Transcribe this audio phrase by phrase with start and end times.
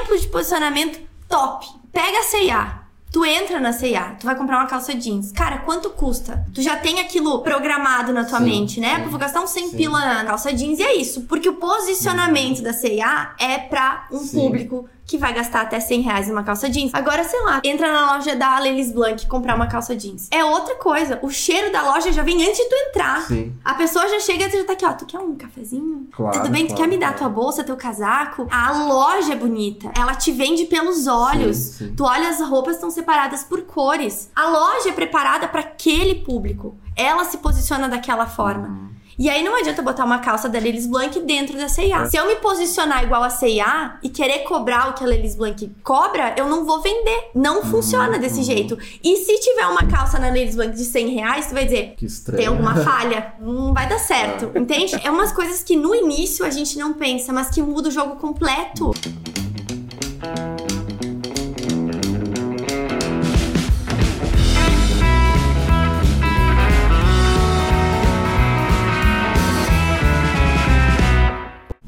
[0.00, 1.66] exemplo de posicionamento top.
[1.92, 2.80] Pega a C&A.
[3.12, 5.32] Tu entra na C&A, tu vai comprar uma calça jeans.
[5.32, 6.46] Cara, quanto custa?
[6.54, 8.96] Tu já tem aquilo programado na tua Sim, mente, né?
[8.96, 9.02] sim.
[9.02, 9.76] Pô, vou gastar uns 100 Sim.
[9.76, 11.22] pila na calça jeans e é isso.
[11.22, 16.28] Porque o posicionamento da C&A é pra um público que vai gastar até 100 reais
[16.28, 16.94] numa calça jeans.
[16.94, 20.28] Agora, sei lá, entra na loja da Lelis Blanc e comprar uma calça jeans.
[20.30, 21.18] É outra coisa.
[21.20, 23.22] O cheiro da loja já vem antes de tu entrar.
[23.22, 23.52] Sim.
[23.64, 24.92] A pessoa já chega e já tá aqui, ó.
[24.92, 26.06] Tu quer um cafezinho?
[26.12, 26.62] Claro, Tudo bem?
[26.64, 27.18] Tu claro, quer me dar claro.
[27.18, 28.46] tua bolsa, teu casaco?
[28.52, 29.90] A loja é bonita.
[29.96, 31.56] Ela te vende pelos olhos.
[31.56, 31.94] Sim, sim.
[31.96, 34.30] Tu olha, as roupas estão separadas por cores.
[34.36, 36.78] A loja é preparada para aquele público.
[36.94, 38.68] Ela se posiciona daquela forma.
[38.68, 38.89] Uhum.
[39.18, 42.06] E aí não adianta botar uma calça da Lelis Blanc dentro da C&A.
[42.08, 45.70] Se eu me posicionar igual a C&A e querer cobrar o que a Lelis Blanc
[45.82, 47.30] cobra, eu não vou vender.
[47.34, 48.78] Não funciona desse jeito.
[49.04, 52.06] E se tiver uma calça na Lelis Blanc de 100 reais, tu vai dizer, Que
[52.06, 52.38] estranho.
[52.38, 54.98] tem alguma falha, não vai dar certo, entende?
[55.04, 58.16] É umas coisas que no início a gente não pensa, mas que muda o jogo
[58.16, 58.90] completo.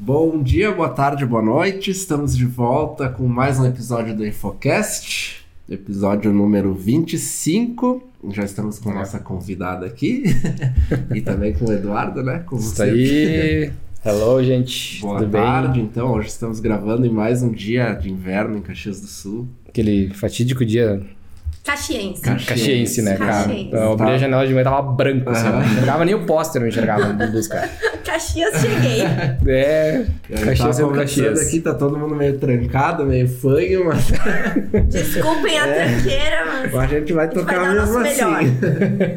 [0.05, 1.89] Bom dia, boa tarde, boa noite.
[1.89, 8.03] Estamos de volta com mais um episódio do Infocast, episódio número 25.
[8.31, 10.23] Já estamos com a nossa convidada aqui
[11.15, 12.43] e também com o Eduardo, né?
[12.45, 13.71] Como Isso aí.
[14.03, 14.99] Hello, gente.
[14.99, 15.83] Boa Tudo tarde, bem?
[15.89, 16.11] então.
[16.11, 19.47] Hoje estamos gravando em mais um dia de inverno em Caxias do Sul.
[19.65, 21.01] Aquele fatídico dia
[21.63, 22.21] Caxiense.
[22.21, 22.45] Caxiense.
[22.45, 23.31] caxiense, né, cara?
[23.31, 23.69] Caxiense.
[23.73, 24.13] Eu abri Tá.
[24.13, 25.47] a janela de manhã tava branco, assim.
[25.47, 27.69] Não enxergava nem o póster, não enxergava do dos caras.
[28.03, 29.01] Caxias cheguei.
[29.47, 30.05] É,
[30.43, 31.47] Caxias sendo conversando Caxias.
[31.47, 34.11] aqui, tá todo mundo meio trancado, meio fanho, mas
[34.89, 35.85] Desculpem a É.
[35.85, 36.75] tranqueira, mas.
[36.75, 38.57] a gente vai gente tocar vai dar mesmo nosso assim.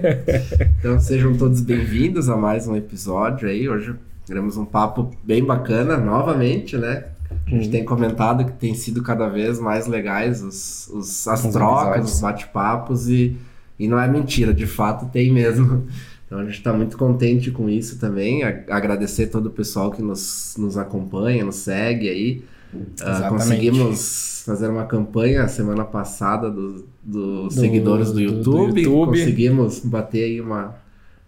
[0.78, 3.68] então sejam todos bem-vindos a mais um episódio aí.
[3.68, 3.92] Hoje
[4.24, 7.04] teremos um papo bem bacana novamente, né?
[7.46, 7.70] A gente Uhum.
[7.70, 12.14] tem comentado que tem sido cada vez mais legais os, os- as Os trocas, episódios.
[12.14, 13.36] os bate-papos e,
[13.78, 15.86] e não é mentira, de fato tem mesmo.
[16.26, 18.42] Então a gente está muito contente com isso também.
[18.42, 22.44] Agradecer todo o pessoal que nos, nos acompanha, nos segue aí.
[22.74, 23.28] Ah, Exatamente.
[23.30, 28.22] conseguimos fazer uma campanha semana passada dos dos Do- seguidores do do- do
[28.58, 28.80] YouTube.
[28.82, 29.18] YouTube.
[29.20, 30.74] Conseguimos bater aí uma,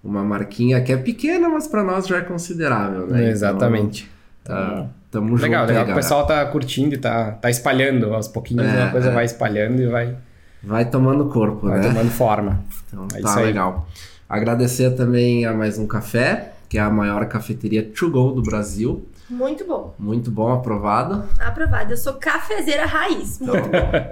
[0.03, 3.31] uma marquinha que é pequena, mas para nós já é considerável, né?
[3.31, 4.11] Exatamente.
[4.43, 7.49] Então, ah, tamo junto legal, aí, legal que o pessoal tá curtindo e tá, tá
[7.51, 9.13] espalhando aos pouquinhos, É, uma coisa é.
[9.15, 10.17] vai espalhando e vai,
[10.63, 11.89] Vai tomando corpo, vai né?
[11.89, 12.61] tomando forma.
[12.89, 13.47] Então É tá isso aí.
[13.47, 13.87] legal.
[14.29, 19.07] Agradecer também a mais um café, que é a maior cafeteria to go do Brasil.
[19.31, 19.95] Muito bom.
[19.99, 21.23] Muito bom, aprovado.
[21.39, 21.93] Aprovado.
[21.93, 23.39] Eu sou cafezeira raiz.
[23.41, 23.55] Então,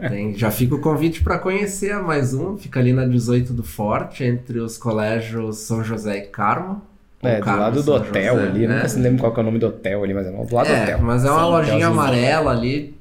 [0.08, 2.56] tem- já fica o convite para conhecer a mais um.
[2.56, 6.82] Fica ali na 18 do Forte, entre os colégios São José e Carmo.
[7.22, 8.74] É, do lado e do São hotel José, ali, né?
[8.76, 10.66] nunca se lembro qual que é o nome do hotel ali, mas é do lado
[10.66, 10.98] do É, hotel.
[11.00, 12.94] mas é uma Sim, lojinha amarela ali,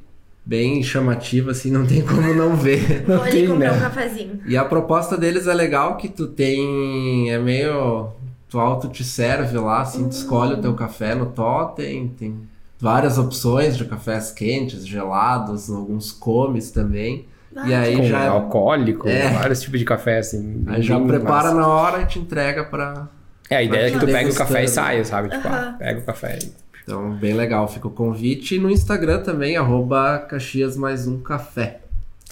[0.45, 3.03] bem chamativa, assim, não tem como não ver.
[3.07, 3.77] Vou ali tem, comprar né?
[3.77, 4.39] um cafezinho.
[4.47, 7.31] E a proposta deles é legal que tu tem.
[7.31, 8.09] É meio.
[8.49, 12.39] Tu auto te serve lá, assim, tu escolhe o teu café no totem, tem
[12.79, 17.25] várias opções de cafés quentes, gelados, alguns comes também.
[17.65, 19.29] e aí com já, alcoólico, É.
[19.29, 20.63] vários tipos de café, assim.
[20.67, 21.53] aí já prepara massa.
[21.55, 23.07] na hora e te entrega pra.
[23.49, 25.29] É, a ideia é que tu pega o café e saia, sabe?
[25.29, 25.69] Tipo, Aham.
[25.69, 26.51] ah, pega o café e...
[26.83, 28.55] Então, bem legal, fica o convite.
[28.55, 31.79] E no Instagram também, arroba Caxias mais um café.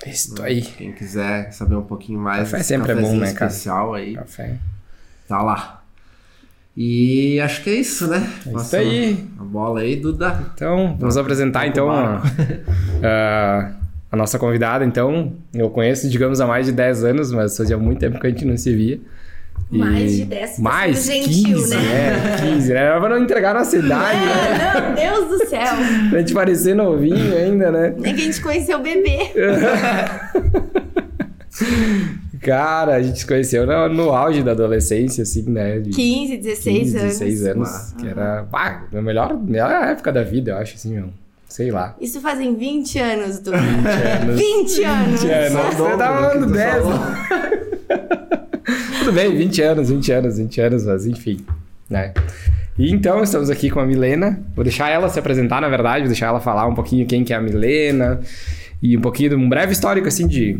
[0.05, 0.61] Isso aí.
[0.61, 3.49] Quem quiser saber um pouquinho mais Café sempre é bom, né, cara?
[3.51, 4.57] especial aí, Café.
[5.27, 5.81] tá lá.
[6.75, 8.17] E acho que é isso, né?
[8.17, 9.27] É isso Passa aí.
[9.39, 10.39] A bola aí, Duda.
[10.55, 12.21] Então, vamos apresentar então a,
[13.03, 13.71] a-
[14.11, 14.83] a nossa convidada.
[14.83, 18.29] Então, eu conheço, digamos, há mais de 10 anos, mas fazia muito tempo que a
[18.29, 18.99] gente não se via.
[19.73, 22.35] E- Mais de 10, tá Mais gentil, 15, né?
[22.37, 22.79] É, 15, né?
[22.79, 24.95] Era pra não entregar nossa idade, né?
[24.97, 25.73] É, meu Deus do céu.
[26.09, 27.95] Pra gente parecer novinho ainda, né?
[27.97, 29.31] Nem que a gente conheceu o bebê.
[32.41, 35.79] Cara, a gente se conheceu no, no auge da adolescência, assim, né?
[35.79, 37.19] De 15, 16 15, anos.
[37.19, 37.69] 16 anos.
[37.69, 37.95] Ah.
[37.97, 41.09] Que era, pá, a melhor, melhor época da vida, eu acho, assim, meu.
[41.47, 41.95] Sei lá.
[42.01, 43.51] Isso fazem 20 anos, Du.
[43.51, 44.39] 20 anos.
[44.39, 45.21] 20 anos.
[45.21, 45.53] 20 anos.
[45.53, 47.62] Você dobro tava do falando tu 10.
[49.03, 51.45] Tudo bem, 20 anos, 20 anos, 20 anos, mas enfim,
[51.89, 52.13] né?
[52.79, 54.41] E então, estamos aqui com a Milena.
[54.55, 57.33] Vou deixar ela se apresentar, na verdade, vou deixar ela falar um pouquinho quem que
[57.33, 58.21] é a Milena
[58.81, 60.57] e um pouquinho de um breve histórico, assim, de...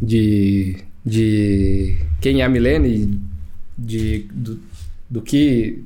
[0.00, 3.10] de, de quem é a Milena e
[3.76, 4.58] de, do,
[5.10, 5.84] do que...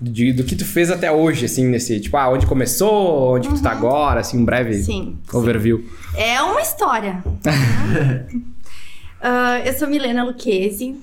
[0.00, 2.00] De, do que tu fez até hoje, assim, nesse...
[2.00, 5.16] Tipo, ah, onde começou, onde que tu tá agora, assim, um breve Sim.
[5.32, 5.88] overview.
[6.16, 7.22] É uma história.
[9.22, 10.96] Ah, eu sou Milena Luquezzi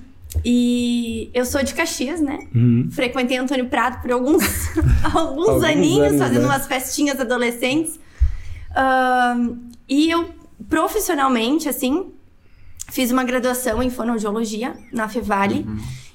[0.43, 2.37] e eu sou de Caxias, né?
[2.53, 2.89] Uhum.
[2.91, 4.43] Frequentei Antônio Prado por alguns,
[5.15, 6.47] alguns, Alguns aninhos, anos, fazendo né?
[6.47, 7.97] umas festinhas adolescentes.
[8.75, 9.55] Ahn,
[9.87, 10.29] e eu,
[10.67, 12.11] profissionalmente, assim,
[12.89, 15.65] fiz uma graduação em fonoaudiologia na Fevale.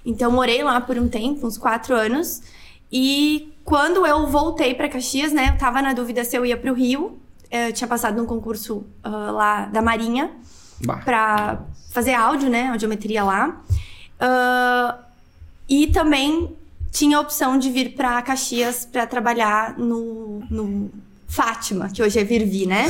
[0.04, 2.42] Então, morei lá por um tempo, uns quatro anos.
[2.92, 6.74] E quando eu voltei para Caxias, né, eu tava na dúvida se eu ia pro
[6.74, 7.18] Rio.
[7.50, 10.30] Eu tinha passado num concurso ah, lá da Marinha
[10.80, 10.96] Bah.
[11.04, 11.60] pra
[11.90, 12.70] fazer áudio, né?
[12.70, 13.60] Audiometria lá.
[14.20, 14.98] Ah,
[15.68, 16.54] e também
[16.90, 20.90] tinha a opção de vir pra Caxias pra trabalhar no, no
[21.26, 22.86] Fátima, que hoje é Virvi, né?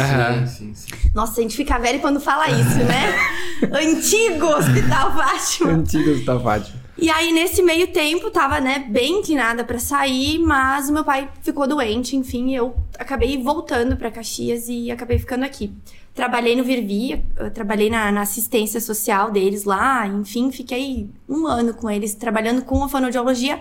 [0.47, 1.11] Sim, sim, sim.
[1.15, 3.15] Nossa, a gente fica velho quando fala isso, né?
[3.73, 5.71] Antigo Hospital Fátima.
[5.73, 6.84] Antigas da Fátima.
[6.97, 11.29] E aí, nesse meio tempo, tava, né, bem inclinada pra sair, mas o meu pai
[11.43, 15.73] ficou doente, enfim, eu acabei voltando pra Caxias e acabei ficando aqui.
[16.15, 21.91] Trabalhei no Virvi, trabalhei na, na assistência social deles lá, enfim, fiquei um ano com
[21.91, 23.59] eles, trabalhando com a fonoaudiologia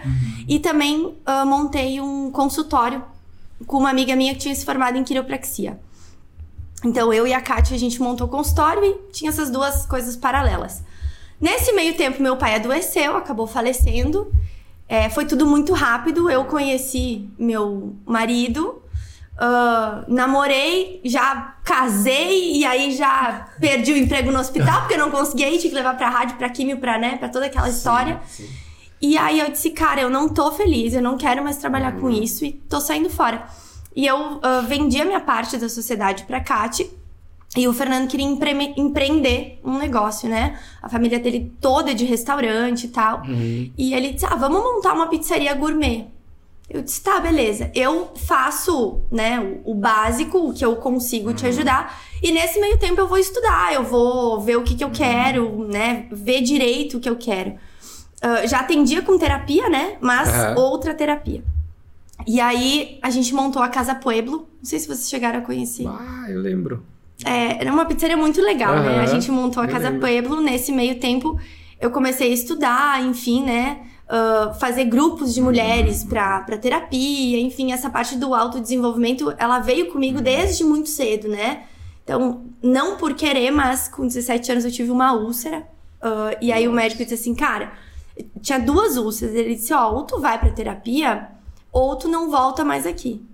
[0.48, 3.04] e também ah, montei um consultório
[3.66, 5.80] com uma amiga minha que tinha se formado em quiropraxia.
[6.86, 10.16] Então, eu e a Kátia, a gente montou o consultório e tinha essas duas coisas
[10.16, 10.84] paralelas.
[11.44, 14.34] Nesse meio tempo, meu pai adoeceu, acabou falecendo.
[14.88, 16.30] É, foi tudo muito rápido.
[16.30, 18.82] Eu conheci meu marido,
[19.38, 25.12] ah, namorei, já casei e aí já perdi o emprego no hospital porque eu não
[25.12, 28.22] conseguia ir, tinha que levar pra rádio, pra químio, pra, né, pra toda aquela história.
[28.26, 28.54] Sim, sim.
[29.02, 32.10] E aí eu disse, cara, eu não tô feliz, eu não quero mais trabalhar com
[32.10, 33.46] isso e tô saindo fora.
[33.94, 36.90] E eu ah, vendi a minha parte da sociedade pra Kate.
[37.56, 40.58] E o Fernando queria empre- empreender um negócio, né?
[40.82, 43.22] A família dele toda é de restaurante e tal.
[43.78, 46.08] E ele disse: Ah, vamos montar uma pizzaria gourmet.
[46.68, 47.70] Eu disse: Tá, beleza.
[47.76, 52.02] Eu faço, né, o, o básico, o que eu consigo te ajudar.
[52.24, 55.68] E nesse meio tempo eu vou estudar, eu vou ver o que, que eu quero,
[55.68, 56.08] né?
[56.12, 57.54] Ver direito o que eu quero.
[58.20, 59.98] Ah, já atendia com terapia, né?
[60.02, 61.44] Mas outra terapia.
[62.26, 64.48] E aí a gente montou a Casa Pueblo.
[64.58, 65.86] Não sei se vocês chegaram a conhecer.
[65.88, 66.84] Ah, eu lembro.
[67.26, 69.00] É, era uma pizzaria muito legal, né?
[69.00, 70.02] A gente montou a eu Casa lembro.
[70.02, 70.42] Pueblo.
[70.42, 71.40] Nesse meio tempo,
[71.80, 73.82] eu comecei a estudar, enfim, né?
[74.10, 79.92] ah, fazer grupos de mulheres pra, pra terapia, enfim, essa parte do autodesenvolvimento, ela veio
[79.92, 81.64] comigo desde muito cedo, né?
[82.04, 85.68] Então, não por querer, mas com 17 anos eu tive uma úlcera.
[86.02, 87.74] ah, e aí o médico disse assim, cara,
[88.42, 89.34] tinha duas úlceras.
[89.34, 91.30] Ele disse, ó, ou tu vai pra terapia,
[91.72, 93.26] ou tu não volta mais aqui.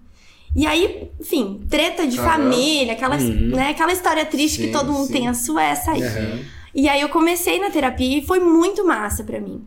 [0.56, 2.28] E aí, enfim, treta de Aham.
[2.30, 3.52] família, aquela, Uhum.
[3.56, 5.14] né, aquela história triste que Sim, todo mundo sim.
[5.14, 6.04] tem, a sua é essa aí.
[6.04, 6.40] Aham.
[6.74, 9.64] E aí eu comecei na terapia e foi muito massa pra mim.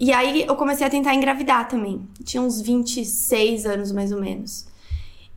[0.00, 2.00] E aí eu comecei a tentar engravidar também.
[2.24, 4.66] Tinha uns 26 anos mais ou menos.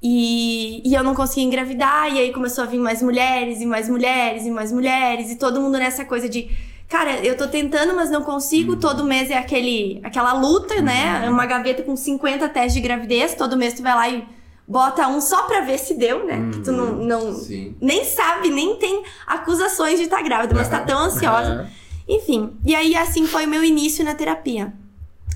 [0.04, 3.88] E, e eu não conseguia engravidar, e aí começou a vir mais mulheres, e mais
[3.88, 6.50] mulheres, e mais mulheres, e todo mundo nessa coisa de.
[6.90, 8.76] Cara, eu tô tentando, mas não consigo.
[8.76, 11.30] Todo mês é aquele, aquela luta, né?
[11.30, 13.34] Uma gaveta com 50 testes de gravidez.
[13.36, 14.24] Todo mês tu vai lá e
[14.72, 16.50] bota um só pra ver se deu, né?
[16.54, 17.76] Que tu não, não, Sim.
[17.82, 21.70] nem sabe, nem tem acusações de estar grávida, mas tá tão ansiosa.
[22.08, 24.74] Enfim, e aí assim foi o meu início na terapia.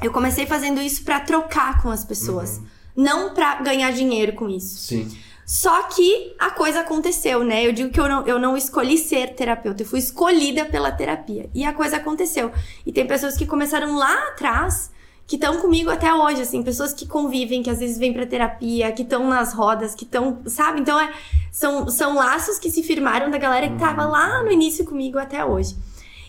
[0.01, 2.61] Eu comecei fazendo isso pra trocar com as pessoas,
[2.95, 4.77] não pra ganhar dinheiro com isso.
[4.77, 5.11] Sim.
[5.45, 7.67] Só que a coisa aconteceu, né?
[7.67, 11.49] Eu digo que eu não, eu não escolhi ser terapeuta, eu fui escolhida pela terapia.
[11.53, 12.51] E a coisa aconteceu.
[12.85, 14.91] E tem pessoas que começaram lá atrás,
[15.27, 18.91] que estão comigo até hoje, assim, pessoas que convivem, que às vezes vêm pra terapia,
[18.91, 20.81] que estão nas rodas, que estão, sabe?
[20.81, 21.11] Então é,
[21.51, 25.43] são, são laços que se firmaram da galera que tava lá no início comigo até
[25.43, 25.75] hoje.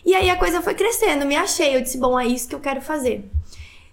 [0.04, 2.60] E aí a coisa foi crescendo, me achei, eu disse, bom, é isso que eu
[2.60, 3.30] quero fazer.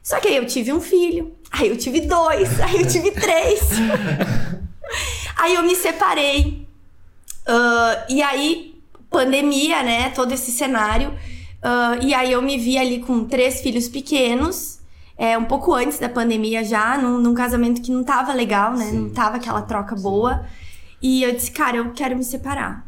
[0.01, 3.61] Só que aí eu tive um filho, aí eu tive dois, aí eu tive três.
[5.35, 6.67] Aí eu me separei.
[7.45, 10.09] Ah, e aí, pandemia, né?
[10.11, 11.13] Todo esse cenário.
[11.61, 14.72] Ah, e aí eu me vi ali com três filhos pequenos.
[15.23, 18.91] É, um pouco antes da pandemia já, num, num casamento que não tava legal, né?
[18.91, 20.45] Não tava aquela troca boa.
[21.01, 22.85] E eu disse, cara, eu quero me separar.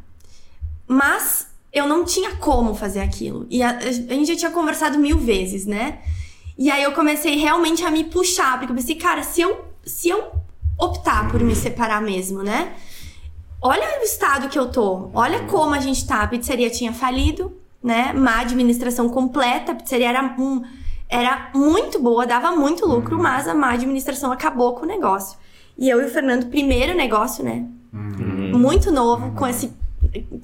[0.86, 3.48] Mas eu não tinha como fazer aquilo.
[3.50, 6.00] E a, a gente já tinha conversado mil vezes, né?
[6.58, 10.10] E aí eu comecei realmente a me puxar, porque eu pensei, cara, se eu, se
[10.10, 10.34] eu
[10.78, 12.74] optar por me separar mesmo, né?
[13.62, 15.10] Olha o estado que eu tô.
[15.14, 16.24] Olha como a gente tá.
[16.24, 18.12] A pizzaria tinha falido, né?
[18.12, 19.72] Má administração completa.
[19.72, 20.62] A pizzaria era, um,
[21.10, 25.38] era muito boa, dava muito lucro, mas a má administração acabou com o negócio.
[25.78, 27.66] E eu e o Fernando, primeiro negócio, né?
[27.92, 29.72] Muito novo, com esse.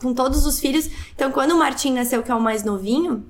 [0.01, 0.89] Com todos os filhos.
[1.15, 3.25] Então, quando o Martim nasceu, que é o mais novinho,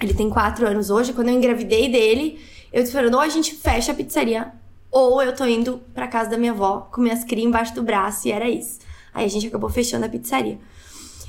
[0.00, 2.40] ele tem quatro anos hoje, quando eu engravidei dele,
[2.72, 4.52] eu disse, Fernando, ou a gente fecha a pizzaria,
[4.90, 8.28] ou eu tô indo pra casa da minha avó com minhas crias embaixo do braço,
[8.28, 8.80] e era isso.
[9.12, 10.58] Aí a gente acabou fechando a pizzaria.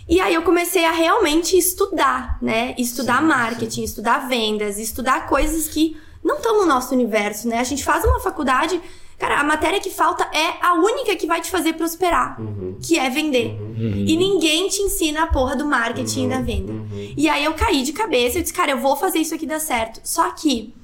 [0.07, 2.75] E aí eu comecei a realmente estudar, né?
[2.77, 7.59] Estudar Sim, marketing, estudar vendas, estudar coisas que não estão no nosso universo, né?
[7.59, 8.79] A gente faz uma faculdade
[9.17, 12.75] Cara, a matéria que falta é a única que vai te fazer prosperar, Uhum.
[12.81, 13.57] que é vender.
[14.05, 16.73] E ninguém te ensina a porra do marketing e da venda.
[16.73, 17.13] Uhum.
[17.15, 19.61] E aí eu caí de cabeça, eu disse, cara, eu vou fazer isso aqui dar
[19.61, 20.01] certo.
[20.03, 20.75] Só que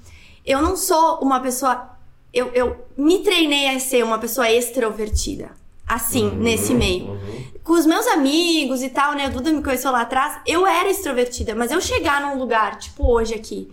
[0.46, 1.90] eu não sou uma pessoa.
[2.34, 5.52] Eu, eu me treinei a ser uma pessoa extrovertida.
[5.86, 6.36] Assim, Uhum.
[6.36, 7.20] nesse meio.
[7.64, 9.26] Com os meus amigos e tal, né?
[9.26, 10.40] A Duda me conheceu lá atrás.
[10.48, 13.70] Eu era extrovertida, mas eu chegar num lugar, tipo hoje aqui,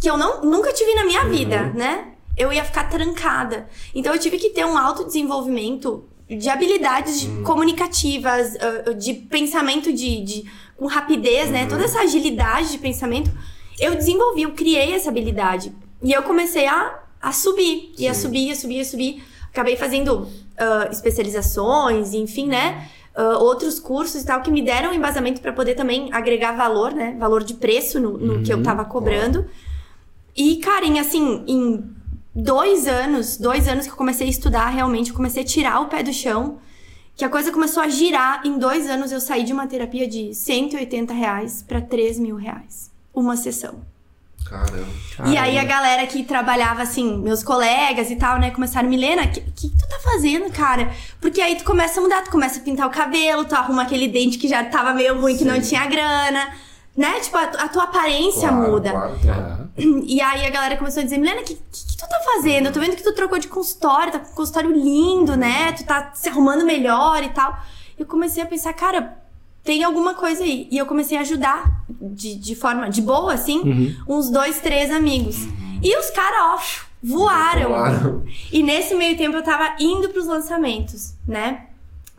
[0.00, 2.08] que eu não, nunca tive na minha vida, né?
[2.36, 3.68] Eu ia ficar trancada.
[3.94, 10.20] Então eu tive que ter um autodesenvolvimento de habilidades de- comunicativas, ah, de pensamento de,
[10.22, 11.66] de- com rapidez, né?
[11.66, 13.30] Toda essa agilidade de pensamento,
[13.78, 15.72] eu desenvolvi, eu criei essa habilidade.
[16.02, 18.22] E eu comecei a, a subir, ia Sim.
[18.22, 19.24] subir, ia subir, ia subir.
[19.50, 22.88] Acabei fazendo ah, especializações, enfim, né?
[23.20, 27.16] Ah, outros cursos e tal que me deram embasamento para poder também agregar valor, né?
[27.18, 29.44] Valor de preço no, no que eu tava cobrando.
[30.36, 31.84] E, cara, em assim, em
[32.32, 35.86] dois anos, dois anos que eu comecei a estudar, realmente, eu comecei a tirar o
[35.86, 36.58] pé do chão,
[37.16, 38.46] que a coisa começou a girar.
[38.46, 42.88] Em dois anos eu saí de uma terapia de 180 reais pra 3 mil reais.
[43.12, 43.80] Uma sessão.
[44.48, 44.86] Caramba.
[45.26, 49.28] E aí a galera que trabalhava, assim, meus colegas e tal, né, começaram, Milena, o
[49.30, 50.90] que, que tu tá fazendo, cara?
[51.20, 54.08] Porque aí tu começa a mudar, tu começa a pintar o cabelo, tu arruma aquele
[54.08, 55.60] dente que já tava meio ruim, que não Sim.
[55.70, 56.48] tinha grana,
[56.96, 57.20] né?
[57.20, 58.90] Tipo, a, a tua aparência Claro, muda.
[58.90, 59.40] claro, claro.
[59.40, 59.68] Aham.
[60.06, 62.66] E aí a galera começou a dizer, Milena, o que, que, que tu tá fazendo?
[62.66, 65.72] Eu tô vendo que tu trocou de consultório, tá com um consultório lindo, né?
[65.72, 67.56] Tu tá se arrumando melhor e tal.
[67.98, 69.16] Eu comecei a pensar, cara,
[69.62, 70.68] tem alguma coisa aí.
[70.70, 75.36] E eu comecei a ajudar de, de forma, de boa, assim, uns dois, três amigos.
[75.82, 76.58] E os caras, ó,
[77.02, 77.68] voaram.
[77.68, 78.24] Voaram.
[78.52, 81.66] E nesse meio tempo eu tava indo pros lançamentos, né?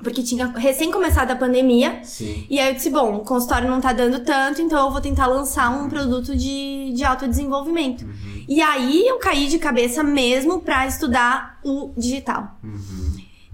[0.01, 1.99] Porque tinha recém começado a pandemia.
[2.03, 2.45] Sim.
[2.49, 5.27] E aí eu disse, bom, o consultório não tá dando tanto, então eu vou tentar
[5.27, 8.05] lançar um produto de, de autodesenvolvimento.
[8.47, 12.57] E aí eu caí de cabeça mesmo pra estudar o digital.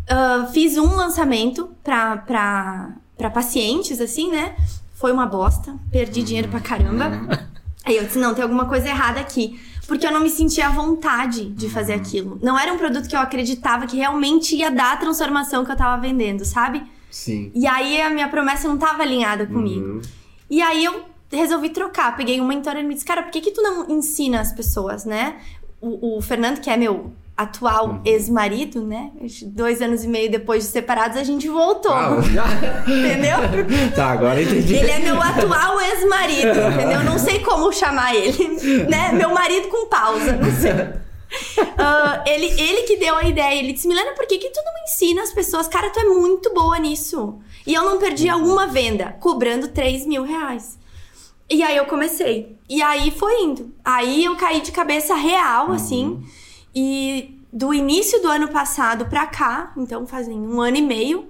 [0.08, 4.56] Ah, fiz um lançamento pra, pra, pra pacientes, assim, né?
[4.94, 7.50] Foi uma bosta, perdi dinheiro pra caramba.
[7.84, 9.60] Aí eu disse, não, tem alguma coisa errada aqui.
[9.88, 12.40] Porque eu não me sentia à vontade de fazer aquilo.
[12.42, 15.76] Não era um produto que eu acreditava que realmente ia dar a transformação que eu
[15.76, 16.82] tava vendendo, sabe?
[17.12, 17.52] Sim.
[17.54, 19.86] E aí a minha promessa não tava alinhada comigo.
[19.86, 20.02] Uhum.
[20.50, 22.16] E aí eu resolvi trocar.
[22.18, 24.52] Peguei um mentor e ele me disse, cara, por que, que tu não ensina as
[24.52, 25.38] pessoas, né?
[25.80, 29.12] O, o Fernando, que é meu atual ex-marido, né?
[29.48, 31.92] Dois anos e meio depois de separados, a gente voltou.
[31.92, 32.18] Ah,
[32.88, 33.38] Entendeu?
[33.94, 34.76] Tá, agora entendi.
[34.76, 37.04] Ele é meu atual ex-marido, entendeu?
[37.04, 39.12] Não sei como chamar ele, né?
[39.12, 40.72] Meu marido com pausa, não sei.
[41.78, 44.84] Ah, ele, ele que deu a ideia, ele disse, Milena, por que, que tu não
[44.84, 45.68] ensina as pessoas?
[45.68, 47.40] Cara, tu é muito boa nisso.
[47.68, 50.78] E eu não perdi uma venda, cobrando 3 mil reais.
[51.50, 52.58] E aí eu comecei.
[52.70, 53.74] E aí foi indo.
[53.84, 56.24] Aí eu caí de cabeça real, assim.
[56.76, 61.30] E do início do ano passado pra cá, então fazem um ano e meio,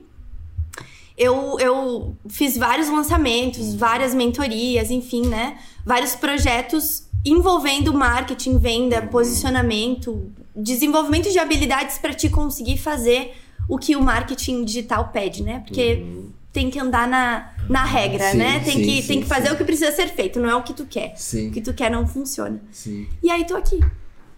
[1.17, 5.57] eu, eu fiz vários lançamentos, várias mentorias, enfim, né?
[5.85, 13.33] Vários projetos envolvendo marketing, venda, posicionamento, desenvolvimento de habilidades para te conseguir fazer
[13.67, 15.63] o que o marketing digital pede, né?
[15.65, 16.05] Porque
[16.51, 18.59] tem que andar na, na regra, Sim, né?
[18.59, 20.63] Tem, sim, que, sim, tem que fazer o que precisa ser feito, não é o
[20.63, 21.13] que tu quer.
[21.17, 21.49] Sim.
[21.49, 22.61] O que tu quer não funciona.
[22.71, 23.07] Sim.
[23.21, 23.79] E aí tô aqui.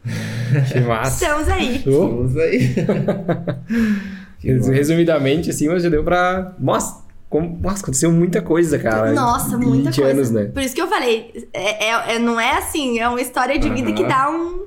[0.72, 1.26] Que massa.
[1.26, 1.82] Estamos aí.
[1.84, 2.08] Show.
[2.18, 2.74] Vamos aí.
[4.40, 4.52] Que.
[4.52, 6.54] Resumidamente, assim, mas já deu pra.
[6.60, 7.58] Nossa, como...
[7.60, 9.12] Nossa, aconteceu muita coisa, cara.
[9.12, 10.12] Nossa, muita 20 coisa.
[10.12, 10.46] anos, né?
[10.46, 13.68] Por isso que eu falei, é, é- é- não é assim, é uma história de
[13.70, 14.10] vida que Aham.
[14.10, 14.66] dá um.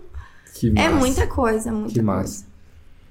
[0.54, 0.96] Que É massa.
[0.96, 2.02] muita coisa, muita Que coisa.
[2.02, 2.44] massa.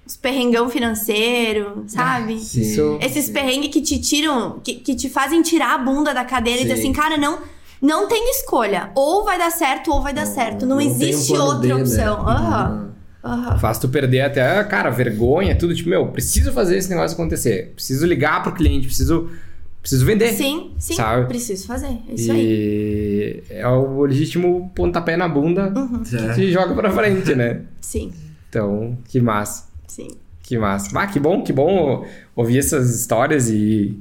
[0.06, 2.38] Os perrengão financeiro, sabe?
[2.40, 2.62] Sim.
[2.62, 3.34] Isso- Esses sim.
[3.34, 6.76] perrengues que te tiram, que, que te fazem tirar a bunda da cadeira e dizer
[6.76, 6.82] Sim.
[6.82, 7.40] assim, cara, não,
[7.82, 8.92] não tem escolha.
[8.96, 10.66] Ou vai dar certo ou vai dar certo.
[10.66, 11.76] Não, um existe plano outra B, né?
[11.76, 12.28] opção.
[12.28, 12.90] Aham.
[13.24, 13.58] Aham.
[13.60, 15.76] Faz tu perder até, cara, vergonha, tudo.
[15.76, 17.74] Tipo, meu, preciso fazer esse negócio acontecer.
[17.76, 19.30] Preciso ligar pro cliente, preciso,
[19.82, 20.32] preciso vender.
[20.34, 20.94] Sim, sim.
[20.96, 21.28] Sabe?
[21.28, 21.98] Preciso fazer.
[22.10, 22.40] É isso aí.
[22.42, 26.02] E é o legítimo pontapé na bunda Uhum.
[26.04, 26.34] que É.
[26.34, 27.62] te joga pra frente, né?
[27.82, 28.12] Sim,
[28.50, 29.66] Então, que massa.
[29.88, 30.08] sim.
[30.42, 30.98] Que massa.
[30.98, 32.06] Ah, que bom, que bom
[32.36, 34.00] ouvir essas histórias e,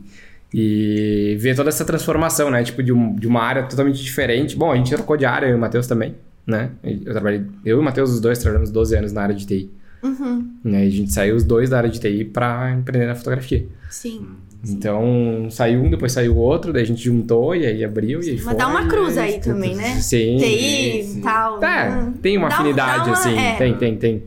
[0.53, 2.63] e ver toda essa transformação, né?
[2.63, 4.57] Tipo, de, um- de uma área totalmente diferente.
[4.57, 6.15] Bom, a gente trocou de área, eu e o Matheus também,
[6.47, 6.71] né?
[6.83, 9.71] Eu trabalhei, eu e o Matheus, os dois, trabalhamos 12 anos na área de TI.
[10.03, 10.49] Uhum.
[10.65, 10.85] Né?
[10.85, 13.67] E a gente saiu os dois da área de TI pra empreender na fotografia.
[13.91, 14.27] Sim.
[14.67, 18.31] Então, saiu um, depois saiu o outro, daí a gente juntou e aí abriu e
[18.31, 18.55] aí Mas foi.
[18.55, 19.97] dá uma cruz aí também, né?
[20.01, 20.37] Sim.
[20.37, 21.19] TI sim.
[21.19, 21.63] e tal.
[21.63, 22.13] É, Hum.
[22.21, 23.39] tem uma Dá afinidade, dá uma- assim.
[23.39, 23.55] é.
[23.57, 24.23] Tem, tem, tem.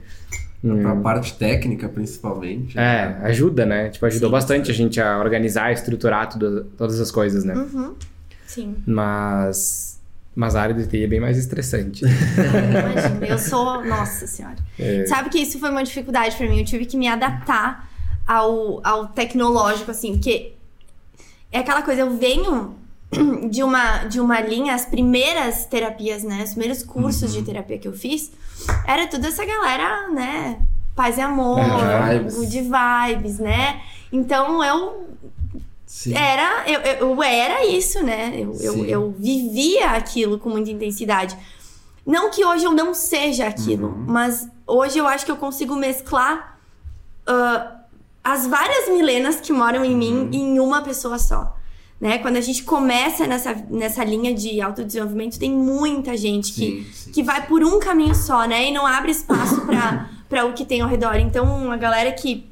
[0.63, 0.81] Hum.
[0.81, 2.77] Pra parte técnica, principalmente.
[2.77, 3.89] É, ajuda, né?
[3.89, 4.31] Tipo, ajudou Sim.
[4.31, 7.55] bastante a gente a organizar, estruturar tudo, todas as coisas, né?
[7.55, 7.95] Uhum.
[8.45, 8.75] Sim.
[8.85, 9.99] Mas
[10.35, 12.03] Mas a área de TI é bem mais estressante.
[12.05, 13.83] Imagina, eu sou.
[13.83, 14.57] Nossa Senhora.
[14.79, 15.05] É.
[15.05, 16.59] Sabe que isso foi uma dificuldade pra mim.
[16.59, 17.89] Eu tive que me adaptar
[18.27, 20.53] ao, ao tecnológico, assim, porque
[21.51, 22.75] é aquela coisa, eu venho
[23.49, 26.43] de uma, de uma linha, as primeiras terapias, né?
[26.43, 28.31] Os primeiros cursos de terapia que eu fiz,
[28.85, 30.59] era tudo essa galera, né?
[30.95, 32.35] Paz e amor, Good vibes.
[32.35, 33.81] good vibes, né?
[34.11, 35.07] Então eu
[35.85, 36.13] Sim.
[36.15, 38.33] era, eu, eu, era isso, né?
[38.35, 41.37] Eu, eu, eu vivia aquilo com muita intensidade.
[42.05, 44.05] Não que hoje eu não seja aquilo, Uhum.
[44.07, 46.57] mas hoje eu acho que eu consigo mesclar
[47.27, 47.77] ah,
[48.23, 50.29] as várias milenas que moram em mim Uhum.
[50.33, 51.55] em uma pessoa só.
[52.01, 52.17] Né?
[52.17, 57.12] Quando a gente começa nessa, nessa linha de autodesenvolvimento, tem muita gente que, Sim, sim.
[57.12, 58.70] que vai por um caminho só, né?
[58.70, 59.62] E não abre espaço
[60.27, 61.15] pra o que tem ao redor.
[61.17, 62.50] Então, a galera que,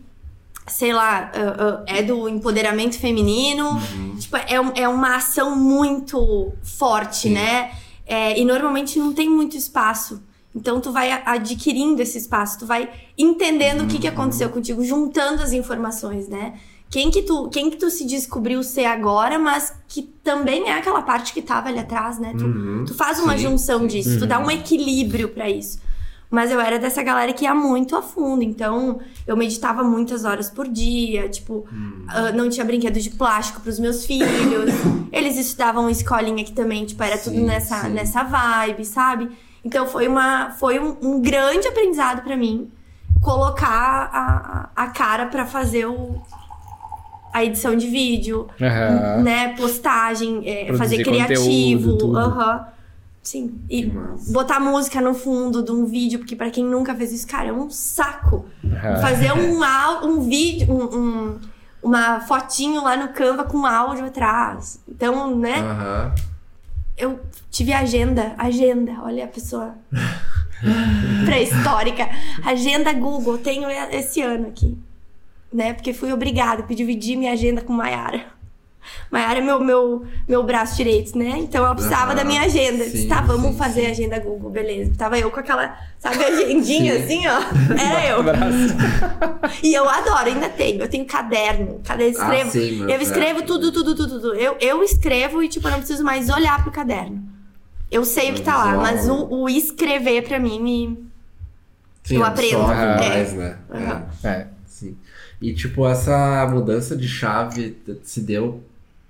[0.68, 4.16] sei lá, ah, ah, é do empoderamento feminino, Uhum.
[4.20, 7.34] tipo, é, é uma ação muito forte, Sim.
[7.34, 7.72] né?
[8.06, 10.22] É, e normalmente não tem muito espaço.
[10.56, 12.88] Então, tu vai adquirindo esse espaço, tu vai
[13.18, 14.14] entendendo o que, que Uhum.
[14.14, 16.54] aconteceu contigo, juntando as informações, né?
[16.90, 21.04] Quem que, tu, quem que tu se descobriu ser agora, mas que também é aquela
[21.04, 22.34] parte que tava ali atrás, né?
[22.38, 22.84] Tu, Uhum.
[22.86, 23.88] Tu faz uma Sim, junção sim.
[23.88, 25.80] disso, tu dá um equilíbrio pra isso.
[26.32, 30.50] Mas eu era dessa galera que ia muito a fundo, então eu meditava muitas horas
[30.50, 32.06] por dia, tipo, Hum.
[32.08, 34.72] ah, não tinha brinquedo de plástico pros meus filhos.
[35.12, 37.90] Eles estudavam escolinha que também, tipo, era tudo Sim, nessa, sim.
[37.90, 39.30] nessa vibe, sabe?
[39.64, 42.70] Então foi, uma, foi um, um grande aprendizado pra mim
[43.22, 46.22] colocar a, a a cara pra fazer o,
[47.34, 49.22] a edição de vídeo, Aham.
[49.24, 49.56] né?
[49.56, 52.16] Postagem, é, fazer criativo.
[52.16, 52.68] Aham.
[53.22, 53.60] Sim.
[53.70, 53.92] E
[54.32, 57.54] botar música no fundo de um vídeo, porque pra quem nunca fez isso, cara, é
[57.54, 58.46] um saco.
[58.66, 59.02] Aham.
[59.02, 59.60] Fazer um,
[60.04, 61.40] um vídeo, um, um-
[61.82, 64.82] uma fotinho lá no Canva com áudio atrás.
[64.88, 65.56] Então, né?
[66.98, 67.20] Eu
[67.50, 69.76] tive agenda, agenda, olha a pessoa
[71.26, 72.10] pré-histórica.
[72.44, 74.78] Agenda Google, tenho esse ano aqui.
[75.52, 75.74] Né?
[75.74, 78.38] Porque fui obrigada, porque dividi minha agenda com Maiara.
[79.12, 81.36] Maiara é meu, meu, meu braço direito, né?
[81.38, 82.84] Então ela precisava Aham, da minha agenda.
[82.86, 83.88] Disse, sim, tá, vamos sim, fazer sim.
[83.88, 84.92] a agenda Google, beleza.
[84.98, 87.04] Tava eu com aquela, sabe, agendinha Sim.
[87.04, 87.40] assim, ó.
[87.78, 88.24] Era eu.
[89.62, 90.82] E eu adoro, ainda tenho.
[90.82, 91.82] Eu tenho caderno.
[91.84, 92.52] Caderno, Ah, escrevo.
[92.52, 94.36] sim, meu eu escrevo tudo, tudo, tudo, tudo.
[94.36, 97.22] Eu, eu escrevo e, tipo, eu não preciso mais olhar pro caderno.
[97.92, 101.10] Eu sei o que tá lá, mas o, o escrever pra mim me.
[102.04, 102.62] Sim, Eu aprendo.
[102.62, 103.10] absorve É.
[103.10, 103.58] mais, né?
[103.72, 104.06] Aham.
[104.24, 104.28] É.
[104.30, 104.48] É.
[105.42, 108.62] E tipo, essa mudança de chave se deu,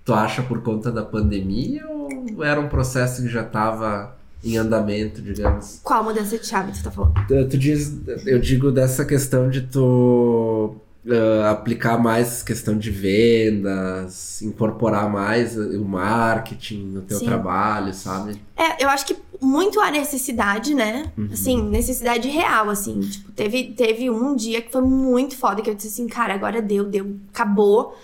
[0.05, 5.21] tu acha, por conta da pandemia ou era um processo que já tava em andamento,
[5.21, 5.81] digamos?
[5.83, 7.13] Qual mudança de chave tu tá falando?
[7.27, 10.75] Tu diz, eu digo dessa questão de tu
[11.09, 17.25] ah, aplicar mais questão de vendas, incorporar mais o marketing no teu Sim.
[17.25, 18.39] trabalho, sabe?
[18.55, 21.11] É, eu acho que muito a necessidade, né?
[21.17, 21.29] Uhum.
[21.31, 22.99] Assim, necessidade real, assim.
[22.99, 26.61] Tipo, teve, teve um dia que foi muito foda, que eu disse assim, cara, agora
[26.61, 27.95] deu, deu, acabou.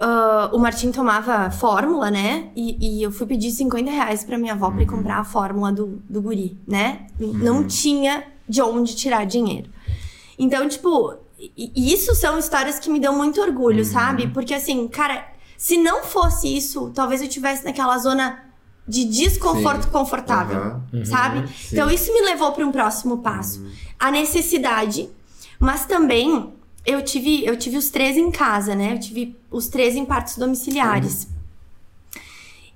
[0.00, 2.48] Ah, o Martim tomava fórmula, né?
[2.56, 4.96] E, e eu fui pedir 50 reais pra minha avó pra ir Uhum.
[4.96, 7.06] comprar a fórmula do, do guri, né?
[7.18, 9.70] Não tinha de onde tirar dinheiro.
[10.38, 11.14] Então, tipo,
[11.56, 13.84] isso são histórias que me dão muito orgulho, Uhum.
[13.84, 14.26] sabe?
[14.28, 18.42] Porque assim, cara, se não fosse isso, talvez eu tivesse naquela zona
[18.86, 19.90] de desconforto Sim.
[19.90, 21.04] confortável, Aham.
[21.04, 21.38] sabe?
[21.38, 21.48] Uhum.
[21.72, 23.64] Então isso me levou para um próximo passo.
[23.98, 25.08] A necessidade,
[25.58, 26.52] mas também
[26.84, 28.92] eu tive, eu tive os três em casa, né?
[28.92, 31.28] Eu tive os três em partos domiciliares.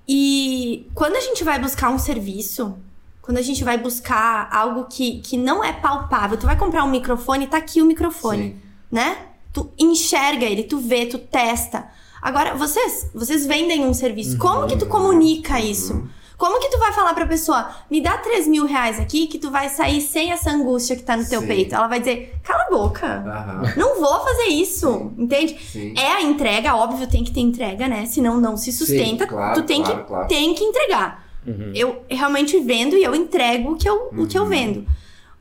[0.08, 2.74] E quando a gente vai buscar um serviço,
[3.20, 6.90] quando a gente vai buscar algo que, que não é palpável, tu vai comprar um
[6.90, 8.56] microfone, tá aqui o microfone, Sim.
[8.90, 9.18] né?
[9.52, 11.86] Tu enxerga ele, tu vê, tu testa.
[12.20, 14.38] Agora, vocês, vocês vendem um serviço.
[14.38, 16.08] Como que tu comunica isso?
[16.36, 19.50] Como que tu vai falar pra pessoa, me dá 3 mil reais aqui que tu
[19.50, 21.46] vai sair sem essa angústia que tá no teu Sim.
[21.48, 21.74] peito?
[21.74, 23.06] Ela vai dizer, cala a boca.
[23.06, 23.62] Aham.
[23.76, 25.58] Não vou fazer isso, entende?
[25.60, 25.94] Sim.
[25.96, 28.06] É a entrega, óbvio, tem que ter entrega, né?
[28.06, 29.24] Senão não se sustenta.
[29.24, 30.28] Sim, claro, tu tem, claro, que, claro.
[30.28, 31.26] tem que entregar.
[31.74, 34.48] Eu realmente vendo e eu entrego o que eu, o que eu Uhum.
[34.48, 34.86] vendo.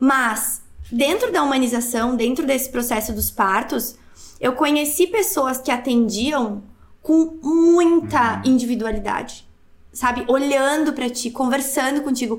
[0.00, 3.94] Mas, dentro da humanização, dentro desse processo dos partos,
[4.40, 6.62] eu conheci pessoas que atendiam
[7.08, 8.52] com muita Uhum.
[8.52, 9.48] individualidade.
[9.90, 10.24] Sabe?
[10.28, 12.38] Olhando pra ti, conversando contigo.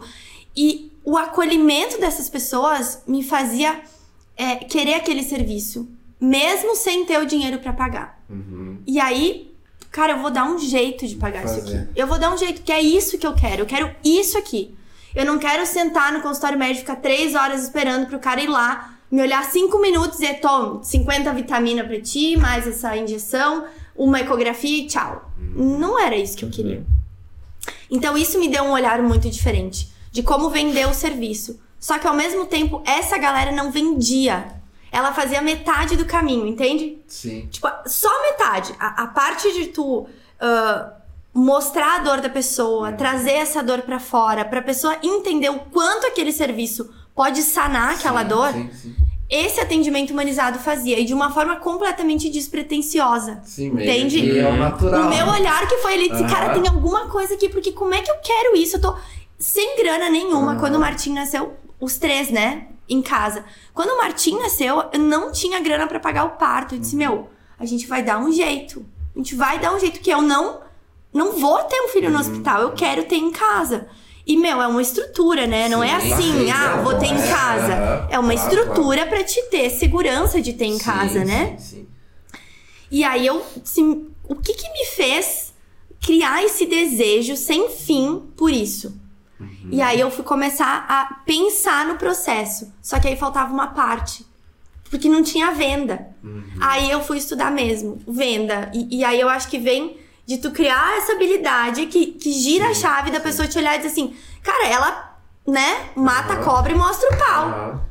[0.55, 3.81] E o acolhimento dessas pessoas me fazia
[4.37, 5.89] é, querer aquele serviço,
[6.21, 8.21] mesmo sem ter o dinheiro pra pagar.
[8.29, 8.77] Uhum.
[8.85, 9.51] E aí,
[9.91, 11.87] cara, eu vou dar um jeito de pagar isso aqui.
[11.95, 13.63] Eu vou dar um jeito, que é isso que eu quero.
[13.63, 14.73] Eu quero isso aqui.
[15.15, 18.93] Eu não quero sentar no consultório médico, ficar três horas esperando pro cara ir lá,
[19.11, 23.65] me olhar cinco minutos e dizer, toma, 50 vitamina pra ti, mais essa injeção,
[23.99, 25.29] uma ecografia e tchau.
[25.37, 26.85] Não era isso que eu queria.
[27.91, 31.59] Então isso me deu um olhar muito diferente de como vender o serviço.
[31.77, 34.55] Só que ao mesmo tempo, essa galera não vendia.
[34.91, 36.97] Ela fazia metade do caminho, entende?
[37.07, 37.47] Sim.
[37.51, 38.73] Tipo, só metade.
[38.79, 40.07] A, a parte de tu
[40.39, 40.93] ah,
[41.33, 46.07] mostrar a dor da pessoa, trazer essa dor pra fora, pra pessoa entender o quanto
[46.07, 48.53] aquele serviço pode sanar aquela Sim, dor.
[48.53, 48.95] Sim, sim.
[49.29, 53.41] Esse atendimento humanizado fazia e de uma forma completamente despretensiosa.
[53.45, 54.21] Sim, Entende?
[54.21, 55.03] que é o natural.
[55.03, 56.33] O meu olhar que foi, ele disse, Aham.
[56.33, 58.77] cara, tem alguma coisa aqui, porque como é que eu quero isso?
[58.77, 58.95] Eu tô
[59.37, 60.53] sem grana nenhuma.
[60.53, 60.59] Aham.
[60.59, 63.45] Quando o Martim nasceu, os três, né, em casa.
[63.73, 66.73] Quando o Martim nasceu, eu não tinha grana pra pagar o parto.
[66.73, 66.99] Eu disse, Uhum.
[66.99, 68.83] meu, a gente vai dar um jeito.
[69.15, 70.61] A gente vai dar um jeito, que eu não,
[71.13, 72.21] não vou ter um filho no Uhum.
[72.21, 73.87] hospital, eu quero ter em casa.
[74.29, 75.67] E, meu, é uma estrutura, né?
[75.67, 77.73] Não é Sim, assim, sim, ah, é, vou ter em é, casa.
[78.11, 81.55] É uma claro, estrutura pra te ter segurança de ter em Sim, casa, né?
[81.57, 81.87] Sim, sim.
[82.91, 85.51] E aí eu, assim, o que que me fez
[85.99, 89.01] criar esse desejo sem fim por isso?
[89.71, 92.71] E aí eu fui começar a pensar no processo.
[92.83, 94.23] Só que aí faltava uma parte.
[94.91, 96.07] Porque não tinha venda.
[96.61, 98.71] Aí eu fui estudar mesmo, venda.
[98.75, 99.97] E, e aí eu acho que vem
[100.29, 103.73] de tu criar essa habilidade que, que gira a Sim, chave da pessoa te olhar
[103.73, 106.43] e dizer assim, cara, ela, né, mata a Aham.
[106.45, 107.81] cobra e mostra o pau Aham.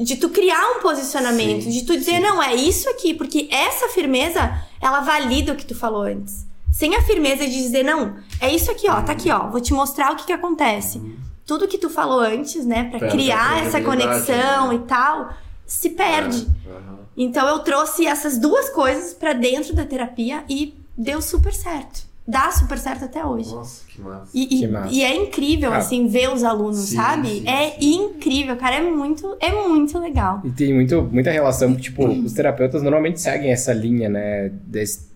[0.00, 2.20] de tu criar um posicionamento, Sim, de tu dizer, sim.
[2.20, 6.44] não, é isso aqui, porque essa firmeza, ela valida o que tu falou antes.
[6.72, 9.72] Sem a firmeza de dizer, não, é isso aqui, ó, tá aqui, ó, vou te
[9.72, 11.00] mostrar o que que acontece.
[11.46, 14.74] Tudo que tu falou antes, né, pra Perde a criar essa credibilidade, conexão né?
[14.74, 15.32] e tal,
[15.64, 16.48] se perde.
[16.66, 16.98] Aham.
[17.16, 22.12] Então eu trouxe essas duas coisas pra dentro da terapia e deu super certo.
[22.26, 23.50] Dá super certo até hoje.
[23.54, 24.30] Nossa, que massa.
[24.32, 24.94] E, Que e- massa.
[24.94, 25.82] e é incrível, Cara.
[25.82, 27.28] assim, ver os alunos, Sim, sabe?
[27.28, 27.94] sim, é sim.
[27.96, 28.76] incrível, cara.
[28.76, 30.40] É muito, é muito legal.
[30.42, 34.50] E tem muito, muita relação, tipo, os terapeutas normalmente seguem essa linha, né?
[34.66, 35.06] Desse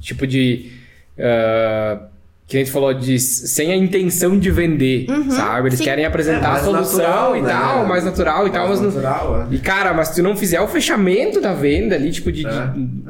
[0.00, 0.70] tipo de.
[1.18, 2.08] ah,
[2.50, 5.68] que a gente falou de sem a intenção de vender, Uhum, sabe?
[5.68, 5.84] Eles sim.
[5.84, 7.48] querem apresentar É a mais solução natural, e né?
[7.48, 9.02] tal, mais natural e tal, mas Mais não.
[9.02, 9.54] natural, é.
[9.54, 12.48] E cara, mas se tu não fizer o fechamento da venda ali, tipo, de, de-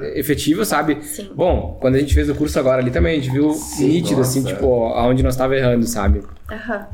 [0.05, 0.21] É.
[0.21, 0.99] efetivo, sabe?
[1.03, 1.31] Sim.
[1.35, 4.19] Bom, quando a gente fez o curso agora ali também, a gente viu Sim, nítido,
[4.19, 4.53] nossa, assim, é.
[4.53, 6.21] tipo, aonde nós tava errando, sabe?
[6.53, 6.87] Aham.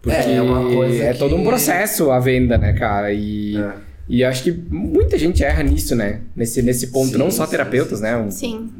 [0.00, 3.12] Porque É, é uma coisa é todo um que- processo a venda, né, cara?
[3.12, 3.72] E, É.
[4.08, 6.20] e acho que muita gente erra nisso, né?
[6.34, 8.04] Nesse, nesse ponto, Sim, não só sim, terapeutas, sim.
[8.04, 8.16] né?
[8.16, 8.70] Um- Sim.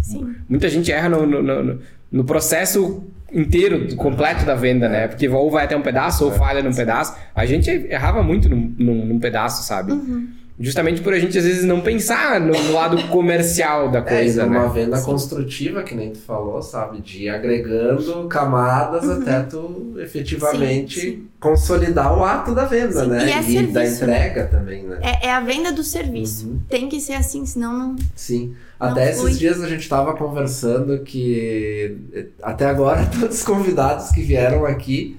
[0.00, 0.34] Sim.
[0.48, 1.78] Muita gente erra no, no, no-
[2.10, 5.08] no processo inteiro, completo da venda, né?
[5.08, 7.16] Porque ou vai até um pedaço ou falha num pedaço.
[7.34, 9.92] A gente errava muito num, num, num pedaço, sabe?
[9.92, 10.28] Uhum.
[10.58, 14.42] Justamente por a gente, às vezes, não pensar no, no lado comercial da É, coisa,
[14.42, 14.72] é uma né?
[14.72, 15.04] venda Sim.
[15.04, 17.02] construtiva, que nem tu falou, sabe?
[17.02, 19.20] De ir agregando camadas Uhum.
[19.20, 21.28] até tu efetivamente Sim, sim.
[21.38, 23.26] consolidar o ato da venda, Sim, né?
[23.26, 24.16] e é da serviço, né?
[24.28, 24.98] entrega também, né?
[25.02, 26.46] É, é a venda do serviço.
[26.48, 26.60] Uhum.
[26.70, 27.96] Tem que ser assim, senão não.
[28.14, 28.54] Sim.
[28.80, 29.26] Não Até flui.
[29.30, 34.64] esses dias a gente tava conversando que eh, até agora todos os convidados que vieram
[34.64, 35.18] aqui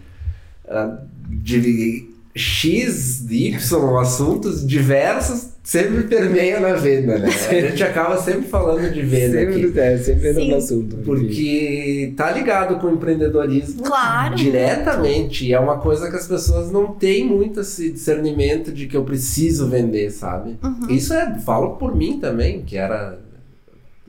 [0.68, 0.98] ah,
[1.30, 7.28] de X, Y, assuntos diversos, sempre permeia na venda, né?
[7.28, 9.62] A gente acaba sempre falando de venda aqui.
[9.64, 10.96] Sempre, é, sempre entra no assunto.
[10.98, 14.36] Porque tá ligado com o empreendedorismo Claro.
[14.36, 15.46] diretamente.
[15.46, 19.04] E é uma coisa que as pessoas não têm muito esse discernimento de que eu
[19.04, 20.58] preciso vender, sabe?
[20.64, 20.88] Uhum.
[20.90, 23.20] Isso é, falo por mim também, que era.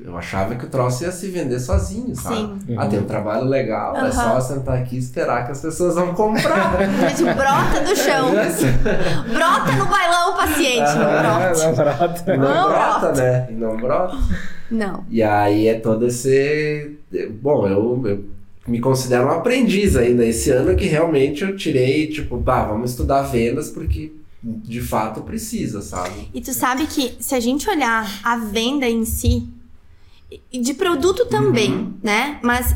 [0.01, 2.37] Eu achava que o troço ia se vender sozinho, sabe?
[2.67, 2.77] Sim.
[2.79, 4.13] Ah, tem um trabalho legal, é Aham.
[4.13, 6.77] só sentar aqui e esperar que as pessoas vão comprar.
[7.03, 8.31] Mas brota do chão.
[9.35, 10.95] brota no bailão, paciente.
[10.95, 11.67] Não brota.
[11.67, 12.37] não, brota.
[12.37, 13.13] Não Não brota, brota.
[13.23, 13.47] né?
[13.51, 14.17] E não brota.
[14.71, 15.05] Não.
[15.11, 16.97] E aí é todo esse.
[17.43, 18.25] Bom, eu, eu
[18.69, 20.25] me considero um aprendiz ainda.
[20.25, 25.83] Esse ano que realmente eu tirei, tipo, bah, vamos estudar vendas porque de fato precisa,
[25.83, 26.31] sabe?
[26.33, 29.49] E tu sabe que se a gente olhar a venda em si,
[30.53, 31.95] de produto também, Uhum.
[32.03, 32.39] né?
[32.43, 32.75] Mas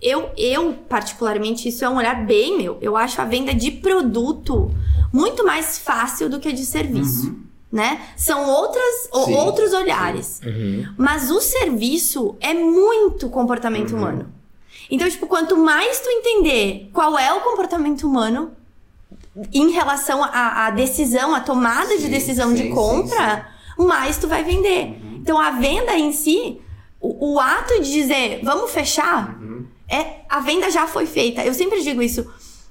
[0.00, 2.78] eu, eu, particularmente, isso é um olhar bem meu.
[2.80, 4.70] Eu acho a venda de produto
[5.12, 7.34] muito mais fácil do que a de serviço.
[7.70, 8.02] Né?
[8.18, 9.24] São outras, Uhum.
[9.24, 10.40] Sim, outros olhares.
[10.44, 10.86] Uhum.
[10.98, 13.98] Mas o serviço é muito comportamento Uhum.
[13.98, 14.32] humano.
[14.90, 18.50] Então, tipo, quanto mais tu entender qual é o comportamento humano
[19.54, 24.28] em relação à à decisão, à tomada de Sim, decisão sim, de compra, mais tu
[24.28, 24.98] vai vender.
[25.16, 26.60] Então, a venda em si,
[27.02, 29.66] o, o ato de dizer, vamos fechar, Uhum.
[29.90, 31.44] é a venda já foi feita.
[31.44, 32.26] Eu sempre digo isso.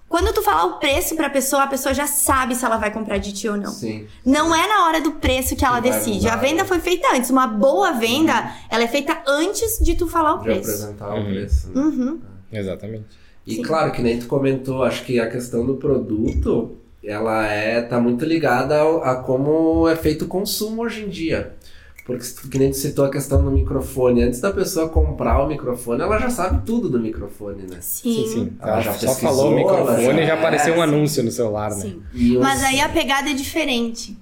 [0.09, 3.17] Quando tu falar o preço pra pessoa, a pessoa já sabe se ela vai comprar
[3.17, 3.71] de ti ou não.
[3.71, 4.07] Sim.
[4.25, 6.17] Não é na hora do preço que ela Que vai decide.
[6.25, 6.65] mudar, A venda né?
[6.65, 7.29] foi feita antes.
[7.29, 10.69] Uma boa venda, ela é feita antes de tu falar o De preço.
[10.69, 11.21] apresentar Uhum.
[11.21, 11.69] o preço.
[11.69, 11.81] né?
[11.81, 12.19] Uhum.
[12.51, 13.05] Exatamente.
[13.47, 13.61] E Sim.
[13.61, 18.25] claro, que nem tu comentou, acho que a questão do produto, ela é tá muito
[18.25, 21.55] ligada ao- a como é feito o consumo hoje em dia.
[22.05, 24.23] Porque que nem tu citou a questão do microfone.
[24.23, 27.77] Antes da pessoa comprar o microfone, ela já sabe tudo do microfone, né?
[27.79, 28.13] Sim.
[28.13, 28.53] Sim, sim.
[28.59, 30.83] Ela Ela já só pesquisou, falou o microfone ela e já- já apareceu um é,
[30.83, 31.81] anúncio no celular, né?
[31.81, 32.01] Sim.
[32.39, 34.17] Mas aí a pegada é diferente,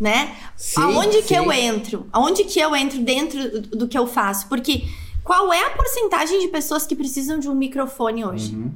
[0.00, 0.34] né?
[0.56, 2.06] Sim, Aonde que eu entro?
[2.12, 4.48] Aonde que eu entro dentro do do que eu faço?
[4.48, 4.84] Porque
[5.22, 8.54] qual é a porcentagem de pessoas que precisam de um microfone hoje?
[8.56, 8.70] Uhum.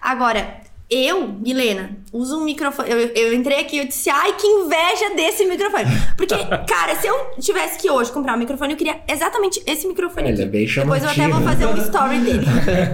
[0.00, 2.90] Agora, eu, Milena, uso um microfone.
[2.90, 5.84] Eu, eu entrei aqui e eu disse, ai, que inveja desse microfone.
[6.16, 6.34] Porque,
[6.66, 10.42] cara, se eu tivesse que hoje comprar um microfone, eu queria exatamente esse microfone Ele
[10.42, 11.40] é bem Depois eu até chamativo.
[11.40, 12.46] vou fazer um story dele.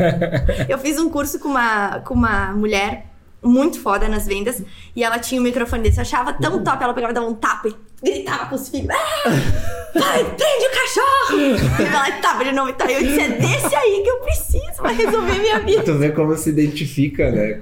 [0.68, 3.06] eu fiz um curso com uma, com uma mulher
[3.40, 4.62] muito foda nas vendas.
[4.96, 5.98] E ela tinha um microfone desse.
[5.98, 6.82] Eu achava tão top.
[6.82, 8.88] Ela pegava e dava um tapa e gritava com os filhos.
[8.90, 9.30] Ah,
[9.94, 11.40] vai, prende o cachorro!
[11.80, 12.70] E ela tapa de novo.
[12.70, 15.82] Então eu disse, é desse aí que eu preciso pra resolver minha vida.
[15.82, 17.60] Tu vê como se identifica, né?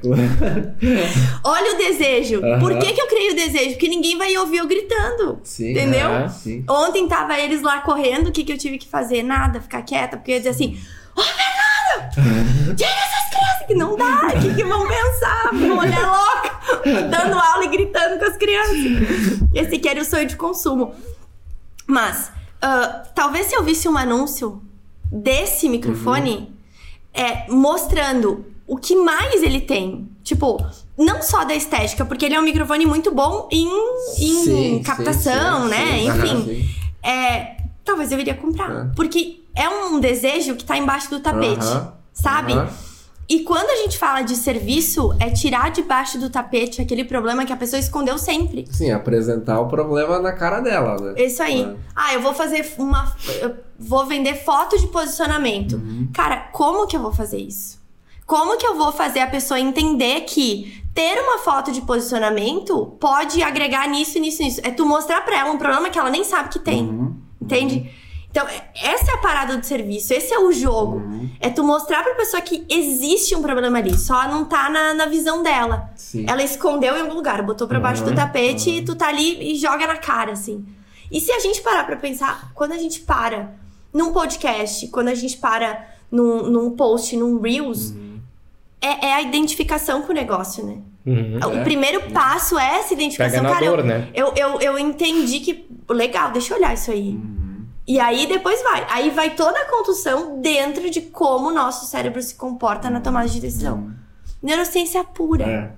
[1.44, 2.44] Olha o desejo.
[2.44, 2.58] Aham.
[2.58, 3.70] Por que, que eu criei o desejo?
[3.70, 5.40] Porque ninguém vai ouvir eu gritando.
[5.44, 5.70] Sim.
[5.70, 6.08] Entendeu?
[6.08, 6.64] aham, Sim.
[6.68, 9.22] Ontem tava eles lá correndo, o que, que eu tive que fazer?
[9.22, 10.78] Nada, ficar quieta, porque eu ia dizer assim:
[11.16, 12.76] Ô Fernando!
[12.76, 13.11] Tira!
[13.72, 15.50] Que não dá, o que, que vão pensar?
[15.54, 16.60] Olhar louca,
[17.10, 19.40] dando aula e gritando com as crianças.
[19.54, 20.94] Esse aqui era o sonho de consumo.
[21.86, 22.30] Mas,
[22.60, 24.62] ah, talvez se eu visse um anúncio
[25.10, 26.52] desse microfone
[27.14, 30.08] é, mostrando o que mais ele tem.
[30.22, 30.64] Tipo,
[30.96, 33.66] não só da estética, porque ele é um microfone muito bom em,
[34.18, 35.86] em Sim, captação, sim, sim, né?
[35.86, 36.08] sim.
[36.08, 36.70] Enfim, Aham, sim.
[37.02, 38.70] é, talvez eu iria comprar.
[38.70, 38.84] É.
[38.94, 42.52] Porque é um desejo que tá embaixo do tapete, Aham, sabe?
[42.52, 42.91] aham.
[43.28, 47.52] E quando a gente fala de serviço, é tirar debaixo do tapete aquele problema que
[47.52, 48.66] a pessoa escondeu sempre.
[48.70, 51.14] Sim, apresentar o problema na cara dela, né?
[51.22, 51.62] Isso aí.
[51.62, 51.76] É.
[51.94, 53.14] Ah, eu vou fazer uma.
[53.40, 55.76] Eu vou vender foto de posicionamento.
[55.76, 56.08] Uhum.
[56.12, 57.80] Cara, como que eu vou fazer isso?
[58.26, 63.42] Como que eu vou fazer a pessoa entender que ter uma foto de posicionamento pode
[63.42, 64.60] agregar nisso, nisso, nisso?
[64.62, 66.82] É tu mostrar pra ela um problema que ela nem sabe que tem.
[66.82, 67.16] Uhum.
[67.40, 67.90] Entende?
[68.32, 70.96] Então, essa é a parada do serviço, esse é o jogo.
[70.96, 71.28] Uhum.
[71.38, 75.04] É tu mostrar pra pessoa que existe um problema ali, só não tá na, na
[75.04, 75.90] visão dela.
[75.94, 76.24] Sim.
[76.26, 78.76] Ela escondeu em algum lugar, botou pra baixo do Uhum, tapete uhum.
[78.76, 80.64] e tu tá ali e joga na cara, assim.
[81.10, 83.52] E se a gente parar pra pensar, quando a gente para
[83.92, 88.18] num podcast, quando a gente para num, num post, num Reels, Uhum.
[88.80, 90.78] é, é a identificação com o negócio, né?
[91.04, 91.38] Uhum.
[91.50, 91.64] O É.
[91.64, 93.40] primeiro passo é essa identificação.
[93.40, 94.08] Pega na Cara, eu- dor, né?
[94.14, 95.66] eu, eu, eu entendi que.
[95.90, 97.10] Legal, deixa eu olhar isso aí.
[97.10, 97.41] Uhum.
[97.86, 98.86] E aí depois vai.
[98.88, 103.28] Aí vai toda a condução dentro de como o nosso cérebro se comporta na tomada
[103.28, 103.90] de decisão.
[104.42, 105.44] Neurociência pura.
[105.44, 105.70] É.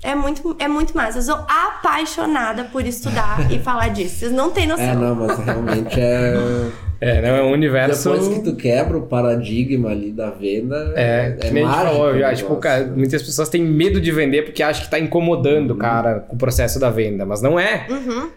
[0.00, 1.18] É muito, é muito massa.
[1.18, 4.16] Eu sou apaixonada por estudar e falar disso.
[4.20, 4.84] Vocês não têm noção.
[4.84, 6.34] É, não, mas realmente é.
[7.00, 8.10] É, não é um universo.
[8.10, 10.92] Depois que tu quebra o paradigma ali da venda.
[10.96, 14.00] É, que nem a gente mágico falou, o já, tipo, cara, muitas pessoas têm medo
[14.00, 17.40] de vender porque acham que tá incomodando o cara com o processo da venda, mas
[17.40, 17.86] não é.
[17.88, 18.30] Uhum.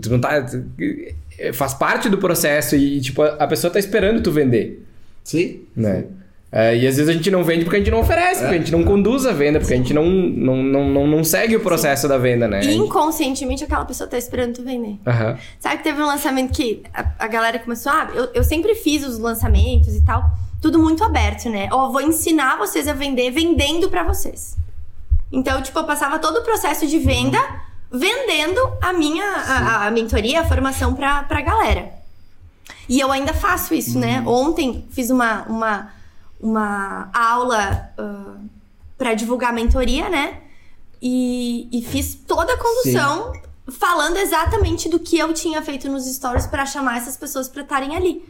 [0.00, 0.44] Tu não tá.
[1.38, 4.84] Tu- Faz parte do processo e, tipo, a pessoa tá esperando tu vender,
[5.24, 5.62] Sim.
[5.76, 6.04] né?
[6.50, 8.58] É, e às vezes a gente não vende porque a gente não oferece, porque a
[8.58, 11.60] gente não conduz a venda, porque a gente não, não, não, não, não segue o
[11.60, 12.62] processo da venda, né?
[12.64, 14.96] E inconscientemente aquela pessoa tá esperando tu vender.
[15.06, 15.36] Aham.
[15.60, 19.06] Sabe que teve um lançamento que a, a galera começou, ah, eu, eu sempre fiz
[19.06, 20.24] os lançamentos e tal,
[20.62, 21.68] tudo muito aberto, né?
[21.70, 24.56] Ó, vou ensinar vocês a vender vendendo pra vocês.
[25.30, 27.38] Então, tipo, eu passava todo o processo de venda
[27.90, 31.92] vendendo a minha a, a mentoria, a formação pra, pra galera.
[32.88, 34.22] E eu ainda faço isso, né?
[34.26, 35.92] Ontem fiz uma, uma,
[36.40, 38.36] uma aula ah,
[38.96, 40.40] pra divulgar a mentoria, né?
[41.00, 43.32] E, e fiz toda a condução
[43.70, 47.94] falando exatamente do que eu tinha feito nos stories pra chamar essas pessoas pra estarem
[47.94, 48.24] ali.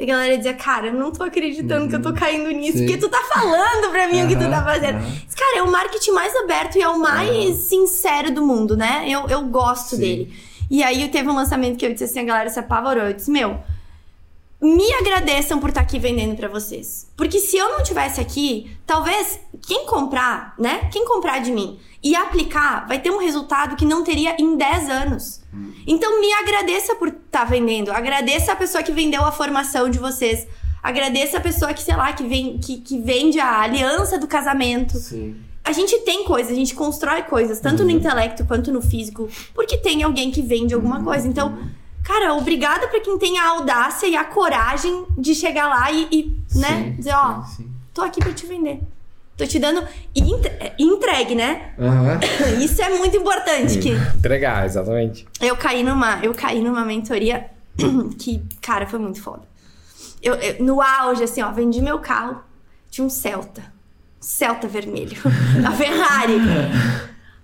[0.00, 2.86] E a galera dizia, cara, eu não tô acreditando que eu tô caindo nisso, Sim.
[2.86, 4.94] porque tu tá falando pra mim o que tu tá fazendo.
[4.94, 9.04] Mas, Cara, é o marketing mais aberto e é o mais sincero do mundo, né?
[9.06, 10.00] Eu, eu gosto Sim.
[10.00, 10.34] dele.
[10.70, 13.04] E aí teve um lançamento que eu disse assim, a galera se apavorou.
[13.04, 13.58] Eu disse, meu,
[14.60, 17.06] me agradeçam por estar aqui vendendo pra vocês.
[17.16, 20.88] Porque se eu não tivesse aqui, talvez quem comprar, né?
[20.92, 24.88] Quem comprar de mim e aplicar vai ter um resultado que não teria em 10
[24.90, 25.40] anos.
[25.86, 27.90] Então me agradeça por estar vendendo.
[27.90, 30.46] Agradeça a pessoa que vendeu a formação de vocês.
[30.82, 34.96] Agradeça a pessoa que, sei lá, que, vem, que, que vende a aliança do casamento.
[34.98, 35.36] Sim.
[35.62, 37.90] A gente tem coisas, a gente constrói coisas, tanto Uhum.
[37.90, 40.80] no intelecto quanto no físico, porque tem alguém que vende Uhum.
[40.80, 41.28] alguma coisa.
[41.28, 41.58] Então,
[42.10, 46.36] cara, obrigada pra quem tem a audácia e a coragem de chegar lá e, e,
[46.58, 47.70] né, Sim, dizer, ó, sim, sim.
[47.94, 48.80] tô aqui pra te vender.
[49.36, 49.82] Tô te dando
[50.14, 51.72] e entre- entregue, né?
[51.78, 52.20] Aham.
[52.60, 55.26] Isso é muito importante que Entregar, exatamente.
[55.40, 57.46] eu caí numa, eu caí numa mentoria
[58.18, 59.42] que, cara, foi muito foda.
[60.22, 62.42] Eu, eu- no auge, assim, ó, vendi meu carro,
[62.90, 63.62] tinha um Celta.
[64.20, 65.16] Celta vermelho.
[65.66, 66.34] A Ferrari.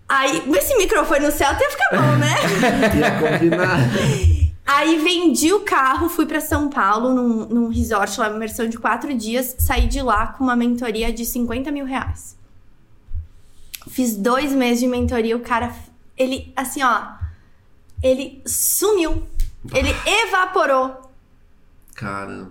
[0.09, 2.35] Aí, esse microfone no Celta ia ficar bom, né?
[3.01, 3.79] Ia combinar.
[4.67, 8.77] Aí vendi o carro, fui pra São Paulo, num, num resort lá, uma imersão de
[8.77, 9.55] quatro dias.
[9.59, 12.37] Saí de lá com uma mentoria de 50 mil reais.
[13.89, 15.73] Fiz dois meses de mentoria, o cara,
[16.19, 17.01] ele, assim, ó,
[18.03, 19.23] ele sumiu.
[19.73, 21.11] Ele evaporou.
[21.95, 22.51] Caramba.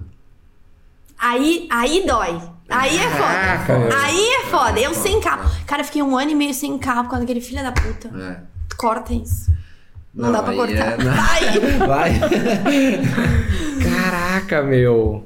[1.17, 2.41] Aí, aí dói.
[2.69, 3.79] Aí é foda.
[3.79, 3.97] meu.
[3.97, 4.79] Aí é foda.
[4.79, 5.49] Eu sem carro.
[5.65, 8.07] Cara, fiquei um ano e meio sem carro por causa daquele filho da puta.
[8.07, 8.41] É.
[8.75, 9.51] Corta isso.
[10.15, 10.93] Não, dá pra cortar.
[10.93, 11.13] é- não.
[11.13, 11.59] Vai.
[11.87, 12.19] Vai.
[13.83, 15.25] Caraca, meu.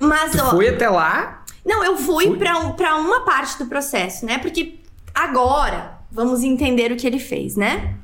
[0.00, 0.50] Mas, Tu ó.
[0.50, 1.44] foi até lá?
[1.64, 2.36] Não, eu fui Fui.
[2.38, 4.38] pra, um, pra uma parte do processo, né?
[4.38, 4.80] Porque
[5.14, 7.94] agora vamos entender o que ele fez, né?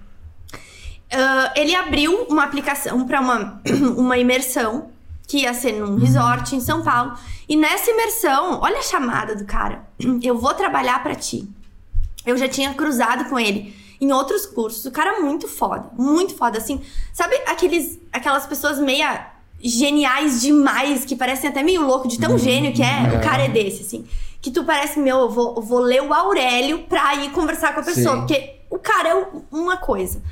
[1.13, 3.61] Ah, ele abriu uma aplicação pra uma,
[3.97, 4.91] uma imersão
[5.27, 7.13] que ia ser num resort em São Paulo.
[7.49, 9.83] E nessa imersão, olha a chamada do cara.
[10.23, 11.49] Eu vou trabalhar pra ti.
[12.25, 14.85] Eu já tinha cruzado com ele em outros cursos.
[14.87, 16.59] O cara é muito foda, muito foda.
[16.59, 16.81] Assim,
[17.13, 19.29] sabe aqueles, aquelas pessoas meia
[19.63, 23.15] geniais demais, que parecem até meio louco de tão gênio que é?
[23.17, 24.07] O cara é desse, assim.
[24.41, 27.81] Que tu parece, meu, eu vou, eu vou ler o Aurélio pra ir conversar com
[27.81, 28.15] a pessoa.
[28.15, 28.21] Sim.
[28.21, 30.23] Porque o cara é um- uma coisa.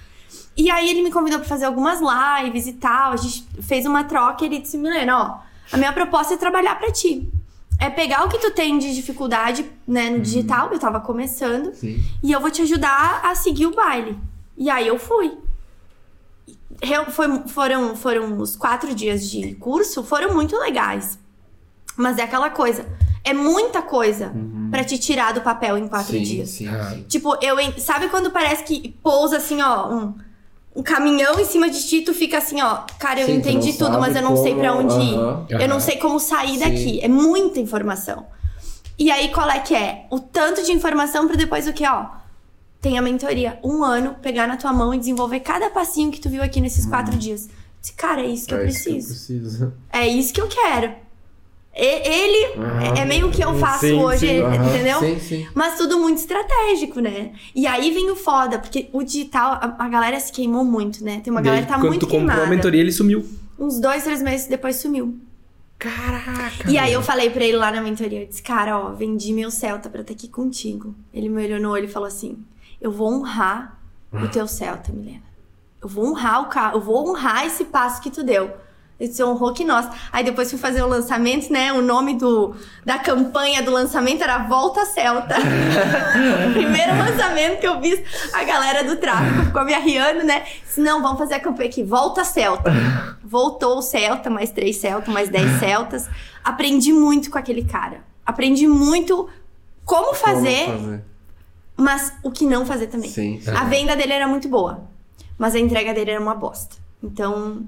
[0.57, 3.12] E aí ele me convidou pra fazer algumas lives e tal.
[3.12, 5.38] A gente fez uma troca e ele disse, Milena, ó,
[5.72, 7.31] a minha proposta é trabalhar pra ti.
[7.78, 12.02] É pegar o que tu tem de dificuldade, né, no digital, eu tava começando, Sim.
[12.22, 14.18] e eu vou te ajudar a seguir o baile.
[14.56, 15.38] E aí eu fui.
[17.12, 21.18] Foi- foram, foram os quatro dias de curso, foram muito legais.
[21.96, 22.86] Mas é aquela coisa,
[23.24, 24.32] é muita coisa
[24.70, 26.50] pra te tirar do papel em quatro sim, dias.
[26.50, 27.02] Sim, sim.
[27.08, 27.56] Tipo, eu.
[27.78, 30.14] Sabe quando parece que pousa assim, ó, um,
[30.78, 33.98] um caminhão em cima de ti, tu fica assim, ó, cara, eu Sim, entendi tudo,
[33.98, 35.14] mas eu não sei como- pra onde ir.
[35.16, 35.46] Aham.
[35.50, 36.58] Eu não sei como sair Sim.
[36.60, 37.00] daqui.
[37.02, 38.26] É muita informação.
[38.96, 40.06] E aí, qual é que é?
[40.10, 42.06] O tanto de informação pra depois o que, ó?
[42.80, 43.58] Tem a mentoria.
[43.64, 46.86] Um ano, pegar na tua mão e desenvolver cada passinho que tu viu aqui nesses
[46.86, 47.48] quatro dias.
[47.80, 48.62] Disse, cara, é isso que eu Hum.
[48.62, 49.08] É isso que eu preciso.
[49.08, 49.72] preciso.
[49.92, 50.94] É isso que eu quero.
[51.78, 52.94] E- Ele Aham.
[52.98, 54.98] é meio que eu faço Sim, hoje, sim, entendeu?
[54.98, 55.46] Sim, sim.
[55.54, 57.32] Mas tudo muito estratégico, né?
[57.54, 61.20] E aí vem o foda, porque o digital, a, a galera se queimou muito, né?
[61.22, 62.42] Tem uma galera que tá quando muito tu comprou queimada.
[62.46, 63.24] a mentoria, ele sumiu.
[63.58, 65.16] Uns dois, três meses depois sumiu.
[65.78, 66.68] Caraca.
[66.68, 69.50] E aí eu falei pra ele lá na mentoria, eu disse, cara, ó, vendi meu
[69.50, 70.94] Celta pra estar aqui contigo.
[71.14, 72.36] Ele me olhou no olho e falou assim,
[72.80, 73.78] eu vou honrar
[74.12, 75.22] o teu Celta, Milena.
[75.80, 78.50] Eu vou honrar o carro, eu vou honrar esse passo que tu deu.
[79.00, 79.88] Disse, honrou que nós.
[80.11, 81.72] Aí depois fui fazer o lançamento, né?
[81.72, 85.37] O nome do, da campanha do lançamento era Volta Celta.
[86.48, 88.02] o primeiro lançamento que eu fiz,
[88.34, 90.44] a galera do tráfico ficou me arriando, né?
[90.64, 92.72] Disse, não, vamos fazer a campanha aqui, Volta Celta.
[93.22, 96.08] Voltou o Celta, mais três Celta, mais dez Celtas.
[96.42, 98.00] Aprendi muito com aquele cara.
[98.26, 99.28] Aprendi muito
[99.84, 101.04] como fazer, Como fazer.
[101.76, 103.11] mas o que não fazer também.
[103.11, 103.50] Sim, sim.
[103.50, 104.82] A venda dele era muito boa,
[105.38, 106.76] mas a entrega dele era uma bosta.
[107.02, 107.62] Então,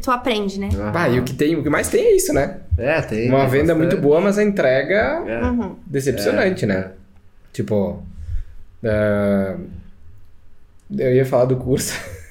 [0.00, 0.68] tu aprende, né?
[0.74, 0.92] Aham.
[0.94, 2.58] Ah, e o que, tem, o que mais tem é isso, né?
[2.76, 3.28] É, tem.
[3.28, 3.78] Uma tem venda bastante.
[3.78, 5.42] muito boa, mas a entrega É.
[5.44, 5.76] Uhum.
[5.86, 6.90] decepcionante, É, né?
[7.52, 8.02] Tipo.
[8.84, 9.56] ah,
[10.98, 11.94] eu ia falar do curso.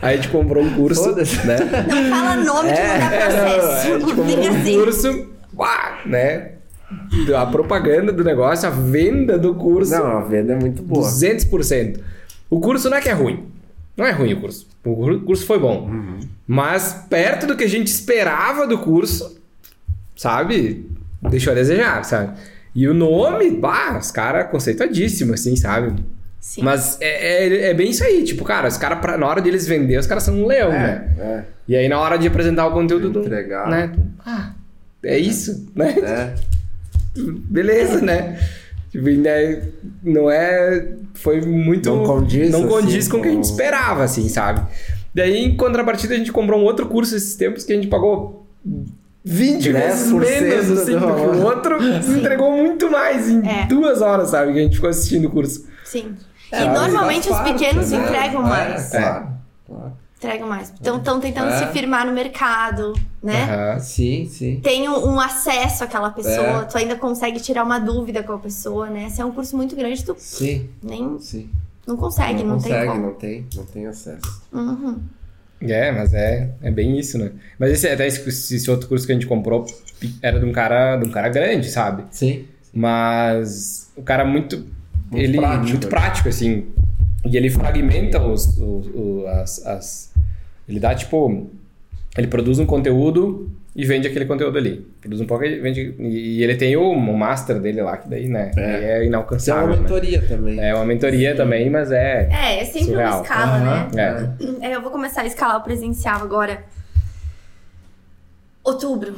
[0.00, 1.02] Aí a gente comprou um curso.
[1.04, 1.44] Foda-se.
[1.46, 1.56] Né?
[1.88, 3.66] Não fala nome É, não, processo.
[3.68, 4.74] a gente comprou um assim.
[4.78, 6.48] curso, uá, né?
[7.36, 11.08] A propaganda do negócio, a venda do curso, Não, a venda é muito boa.
[11.08, 11.98] 200%.
[12.50, 13.46] O curso não é que é ruim.
[13.96, 14.66] Não é ruim o curso.
[14.84, 15.86] O cur- curso foi bom.
[15.88, 16.20] Uhum.
[16.46, 19.38] Mas perto do que a gente esperava do curso,
[20.16, 20.88] sabe?
[21.30, 22.38] Deixou a desejar, sabe?
[22.74, 25.94] E o nome, bah, os caras conceituadíssimos, assim, sabe?
[26.40, 26.62] Sim.
[26.62, 29.66] Mas é, é, é bem isso aí, tipo, cara, os caras, na hora de eles
[29.66, 31.14] vender, os caras são um leão, né?
[31.18, 33.68] É, E aí na hora de apresentar o conteúdo, tu, Entregar.
[33.68, 33.92] né?
[34.24, 34.52] ah,
[35.04, 35.94] é isso, né?
[36.02, 36.10] é.
[36.10, 36.34] É.
[37.20, 38.40] Beleza, né?
[38.92, 39.62] Tipo, né,
[40.02, 40.86] não é.
[41.14, 41.88] Foi muito.
[41.88, 44.60] Não condiz, Não condiz assim, com o que a gente esperava, assim, sabe?
[45.14, 48.46] Daí, em contrapartida, a gente comprou um outro curso esses tempos que a gente pagou
[49.24, 51.04] 20 vezes 10% menos, assim, do que
[51.38, 51.78] o outro
[52.18, 53.66] entregou muito mais em É.
[53.66, 54.52] duas horas, sabe?
[54.52, 55.66] Que a gente ficou assistindo o curso.
[55.84, 56.14] Sim.
[56.50, 57.98] É, e normalmente os parte, pequenos né?
[57.98, 58.90] entregam É, mais.
[58.90, 59.28] Claro,
[59.66, 59.92] claro.
[60.22, 60.72] Entregam mais.
[60.80, 61.58] Então estão tentando É.
[61.58, 63.42] se firmar no mercado, né?
[63.42, 63.80] Aham.
[63.80, 64.60] Sim, sim.
[64.62, 66.64] Tem um, um acesso àquela pessoa, É.
[66.64, 69.10] tu ainda consegue tirar uma dúvida com a pessoa, né?
[69.10, 71.50] Se é um curso muito grande, tu Sim, nem sim.
[71.84, 73.02] não consegue, não, consegue, tem como.
[73.02, 74.42] não tem, não tem acesso.
[74.52, 75.00] Uhum.
[75.60, 77.32] É, mas é, é bem isso, né?
[77.58, 79.66] Mas esse, até esse, esse outro curso que a gente comprou
[80.22, 82.04] era de um cara, de um cara grande, sabe?
[82.12, 82.44] Sim.
[82.72, 84.56] Mas o cara muito.
[85.10, 85.90] Muito ele prático, muito né?
[85.90, 86.66] prático, assim.
[87.24, 90.12] E ele fragmenta os, os- o- as, as-
[90.68, 91.48] Ele dá tipo.
[92.16, 94.86] Ele produz um conteúdo e vende aquele conteúdo ali.
[95.00, 95.94] Produz um pouco e vende.
[95.98, 98.50] E ele tem o, o master dele lá, que daí, né?
[98.56, 98.60] É.
[98.60, 99.64] É, é Isso é inalcançável.
[99.66, 99.80] uma né?
[99.82, 100.60] mentoria também.
[100.60, 102.28] É uma mentoria também, mas é.
[102.30, 103.14] É, é sempre Surreal.
[103.18, 103.88] uma escala, Aham.
[103.94, 104.36] né?
[104.60, 104.66] É.
[104.70, 106.62] É, eu vou começar a escalar o presencial agora.
[108.62, 109.14] Outubro.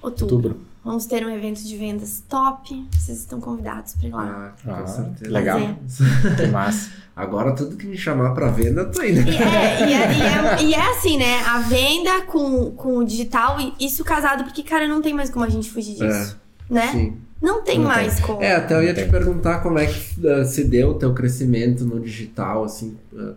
[0.00, 0.34] Outubro.
[0.36, 0.60] Outubro.
[0.84, 2.86] Vamos ter um evento de vendas top.
[2.90, 4.52] Vocês estão convidados pra ir lá.
[4.56, 5.30] Ah, com Ah, certeza.
[5.30, 5.60] legal.
[6.36, 6.90] Que massa.
[7.14, 9.20] Agora tudo que me chamar pra venda, eu tô indo.
[9.30, 11.40] E é, e, é, e, é, e é assim, né?
[11.46, 15.44] A venda com, com o digital, e isso casado, porque, cara, não tem mais como
[15.44, 16.36] a gente fugir disso.
[16.68, 16.88] Né?
[16.90, 17.16] Sim.
[17.40, 18.42] Não tem Não mais como.
[18.42, 19.10] É, até eu ia te tem.
[19.10, 23.32] perguntar como é que eh, se deu o teu crescimento no digital, assim, eh,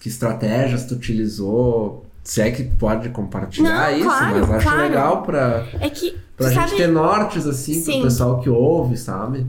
[0.00, 4.82] que estratégias tu utilizou, se é que pode compartilhar Não, isso, claro, mas acho claro.
[4.82, 7.92] legal pra, É que, pra tu gente sabe, ter nortes, assim, Sim.
[7.94, 9.46] pro pessoal que ouve, sabe?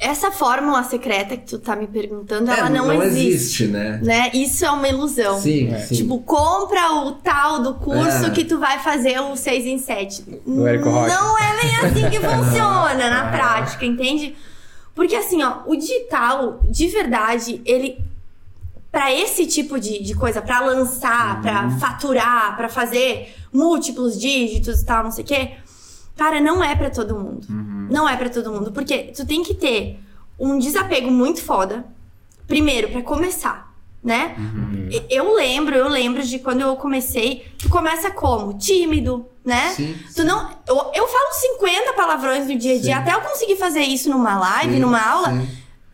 [0.00, 3.66] essa fórmula secreta que tu tá me perguntando, É, ela não, existe.
[3.68, 3.98] né?
[4.02, 4.30] Né?
[4.34, 5.40] Isso é uma ilusão.
[5.40, 5.78] Sim, É.
[5.78, 5.94] sim.
[5.94, 8.30] Tipo, compra o tal do curso É.
[8.30, 10.22] que tu vai fazer o 6 em 7.
[10.46, 11.14] Do Érico Rocha.
[11.14, 14.34] Não é bem assim que funciona na prática, entende?
[14.94, 17.96] Porque assim, ó, o digital, de verdade, ele.
[18.92, 24.84] Pra esse tipo de, de coisa, pra lançar, pra faturar, pra fazer múltiplos dígitos e
[24.84, 25.52] tal, não sei o quê,
[26.16, 27.46] cara, não é pra todo mundo.
[27.90, 28.72] Não é pra todo mundo.
[28.72, 29.98] Porque tu tem que ter
[30.38, 31.84] um desapego muito foda.
[32.46, 34.36] Primeiro, pra começar, né?
[34.90, 37.46] E- Eu lembro, eu lembro de quando eu comecei.
[37.58, 38.52] Tu começa como?
[38.58, 39.70] Tímido, né?
[39.70, 40.50] Sim, Tu não.
[40.66, 43.00] Eu, eu falo 50 palavrões no dia a dia, Sim.
[43.00, 45.48] até eu conseguir fazer isso numa live, Sim, numa aula, sim.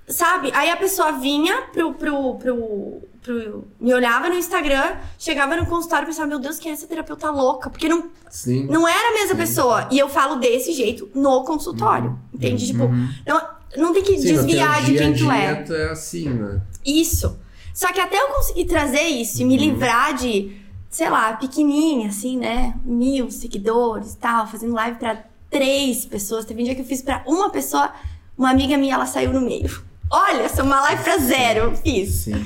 [0.08, 0.50] sabe?
[0.54, 6.04] Aí a pessoa vinha pro, pro, pro, pro- Me olhava no Instagram, chegava no consultório
[6.04, 7.68] e pensava, meu Deus, quem é essa terapeuta louca?
[7.70, 8.66] Porque não, Sim.
[8.66, 9.88] não era a mesma pessoa.
[9.90, 12.18] E eu falo desse jeito no consultório.
[12.32, 12.66] Entende?
[12.66, 12.88] Tipo,
[13.26, 15.64] não, não tem que Sim, desviar de quem tu é.
[15.68, 16.60] é assim, né?
[16.84, 17.38] Isso.
[17.74, 20.56] Só que até eu conseguir trazer isso e me livrar de,
[20.90, 22.74] sei lá, pequenininha, assim, né?
[22.84, 26.44] Mil seguidores e tal, fazendo live pra três pessoas.
[26.44, 27.92] Teve um dia que eu fiz pra uma pessoa,
[28.36, 29.82] uma amiga minha, ela saiu no meio.
[30.10, 32.10] Olha, sou uma live pra zero, eu fiz.
[32.24, 32.44] Sim.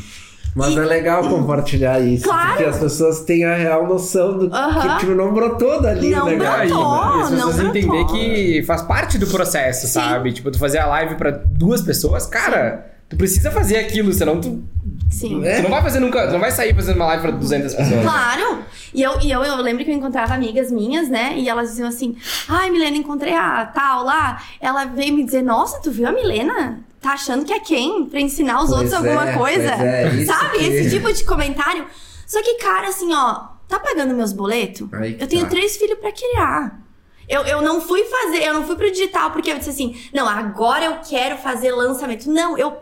[0.55, 2.48] Mas E- é legal compartilhar isso, Claro.
[2.50, 4.94] porque as pessoas têm a real noção do Aham.
[4.94, 6.68] que tipo, não brotou dali Não o negócio.
[6.68, 7.16] brotou.
[7.16, 7.22] né?
[7.24, 8.07] As pessoas não entender brotou.
[8.16, 9.92] que faz parte do processo, Sim.
[9.94, 10.32] sabe?
[10.32, 14.62] Tipo, tu fazer a live pra duas pessoas, cara, tu precisa fazer aquilo, senão tu,
[15.11, 15.44] Sim.
[15.44, 15.57] É.
[15.57, 18.02] tu não vai fazer nunca, tu não vai sair fazendo uma live pra 200 pessoas.
[18.02, 18.59] Claro!
[18.94, 21.34] E, eu, e eu, eu lembro que eu encontrava amigas minhas, né?
[21.36, 22.14] E elas diziam assim:
[22.48, 24.40] Ai, Milena, encontrei a tal lá.
[24.61, 26.78] Ela veio me dizer: Nossa, tu viu a Milena?
[27.05, 28.07] Tá achando que é quem?
[28.07, 29.62] Pra ensinar os Pois outros alguma é, coisa?
[29.74, 30.57] é, Sabe?
[30.59, 31.86] que- Esse tipo de comentário.
[32.26, 34.88] Só que, cara, assim, ó, tá pagando meus boletos?
[34.94, 35.50] Aí Eu tenho tá.
[35.50, 36.80] três filhos pra criar.
[37.28, 40.26] Eu, eu não fui fazer, eu não fui pro digital porque eu disse assim, não,
[40.26, 42.26] agora eu quero fazer lançamento.
[42.30, 42.74] Não, eu.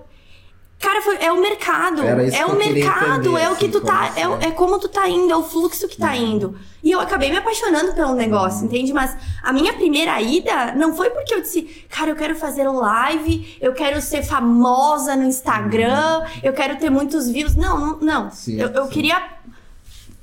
[0.83, 2.03] Cara, foi, é o mercado.
[2.03, 4.09] É o mercado, entender, é o que assim, tu tá.
[4.09, 4.47] como É, assim.
[4.47, 6.59] é como tu tá indo, é o fluxo que tá indo.
[6.83, 8.93] E eu acabei me apaixonando pelo negócio, entende?
[8.93, 13.57] Mas a minha primeira ida não foi porque eu disse, cara, eu quero fazer live,
[13.61, 17.55] eu quero ser famosa no Instagram, eu quero ter muitos views.
[17.55, 18.31] Não, não, não.
[18.33, 18.91] Sim, eu eu sim.
[18.91, 19.23] queria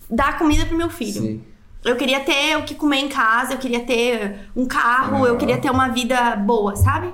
[0.10, 1.22] dar comida pro meu filho.
[1.22, 1.44] Sim.
[1.86, 5.58] Eu queria ter o que comer em casa, eu queria ter um carro, eu queria
[5.58, 7.14] ter uma vida boa, sabe?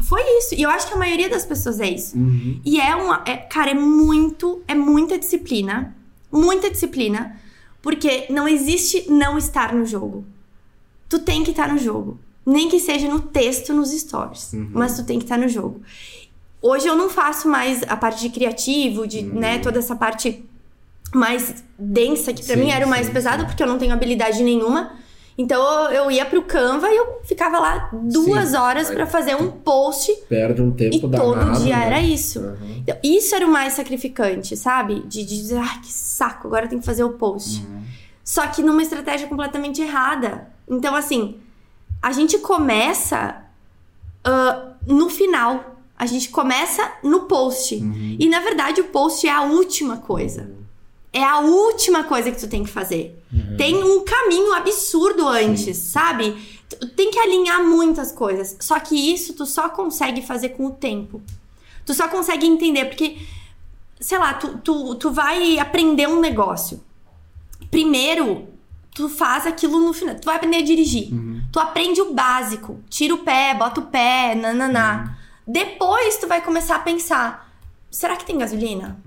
[0.00, 0.54] Foi isso.
[0.54, 2.16] E eu acho que a maioria das pessoas é isso.
[2.16, 2.60] Uhum.
[2.64, 3.22] E é uma.
[3.26, 4.62] É, cara, é muito.
[4.68, 5.94] É muita disciplina.
[6.30, 7.36] Muita disciplina.
[7.82, 10.24] Porque não existe não estar no jogo.
[11.08, 12.18] Tu tem que estar no jogo.
[12.44, 14.52] Nem que seja no texto, nos stories.
[14.72, 15.80] Mas tu tem que estar no jogo.
[16.60, 20.44] Hoje eu não faço mais a parte de criativo, de, né, toda essa parte
[21.14, 24.42] mais densa, que pra Sim, mim era o mais pesado, porque eu não tenho habilidade
[24.42, 24.92] nenhuma.
[25.38, 28.56] Então eu ia pro Canva e eu ficava lá duas Sim.
[28.56, 31.86] horas pra fazer um post Perde um tempo e todo danado, dia né?
[31.86, 32.40] era isso.
[32.40, 32.76] Uhum.
[32.78, 35.00] Então, isso era o mais sacrificante, sabe?
[35.00, 37.60] De, de dizer, ai, que saco, agora tenho que fazer o post.
[37.60, 37.82] Uhum.
[38.24, 40.48] Só que numa estratégia completamente errada.
[40.66, 41.38] Então, assim,
[42.02, 43.42] a gente começa
[44.26, 45.76] ah, no final.
[45.96, 47.76] A gente começa no post.
[47.76, 48.16] Uhum.
[48.18, 50.50] E na verdade, o post é a última coisa.
[51.16, 53.18] É a última coisa que tu tem que fazer.
[53.56, 56.36] Tem um caminho absurdo antes, sabe?
[56.68, 58.54] Tu Tem que alinhar muitas coisas.
[58.60, 61.22] Só que isso tu só consegue fazer com o tempo.
[61.86, 63.16] Tu só consegue entender, porque,
[63.98, 66.82] sei lá, tu, tu, tu vai aprender um negócio.
[67.70, 68.48] Primeiro,
[68.94, 70.16] tu faz aquilo no final.
[70.16, 71.08] Tu vai aprender a dirigir.
[71.50, 72.78] Tu aprende o básico.
[72.90, 75.16] Tira o pé, bota o pé, nananá.
[75.46, 77.50] Depois tu vai começar a pensar:
[77.90, 78.98] será que tem gasolina?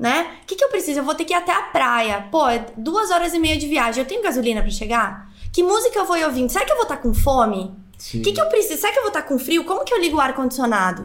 [0.00, 0.38] Né?
[0.42, 1.00] O que, que eu preciso?
[1.00, 2.26] Eu vou ter que ir até a praia.
[2.30, 4.02] Pô, é duas horas e meia de viagem.
[4.02, 5.28] Eu tenho gasolina pra chegar?
[5.52, 6.48] Que música eu vou ouvindo?
[6.50, 7.76] Será que eu vou estar com fome?
[8.14, 8.80] O que, que eu preciso?
[8.80, 9.62] Será que eu vou estar com frio?
[9.64, 11.04] Como que eu ligo o ar-condicionado?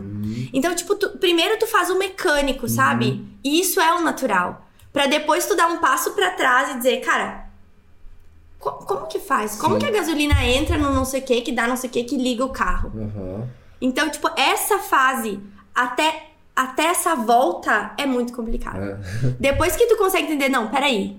[0.54, 3.22] Então, tipo, tu- primeiro tu faz o mecânico, sabe?
[3.44, 4.66] E isso é o natural.
[4.94, 7.48] Pra depois tu dar um passo pra trás e dizer, cara,
[8.60, 9.58] co- como que faz?
[9.58, 9.80] Como Sim.
[9.82, 12.04] que a gasolina entra no não sei o que, que dá não sei o que,
[12.06, 12.94] que liga o carro?
[12.96, 13.50] Aham.
[13.82, 15.38] Então, tipo, essa fase
[15.74, 19.02] até, até essa volta é muito complicada.
[19.24, 19.28] É.
[19.40, 21.18] Depois que tu consegue entender, não, peraí,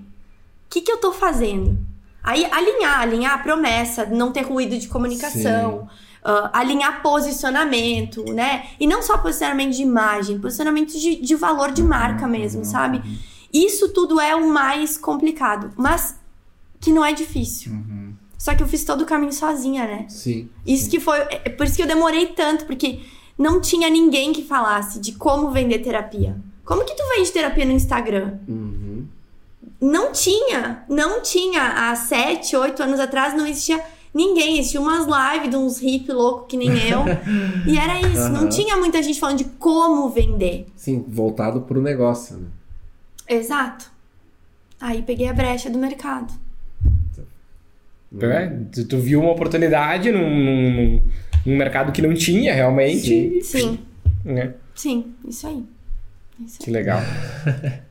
[0.66, 1.78] o que, que eu tô fazendo?
[2.22, 5.89] Aí alinhar, alinhar a promessa, não ter ruído de comunicação,
[6.24, 8.66] ah, alinhar posicionamento, né?
[8.80, 13.01] E não só posicionamento de imagem, posicionamento de, de valor de marca mesmo, sabe?
[13.53, 16.18] Isso tudo é o mais complicado, mas
[16.80, 17.72] que não é difícil.
[18.37, 20.07] Só que eu fiz todo o caminho sozinha, né?
[20.09, 20.49] Sim.
[20.66, 21.18] Isso que foi.
[21.30, 23.01] É por isso que eu demorei tanto, porque
[23.39, 26.37] não tinha ninguém que falasse de como vender terapia.
[26.64, 28.39] Como que tu vende terapia no Instagram?
[28.49, 29.07] Uhum.
[29.80, 30.84] Não tinha.
[30.89, 31.91] Não tinha.
[31.91, 33.80] Há sete, oito anos atrás não existia
[34.12, 34.59] ninguém.
[34.59, 37.05] Existia umas lives de uns hippie louco que nem eu.
[37.66, 38.28] e era isso.
[38.30, 38.49] Não Aham.
[38.49, 40.66] tinha muita gente falando de como vender.
[40.74, 42.47] Sim, voltado pro negócio, né?
[43.28, 43.91] Exato.
[44.80, 46.32] Aí peguei a brecha do mercado.
[48.20, 51.03] É, tu, tu viu uma oportunidade num, num,
[51.47, 53.41] num mercado que não tinha realmente.
[53.43, 53.79] Sim,
[54.25, 54.55] Né?
[54.75, 55.65] sim, isso aí.
[56.45, 57.01] Isso Que legal.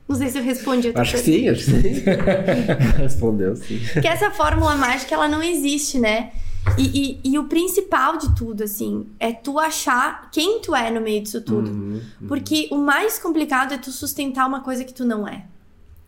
[0.08, 2.04] Não sei se eu respondi a tua Acho que sim, acho que sim.
[3.02, 3.80] Respondeu, sim.
[4.02, 6.32] que essa fórmula mágica ela não existe, né?
[6.78, 11.00] E, e, e o principal de tudo, assim, é tu achar quem tu é no
[11.02, 11.70] meio disso tudo.
[11.72, 12.02] Uhum.
[12.28, 15.44] Porque o mais complicado é tu sustentar uma coisa que tu não é.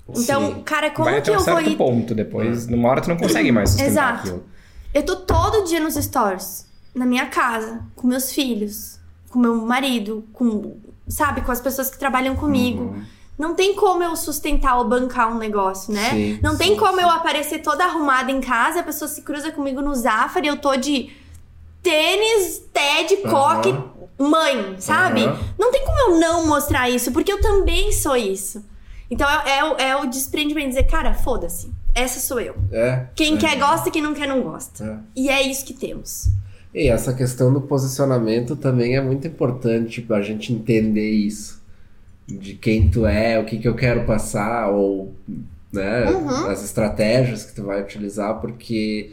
[0.10, 0.62] Então, Sim.
[0.64, 1.76] cara, como Vai que até um eu vou certo ir.
[1.78, 2.68] ponto depois.
[2.68, 4.20] Numa hora tu não consegue mais sustentar Exato.
[4.20, 4.44] aquilo.
[4.94, 6.67] Eu tô todo dia nos stories,
[6.98, 10.78] na minha casa, com meus filhos, com meu marido, com,
[11.08, 12.84] sabe, com as pessoas que trabalham comigo.
[12.84, 13.04] Uhum.
[13.38, 16.10] Não tem como eu sustentar ou bancar um negócio, né?
[16.10, 17.04] Sim, não tem sim, como sim.
[17.04, 20.58] eu aparecer toda arrumada em casa, a pessoa se cruza comigo no Zafari e eu
[20.58, 21.12] tô de
[21.84, 23.74] tênis, TED, coque,
[24.18, 25.24] mãe, sabe?
[25.26, 25.40] Aham.
[25.58, 28.66] Não tem como eu não mostrar isso, porque eu também sou isso.
[29.10, 32.56] Então é, é o- é o desprendimento, dizer, cara, foda-se, essa sou eu.
[32.72, 33.06] É.
[33.16, 34.84] Quem é, quer gosta, quem não quer não gosta.
[34.84, 34.98] é.
[35.16, 36.28] E é isso que temos.
[36.78, 41.60] E essa questão do posicionamento também é muito importante pra gente entender isso.
[42.28, 45.12] De quem tu é, o que, que eu quero passar, ou
[45.74, 46.48] né, Uhum.
[46.48, 49.12] as estratégias que tu vai utilizar, porque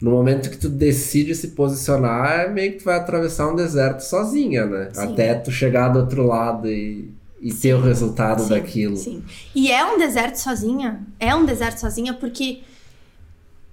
[0.00, 4.00] no momento que tu decide se posicionar, é meio que tu vai atravessar um deserto
[4.02, 4.90] sozinha, né?
[4.92, 5.12] Sim.
[5.12, 8.96] Até tu chegar do outro lado e, e ter o resultado Sim, daquilo.
[8.96, 9.22] Sim.
[9.52, 11.00] E é um deserto sozinha.
[11.18, 12.60] É um deserto sozinha porque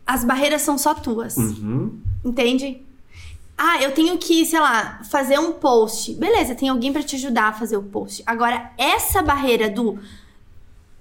[0.08, 1.38] as barreiras são só tuas.
[1.38, 1.92] Uhum.
[2.26, 2.82] Entende?
[3.58, 6.14] Ah, eu tenho que, sei lá, fazer um post.
[6.14, 8.22] Beleza, tem alguém pra te ajudar a fazer o post.
[8.26, 9.98] Agora, essa barreira do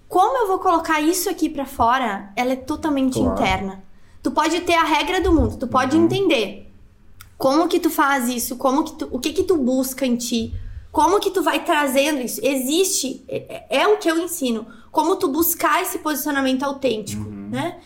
[0.09, 3.33] como eu vou colocar isso aqui pra fora, ela é totalmente Claro.
[3.33, 3.85] interna.
[4.23, 6.73] Tu pode ter a regra do mundo, tu pode entender
[7.37, 10.55] como que tu faz isso, como que tu, o que que tu busca em ti,
[10.91, 12.41] como que tu vai trazendo isso.
[12.43, 17.79] Existe, é, é o que eu ensino, como tu buscar esse posicionamento autêntico, né?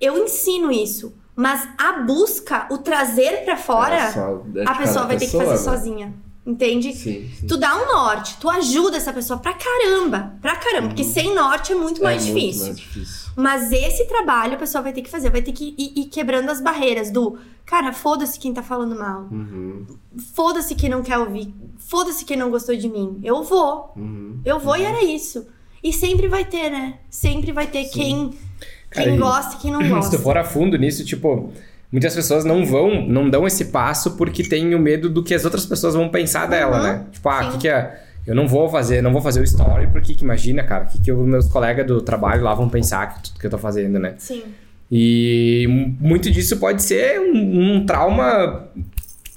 [0.00, 5.04] Eu ensino isso, mas a busca, o trazer pra fora, É só- é a pessoa
[5.06, 5.76] vai ter que pessoa, fazer né?
[5.76, 6.14] sozinha.
[6.48, 6.92] Entende?
[6.94, 7.46] Sim, sim.
[7.48, 11.72] Tu dá um norte, tu ajuda essa pessoa pra caramba, pra caramba, porque sem norte
[11.72, 12.28] é muito mais Uhum.
[12.28, 12.66] É muito difícil.
[12.66, 13.30] mais difícil.
[13.34, 16.48] Mas esse trabalho a pessoa vai ter que fazer, vai ter que ir, ir quebrando
[16.48, 19.86] as barreiras do cara, foda-se quem tá falando mal, Uhum,
[20.34, 23.20] foda-se quem não quer ouvir, foda-se quem não gostou de mim.
[23.24, 24.40] Eu vou, uhum.
[24.44, 25.48] eu vou e era isso.
[25.82, 27.00] E sempre vai ter, né?
[27.10, 28.45] Sempre vai ter quem, Cara,
[29.04, 30.18] quem gosta e quem não Se tu gosta.
[30.18, 31.52] for a fundo nisso, tipo,
[31.90, 35.44] muitas pessoas não vão, não dão esse passo porque tem o medo do que as
[35.44, 37.04] outras pessoas vão pensar dela, Uhum, né?
[37.12, 38.02] Tipo, ah, o que que é?
[38.26, 41.00] Eu não vou fazer, não vou fazer o story porque que imagina, cara, o que
[41.00, 44.14] que os meus colegas do trabalho lá vão pensar que, que eu tô fazendo, né?
[44.18, 44.42] Sim.
[44.90, 45.66] E
[46.00, 48.68] muito disso pode ser um, um trauma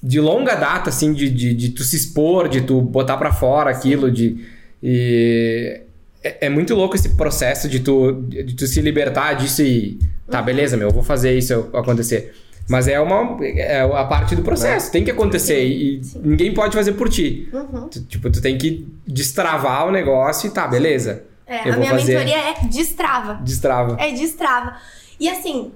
[0.02, 3.70] de longa data, assim, de, de, de tu se expor, de tu botar pra fora
[3.70, 4.44] aquilo, de.
[4.82, 5.82] E
[6.22, 9.98] é, é muito louco esse processo de tu, de tu se libertar disso e.
[10.30, 12.34] Tá, beleza, meu, eu vou fazer isso acontecer.
[12.68, 13.36] Mas é uma.
[13.44, 15.60] É a parte do processo, tem que acontecer.
[15.64, 16.20] E sim.
[16.22, 17.48] ninguém pode fazer por ti.
[17.52, 17.88] Uhum.
[17.88, 21.24] Tu- tipo, tu tem que destravar o negócio e tá, beleza.
[21.46, 23.34] É, Eu a vou minha fazer- mentoria é destrava.
[23.42, 23.96] Destrava.
[24.00, 24.76] É destrava.
[25.18, 25.72] E assim,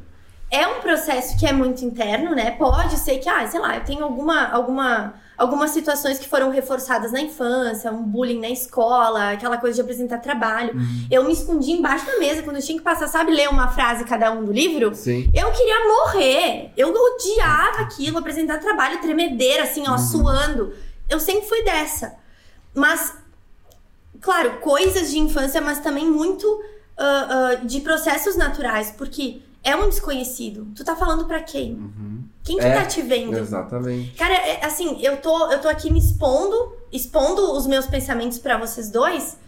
[0.51, 2.53] é um processo que é muito interno, né?
[2.53, 7.13] Pode ser que, ah, sei lá, eu tenho alguma, alguma, algumas situações que foram reforçadas
[7.13, 10.73] na infância, um bullying na escola, aquela coisa de apresentar trabalho.
[11.11, 14.05] Eu me escondi embaixo da mesa quando eu tinha que passar, sabe, ler uma frase
[14.05, 14.95] cada um do livro?
[14.95, 15.31] Sim.
[15.35, 16.73] Eu queria morrer.
[16.77, 20.73] Eu odiava aquilo, apresentar trabalho tremedeira, assim, ó, suando.
[21.09, 22.15] Eu sempre fui dessa.
[22.73, 23.15] Mas,
[24.21, 26.47] claro, coisas de infância, mas também muito
[26.97, 30.69] ah, ah, de processos naturais, porque é um desconhecido.
[30.77, 31.91] Tu tá falando pra quem?
[32.45, 33.37] Quem que É, tá te vendo?
[33.37, 34.13] Exatamente.
[34.13, 38.59] Cara, é, assim, eu tô, eu tô aqui me expondo, expondo os meus pensamentos pra
[38.59, 39.39] vocês dois.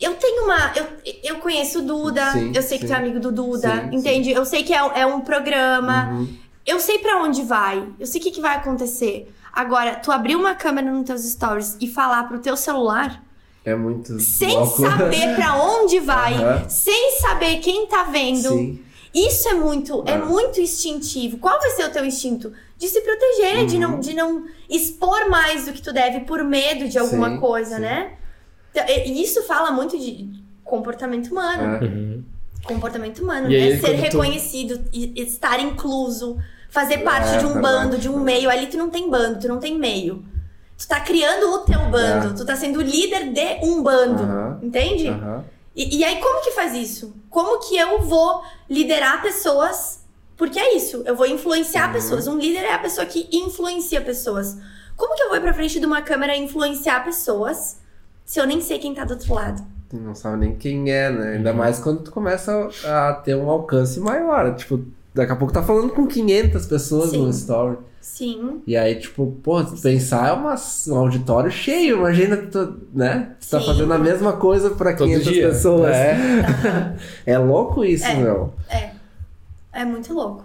[0.00, 0.72] Eu tenho uma.
[0.76, 0.86] Eu,
[1.24, 2.92] eu conheço o Duda, Sim, eu sei que sim.
[2.92, 4.30] tu é amigo do Duda, Sim, entende?
[4.30, 6.10] Eu sei que é, é um programa.
[6.10, 6.28] Uhum.
[6.66, 7.84] Eu sei pra onde vai.
[7.98, 9.32] Eu sei o que, que vai acontecer.
[9.52, 13.22] Agora, tu abrir uma câmera nos teus stories e falar pro teu celular,
[13.64, 14.20] É muito.
[14.20, 14.82] sem louco.
[14.82, 16.68] saber pra onde vai, Aham.
[16.68, 18.50] sem saber quem tá vendo.
[18.50, 18.84] Sim.
[19.14, 20.24] Isso é muito, é Ah.
[20.24, 21.38] muito instintivo.
[21.38, 22.52] Qual vai ser o teu instinto?
[22.76, 23.80] De se proteger, de, Uhum.
[23.80, 27.76] não, de não expor mais do que tu deve por medo de alguma Sim, coisa,
[27.76, 27.80] sim.
[27.82, 28.12] né?
[28.70, 30.28] Então, e- Isso fala muito de
[30.64, 31.76] comportamento humano.
[31.76, 31.88] É.
[31.88, 32.24] Uhum.
[32.64, 33.76] Comportamento humano, E aí, né?
[33.76, 36.36] Ser quando tu- reconhecido, e- estar incluso,
[36.68, 37.74] fazer parte É, de um verdade.
[37.88, 38.50] bando, de um meio.
[38.50, 40.22] Ali tu não tem bando, tu não tem meio.
[40.76, 42.32] Tu tá criando o teu bando, É.
[42.34, 44.58] tu tá sendo líder de um bando, Aham.
[44.62, 45.08] entende?
[45.08, 45.44] Aham.
[45.78, 47.14] E, e aí, como que faz isso?
[47.30, 50.00] Como que eu vou liderar pessoas?
[50.36, 51.92] Porque é isso, eu vou influenciar Uhum.
[51.92, 52.26] pessoas.
[52.26, 54.56] Um líder é a pessoa que influencia pessoas.
[54.96, 57.78] Como que eu vou ir pra frente de uma câmera e influenciar pessoas
[58.24, 59.64] se eu nem sei quem tá do outro lado?
[59.88, 61.36] Tu não sabe nem quem é, né?
[61.36, 64.54] Ainda mais quando tu começa a ter um alcance maior.
[64.56, 67.22] Tipo, daqui a pouco tá falando com 500 pessoas Sim.
[67.22, 67.78] no story.
[68.08, 70.54] Sim, E aí, tipo, pô, pensar é uma,
[70.88, 71.98] um auditório cheio.
[71.98, 73.36] Imagina tu, né?
[73.40, 73.66] Tu tá Sim.
[73.66, 75.48] fazendo a mesma coisa pra Todo 500 dia.
[75.48, 75.94] pessoas.
[75.94, 76.16] É.
[77.26, 78.14] É louco isso, É.
[78.16, 78.52] meu.
[78.68, 78.90] é.
[79.72, 80.44] É muito louco.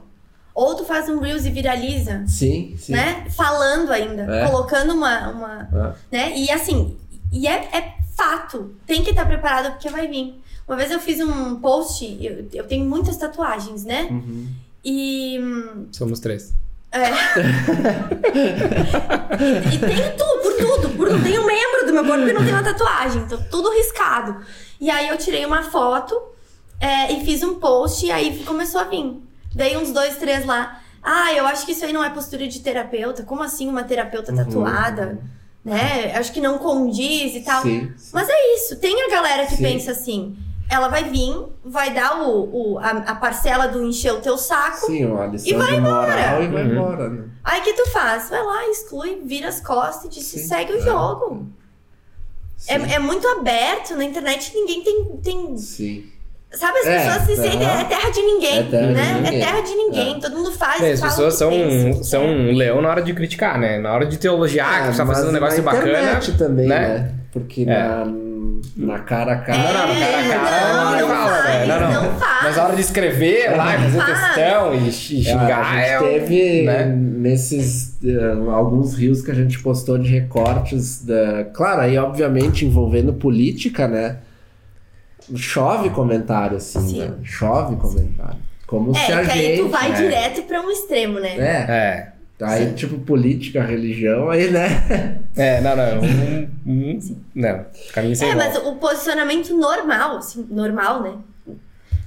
[0.54, 2.92] Ou tu faz um Reels e viraliza, Sim, sim.
[2.92, 3.26] né?
[3.32, 4.46] Falando ainda, É.
[4.48, 6.16] colocando uma, uma, É.
[6.16, 6.38] né?
[6.38, 6.96] E assim,
[7.32, 8.76] e é, é fato.
[8.86, 10.40] Tem que estar preparado porque vai vir.
[10.68, 14.08] Uma vez eu fiz um post, eu, eu tenho muitas tatuagens, né?
[14.12, 14.48] Uhum.
[14.86, 15.40] E.
[15.42, 16.54] hum, Somos três.
[16.94, 17.10] É.
[19.74, 21.24] e tem tudo, por tudo, por tudo.
[21.24, 24.38] Tem um membro do meu corpo que não tem uma tatuagem, então tudo riscado.
[24.80, 26.20] E aí eu tirei uma foto
[26.80, 29.22] é, e fiz um post e aí começou a vir.
[29.56, 30.80] Daí uns dois, três lá.
[31.02, 33.24] Ah, eu acho que isso aí não é postura de terapeuta.
[33.24, 34.38] Como assim uma terapeuta Uhum.
[34.38, 35.20] tatuada?
[35.66, 36.14] Né?
[36.16, 37.62] Acho que não condiz e tal.
[37.64, 38.12] Sim, sim.
[38.14, 39.64] Mas é isso, tem a galera que Sim.
[39.64, 40.38] pensa assim.
[40.74, 44.88] Ela vai vir, vai dar o, o- a, a parcela do encher o teu saco.
[44.88, 46.72] Sim, uma lição E vai de moral e vai Uhum.
[46.72, 47.26] embora, né?
[47.44, 48.30] Aí que tu faz?
[48.30, 50.40] Vai lá, exclui, vira as costas e diz, Sim.
[50.40, 50.82] segue o É.
[50.82, 51.48] jogo.
[52.58, 52.72] Sim.
[52.72, 55.18] É, é muito aberto, na internet ninguém tem.
[55.18, 56.10] tem Sim.
[56.54, 57.68] Sabe, as É, pessoas se sentem.
[57.68, 58.60] É terra de ninguém.
[58.60, 59.14] É terra de né?
[59.16, 59.36] ninguém.
[59.42, 60.20] É terra de ninguém.
[60.20, 60.82] Todo mundo faz.
[60.82, 63.80] É, as pessoas que são, pensa, que são um leão na hora de criticar, né?
[63.80, 66.20] Na hora de te elogiar, que tu tá Ah, mas fazendo um negócio na bacana.
[66.38, 66.80] também, né?
[66.80, 67.12] né?
[67.32, 67.66] Porque É.
[67.66, 68.06] na,
[68.78, 69.58] na cara a cara.
[69.58, 71.66] Não, não, no cara a cara não, não, não fala, faz, né?
[71.66, 72.04] Não, não.
[72.12, 72.44] não faz.
[72.44, 74.20] Mas a hora de escrever lá, fazer faz.
[74.36, 76.86] textão e, xingar a gente é um- teve né?
[76.86, 81.46] nesses eh, alguns rios que a gente postou de recortes da.
[81.54, 84.18] Claro, aí obviamente envolvendo política, né?
[85.36, 87.00] Chove comentário, assim, Sim.
[87.00, 87.14] né?
[87.24, 88.38] Chove comentário.
[88.68, 89.58] Como se a É, que aí gente.
[89.62, 89.96] tu vai né?
[89.98, 91.36] direto pra um extremo, né?
[91.38, 91.72] É.
[91.72, 92.14] É.
[92.46, 95.20] Aí, tipo, política, religião, aí, né?
[95.36, 96.02] É, não, não.
[96.02, 97.00] Um, um,
[97.34, 97.66] não.
[97.94, 98.50] Caminho sem É, volta.
[98.60, 101.14] mas o posicionamento normal, assim, normal, né?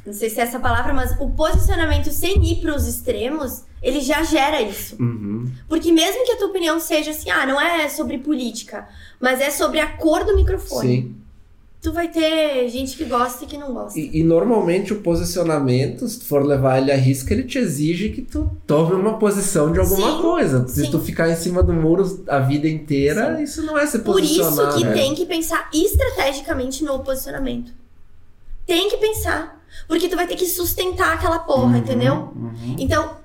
[0.05, 4.23] Não sei se é essa palavra, mas o posicionamento sem ir pros extremos, ele já
[4.23, 4.95] gera isso.
[5.03, 5.51] Uhum.
[5.69, 8.87] Porque mesmo que a tua opinião seja assim, ah, não é sobre política,
[9.21, 10.89] mas é sobre a cor do microfone.
[10.89, 11.17] Sim.
[11.83, 13.99] Tu vai ter gente que gosta e que não gosta.
[13.99, 18.09] E, e normalmente o posicionamento, se tu for levar ele à risca, ele te exige
[18.09, 20.67] que tu tome uma posição de alguma Sim, coisa.
[20.67, 20.91] Se sim.
[20.91, 24.43] tu ficar em cima do muro a vida inteira, isso não é se Por isso
[24.43, 24.75] posicionar.
[24.75, 24.93] que né?
[24.95, 27.73] tem que pensar estrategicamente no posicionamento.
[28.67, 29.63] Tem que pensar.
[29.87, 32.15] Porque tu vai ter que sustentar aquela porra, Uhum, entendeu?
[32.35, 32.77] uhum.
[32.79, 33.17] Então,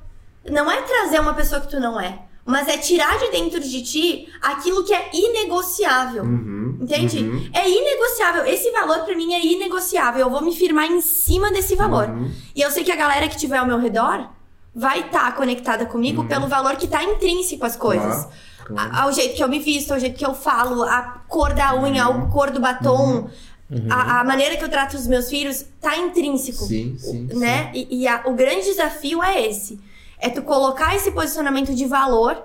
[0.49, 3.82] não é trazer uma pessoa que tu não é, mas é tirar de dentro de
[3.84, 6.24] ti aquilo que é inegociável.
[6.24, 7.20] Uhum, Entende?
[7.20, 8.46] uhum, É inegociável.
[8.46, 10.22] Esse valor pra mim é inegociável.
[10.22, 12.10] Eu vou me firmar em cima desse valor.
[12.10, 12.32] uhum.
[12.56, 14.28] E eu sei que a galera que tiver ao meu redor
[14.74, 18.28] vai estar conectada comigo pelo valor que tá intrínseco às coisas.
[18.70, 18.78] Uhum.
[18.80, 21.76] A- ao jeito que eu me visto, ao jeito que eu falo, a cor da
[21.76, 22.24] unha, Uhum.
[22.24, 23.30] a cor do batom,
[23.89, 26.64] a, a maneira que eu trato os meus filhos, tá intrínseco.
[26.66, 27.28] Sim, sim.
[27.34, 27.72] né?
[27.74, 29.80] E, e a- o grande desafio é esse.
[30.22, 32.44] É tu colocar esse posicionamento de valor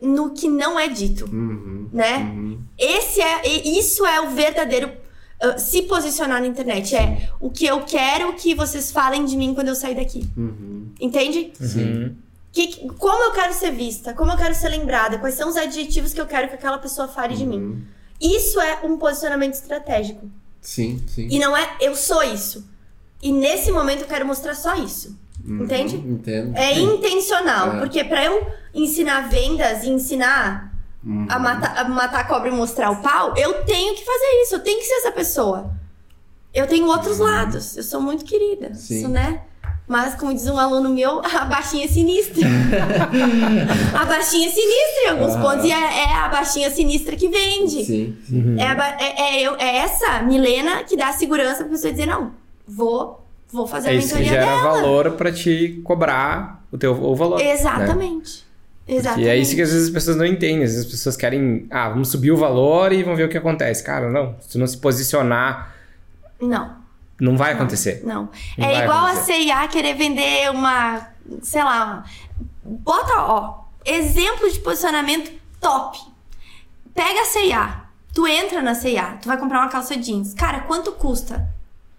[0.00, 1.36] no que não é dito, sim.
[1.36, 2.18] Uhum, né?
[2.18, 2.60] uhum.
[2.78, 6.94] Esse é, isso é o verdadeiro uh, se posicionar na internet.
[6.94, 10.28] É o que eu quero que vocês falem de mim quando eu sair daqui.
[10.36, 10.92] Uhum.
[11.00, 11.52] Entende?
[11.60, 12.16] Sim.
[12.52, 14.12] Que, como eu quero ser vista?
[14.12, 15.18] Como eu quero ser lembrada?
[15.18, 17.58] Quais são os adjetivos que eu quero que aquela pessoa fale de mim?
[17.58, 17.82] Uhum.
[18.20, 20.30] Isso é um posicionamento estratégico.
[20.60, 21.26] Sim, sim.
[21.28, 22.64] E não é eu sou isso.
[23.22, 25.16] E nesse momento eu quero mostrar só isso.
[25.44, 25.96] Uhum, Entende?
[25.96, 26.56] Entendo.
[26.56, 27.78] É intencional, É.
[27.80, 30.72] porque pra eu ensinar vendas e ensinar
[31.04, 31.26] Uhum.
[31.28, 34.54] a matar, a matar a cobra e mostrar o pau, eu tenho que fazer isso,
[34.54, 35.72] eu tenho que ser essa pessoa.
[36.54, 38.98] Eu tenho outros lados, eu sou muito querida, Sim.
[38.98, 39.40] isso, né?
[39.88, 42.46] Mas, como diz um aluno meu, a baixinha é sinistra.
[44.00, 45.42] a baixinha é sinistra em alguns Aham.
[45.42, 45.64] pontos.
[45.64, 45.74] E é,
[46.04, 47.84] é a baixinha sinistra que vende.
[47.84, 48.56] Sim, sim.
[48.60, 52.32] É, a é, é eu- é essa Milena que dá segurança pra pessoa dizer, não,
[52.66, 53.21] vou,
[53.52, 54.62] vou fazer a É isso que mentoria gera dela.
[54.72, 57.38] valor pra te cobrar o teu o valor.
[57.38, 57.52] né?
[57.52, 58.44] Exatamente.
[58.88, 59.26] Exatamente.
[59.26, 60.64] E é isso que às vezes as pessoas não entendem.
[60.64, 63.38] Às vezes as pessoas querem, ah, vamos subir o valor e vamos ver o que
[63.38, 63.82] acontece.
[63.84, 64.34] Cara, não.
[64.40, 65.72] Se tu não se posicionar,
[66.40, 66.76] Não.
[67.20, 68.02] não vai acontecer.
[68.04, 68.28] Não.
[68.58, 69.32] Não é igual acontecer.
[69.32, 71.06] a CIA querer vender uma.
[71.42, 72.04] Sei lá.
[72.64, 73.62] Bota, ó.
[73.84, 75.30] Exemplo de posicionamento
[75.60, 75.98] top.
[76.94, 77.82] Pega a CIA.
[78.12, 79.18] Tu entra na CIA.
[79.22, 80.34] Tu vai comprar uma calça jeans.
[80.34, 81.48] Cara, quanto custa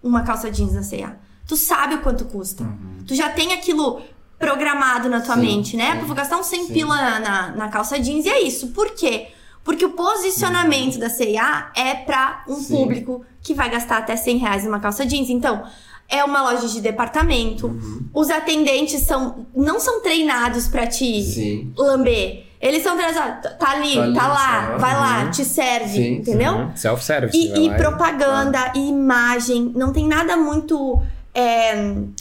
[0.04, 1.16] uma calça jeans na CIA?
[1.48, 2.66] Tu sabe o quanto custa.
[3.08, 4.02] Tu já tem aquilo
[4.40, 5.94] programado na tua Sim, mente, né?
[5.94, 6.00] sim.
[6.00, 6.74] Pô, Vou gastar uns 100 Sim.
[6.74, 8.26] pila na, na, na calça jeans.
[8.26, 8.68] E é isso.
[8.70, 9.28] Por quê?
[9.64, 12.76] Porque o posicionamento da CIA é pra um Sim.
[12.76, 15.30] público que vai gastar até 100 reais numa calça jeans.
[15.30, 15.64] Então,
[16.10, 17.68] é uma loja de departamento.
[17.68, 18.06] Uhum.
[18.14, 21.74] Os atendentes são não são treinados pra te Sim.
[21.78, 22.46] lamber.
[22.60, 24.78] Eles são treinados, ó, tá ali, Tá tá, ali, lá, tá.
[24.78, 25.32] vai lá, Uhum.
[25.32, 26.54] te serve, Sim, entendeu?
[26.54, 26.76] Uhum.
[26.76, 27.38] Self-service.
[27.38, 31.02] E, e lá propaganda, e imagem, não tem nada muito
[31.36, 31.74] é,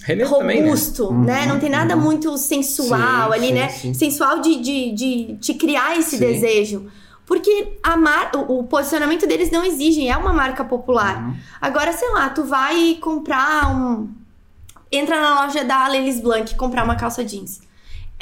[0.02, 0.68] Renner também, né?
[0.68, 1.44] robusto, né?
[1.46, 3.68] Não tem nada muito sensual Sim, ali, sim, né?
[3.68, 3.94] sim.
[3.94, 6.18] Sensual de, de, de te criar esse Sim.
[6.18, 6.90] desejo.
[7.26, 8.30] Porque a mar...
[8.34, 11.22] o, posicionamento deles não exige, é uma marca popular.
[11.22, 11.36] Uhum.
[11.60, 14.08] Agora, sei lá, tu vai comprar um.
[14.90, 17.60] Entra na loja da Lelis Blanc comprar uma calça jeans.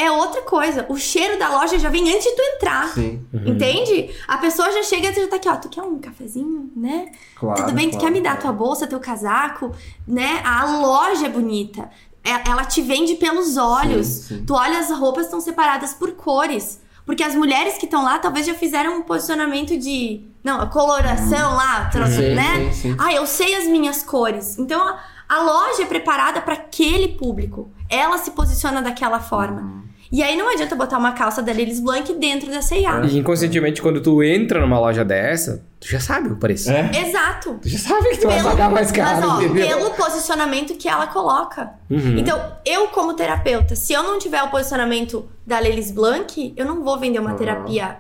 [0.03, 0.87] É outra coisa.
[0.89, 2.89] O cheiro da loja já vem antes de tu entrar.
[2.89, 3.25] Sim.
[3.33, 3.49] Uhum.
[3.49, 4.15] Entende?
[4.27, 5.57] A pessoa já chega e já tá aqui, ó.
[5.57, 7.13] Tu quer um cafezinho, né?
[7.37, 7.61] Claro.
[7.63, 7.89] Tudo bem?
[7.89, 8.43] Tu claro, quer me dar claro.
[8.43, 9.73] tua bolsa, teu casaco,
[10.07, 10.41] né?
[10.45, 11.91] A loja é bonita.
[12.25, 14.07] É- Ela te vende pelos olhos.
[14.07, 14.45] Sim, sim.
[14.47, 16.81] Tu olha, as roupas estão separadas por cores.
[17.05, 20.23] Porque as mulheres que estão lá talvez já fizeram um posicionamento de.
[20.45, 22.71] Não, a coloração lá, tra- Sim, né?
[22.73, 22.97] sim, sim.
[22.99, 24.59] Ah, eu sei as minhas cores.
[24.59, 24.99] Então a,
[25.29, 27.71] a loja é preparada para aquele público.
[27.89, 29.81] Ela se posiciona daquela forma.
[30.13, 33.01] E aí não adianta botar uma calça da Lilis Blanc dentro da C&A.
[33.07, 36.69] E inconscientemente, quando tu entra numa loja dessa, tu já sabe o preço.
[36.69, 36.91] É?
[37.07, 37.61] Exato.
[37.63, 39.69] Tu já sabe que tu vai Pelo- pagar mais caro, Mas, ó, entendeu?
[39.69, 41.71] pelo posicionamento que ela coloca.
[41.89, 42.19] Uhum.
[42.19, 46.83] Então, eu, como terapeuta, se eu não tiver o posicionamento da Lelis Blanc, eu não
[46.83, 47.37] vou vender uma Uhum.
[47.37, 47.99] terapia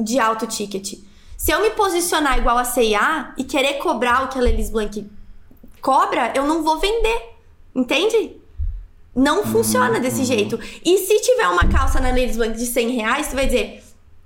[0.00, 0.94] de alto ticket.
[1.36, 5.06] Se eu me posicionar igual a CIA e querer cobrar o que a Lelis Blanc
[5.82, 7.34] cobra, eu não vou vender.
[7.74, 8.32] Entende?
[9.18, 10.58] Não funciona desse jeito.
[10.84, 13.82] E se tiver uma calça na Lelis Blanc de 100 reais, tu vai dizer,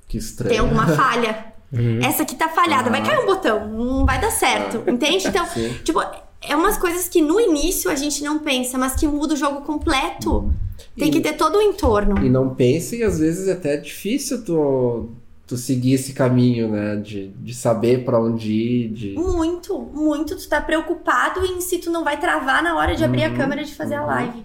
[0.09, 0.51] Que estranho.
[0.51, 1.47] tem alguma falha.
[1.73, 2.01] Uhum.
[2.03, 3.05] Essa aqui tá falhada, vai Ah.
[3.05, 5.27] cair um botão, não vai dar certo, entende?
[5.27, 5.75] Então, Sim.
[5.83, 6.01] tipo,
[6.43, 9.63] é umas coisas que no início a gente não pensa, mas que muda o jogo
[9.63, 10.53] completo.
[10.99, 12.23] Tem E- que ter todo o entorno.
[12.25, 15.09] E não pense e às vezes é até difícil tu,
[15.47, 16.97] tu seguir esse caminho, né?
[16.97, 19.15] De, de saber pra onde ir, de...
[19.15, 20.37] Muito, muito.
[20.37, 23.37] Tu tá preocupado em se tu não vai travar na hora de abrir a Uhum,
[23.37, 24.07] câmera e de fazer a uhum.
[24.09, 24.45] live.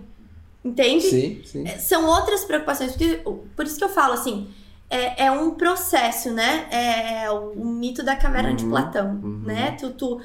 [0.68, 1.10] Entende?
[1.10, 1.66] Sim, sim.
[1.80, 2.92] São outras preocupações.
[2.92, 3.22] Porque,
[3.56, 4.50] por isso que eu falo assim,
[4.90, 6.68] é, é um processo, né?
[6.72, 9.42] É o, o mito da caverna de Uhum, Platão, uhum.
[9.46, 9.72] né?
[9.80, 10.22] Tu, tu,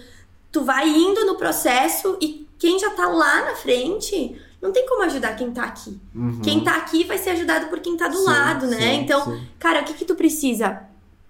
[0.50, 5.02] tu vai indo no processo e quem já tá lá na frente não tem como
[5.04, 6.00] ajudar quem tá aqui.
[6.14, 6.40] Uhum.
[6.42, 8.78] Quem tá aqui vai ser ajudado por quem tá do Sim, lado, né?
[8.78, 9.46] sim, então, sim.
[9.58, 10.82] cara, o que que tu precisa?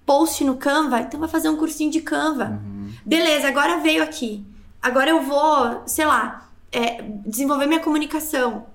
[0.04, 1.00] Post no Canva?
[1.00, 2.60] Então vai fazer um cursinho de Canva.
[2.62, 2.92] Uhum.
[3.06, 4.44] Beleza, agora veio aqui.
[4.82, 8.66] Agora eu vou, sei lá, é, desenvolver minha comunicação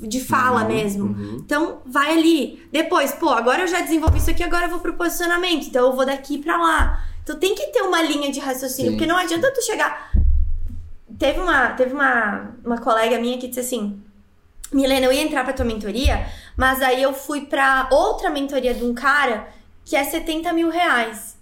[0.00, 1.04] de fala Uhum, mesmo.
[1.06, 1.36] uhum.
[1.44, 2.66] Então, vai ali.
[2.72, 5.66] Depois, pô, agora eu já desenvolvi isso aqui, agora eu vou pro posicionamento.
[5.66, 7.04] Então, eu vou daqui pra lá.
[7.22, 8.92] Então, tem que ter uma linha de raciocínio.
[8.92, 8.96] Sim.
[8.96, 10.12] Porque não adianta tu chegar...
[11.18, 14.00] Teve uma, teve uma, uma colega minha que disse assim...
[14.72, 18.82] Milena, eu ia entrar pra tua mentoria, mas aí eu fui pra outra mentoria de
[18.84, 19.48] um cara
[19.84, 21.36] que é 70 mil reais.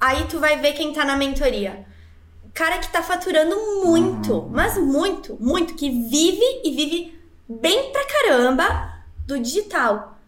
[0.00, 1.84] Aí tu vai ver quem tá na mentoria.
[2.54, 4.48] Cara que tá faturando muito, Uhum.
[4.50, 7.20] mas muito, muito, que vive e vive
[7.60, 8.92] bem pra caramba
[9.26, 10.18] do digital.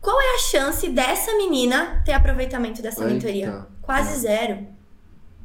[0.00, 3.12] Qual é a chance dessa menina ter aproveitamento dessa Eita.
[3.14, 3.66] mentoria?
[3.80, 4.66] Quase zero.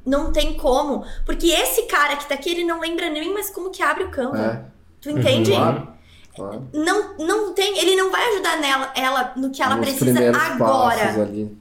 [0.06, 1.06] Não tem como.
[1.26, 4.10] Porque esse cara que tá aqui, ele não lembra nem mais como que abre o
[4.10, 4.66] Canva.
[4.68, 4.72] É,
[5.02, 5.52] Tu entende?
[5.52, 5.88] claro,
[6.36, 6.68] claro.
[6.74, 10.38] Não, não tem, ele não vai ajudar nela, ela no que ela Nos precisa primeiros
[10.42, 10.98] agora.
[11.06, 11.58] passos ali.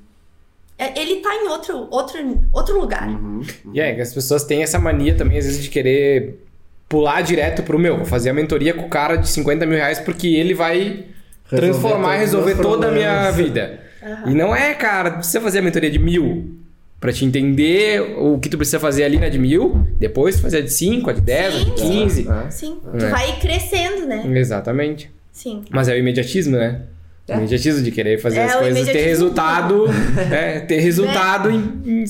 [0.79, 2.19] É, Ele tá em outro, outro,
[2.53, 3.09] outro lugar.
[3.09, 3.41] Uhum.
[3.73, 6.46] E é, que as pessoas têm essa mania também, às vezes, de querer
[6.89, 7.97] pular direto pro meu.
[7.97, 11.05] Vou fazer a mentoria com o cara de 50 mil reais porque ele vai
[11.49, 13.81] Resolver transformar e resolver toda a minha vida.
[14.03, 14.31] Aham.
[14.31, 16.55] E não é, cara, precisa fazer a mentoria de mil
[17.01, 20.59] pra te entender o que tu precisa fazer ali na de mil, depois tu fazer
[20.59, 21.91] a de 5, a de 10, a de Sim.
[22.01, 22.29] 15.
[22.29, 22.51] É.
[22.51, 22.99] Sim, É.
[22.99, 24.25] tu vai crescendo, né?
[24.35, 25.11] Exatamente.
[25.31, 25.63] Sim.
[25.71, 26.81] Mas é o imediatismo, né?
[27.29, 27.37] O É.
[27.37, 29.85] imediatismo de querer fazer É, as o coisas, ter resultado,
[30.33, 32.05] é, ter resultado em, em-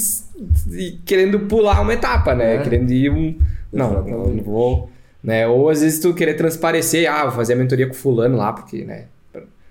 [0.72, 2.57] e querendo pular uma etapa, né?
[2.57, 2.59] É.
[2.59, 3.37] Querendo ir um.
[3.77, 4.91] Não, não vou.
[5.22, 5.47] Né?
[5.47, 8.85] Ou às vezes tu querer transparecer, ah, vou fazer a mentoria com fulano lá, porque,
[8.85, 9.05] né?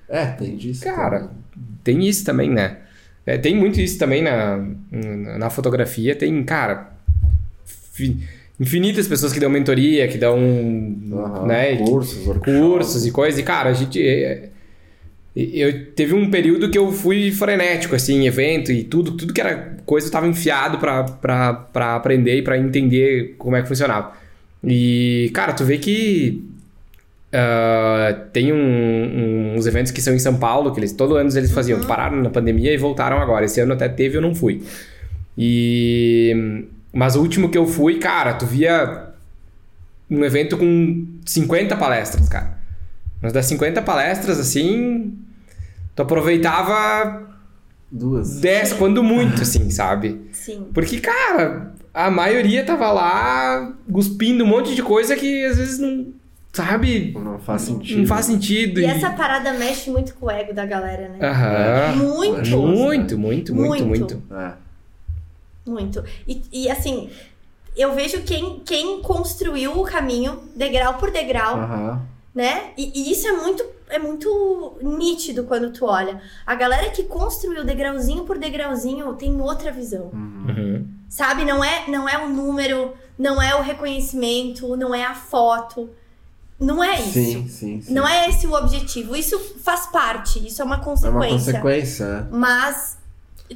[0.08, 0.84] É, tem disso.
[0.84, 1.36] Cara, também.
[1.84, 2.78] tem isso também, né?
[3.26, 4.64] É, tem muito isso também na,
[5.40, 6.16] na fotografia.
[6.16, 6.92] Tem, cara,
[7.66, 8.20] fi-
[8.60, 10.38] infinitas pessoas que dão mentoria, que dão
[11.12, 12.54] Aham, né, cursos, workshops.
[12.60, 13.40] cursos e coisas.
[13.40, 14.00] E, cara, a gente.
[15.36, 19.42] Eu teve um período que eu fui frenético, assim, em evento e tudo, tudo que
[19.42, 24.14] era coisa eu tava enfiado pra aprender e pra entender como é que funcionava.
[24.64, 26.42] E, cara, tu vê que
[27.38, 31.30] ah, tem um- um- uns eventos que são em São Paulo, que eles todo ano
[31.38, 33.44] eles faziam, pararam na pandemia e voltaram agora.
[33.44, 34.64] Esse ano até teve, eu não fui.
[35.38, 36.64] E
[36.94, 39.08] mas o último que eu fui, cara, tu via
[40.10, 42.58] um evento com 50 palestras, cara.
[43.22, 45.14] Mas das 50 palestras assim,
[45.96, 47.28] tu aproveitava
[47.92, 48.40] Duas.
[48.42, 50.22] 10 quando muito, assim, sabe?
[50.32, 50.68] Sim.
[50.74, 56.08] Porque, cara, a maioria tava lá cuspindo um monte de coisa que às vezes não,
[56.52, 58.00] sabe, Não faz sentido.
[58.00, 58.82] não faz sentido.
[58.82, 61.20] E essa parada mexe muito com o ego da galera, né?
[61.26, 61.96] Aham.
[61.96, 62.58] Muito.
[62.58, 63.86] Muito, muito, muito, Muito.
[63.86, 64.24] muito.
[64.34, 64.54] É.
[65.66, 66.04] Muito.
[66.28, 67.10] E, e, assim,
[67.76, 72.02] eu vejo quem, quem construiu o caminho degrau por degrau, Aham.
[72.36, 72.74] Né?
[72.78, 76.22] E, e isso é muito, é muito nítido quando tu olha.
[76.46, 80.12] A galera que construiu degrauzinho por degrauzinho tem outra visão.
[80.14, 80.86] Uhum.
[81.08, 81.46] Sabe?
[81.46, 85.90] Não é, não é o número, não é o reconhecimento, não é a foto.
[86.60, 87.14] Não é isso.
[87.14, 87.94] Sim, sim, sim.
[87.94, 89.16] Não é esse o objetivo.
[89.16, 91.54] Isso faz parte, isso é uma É uma consequência.
[91.54, 92.28] consequência.
[92.32, 92.98] Mas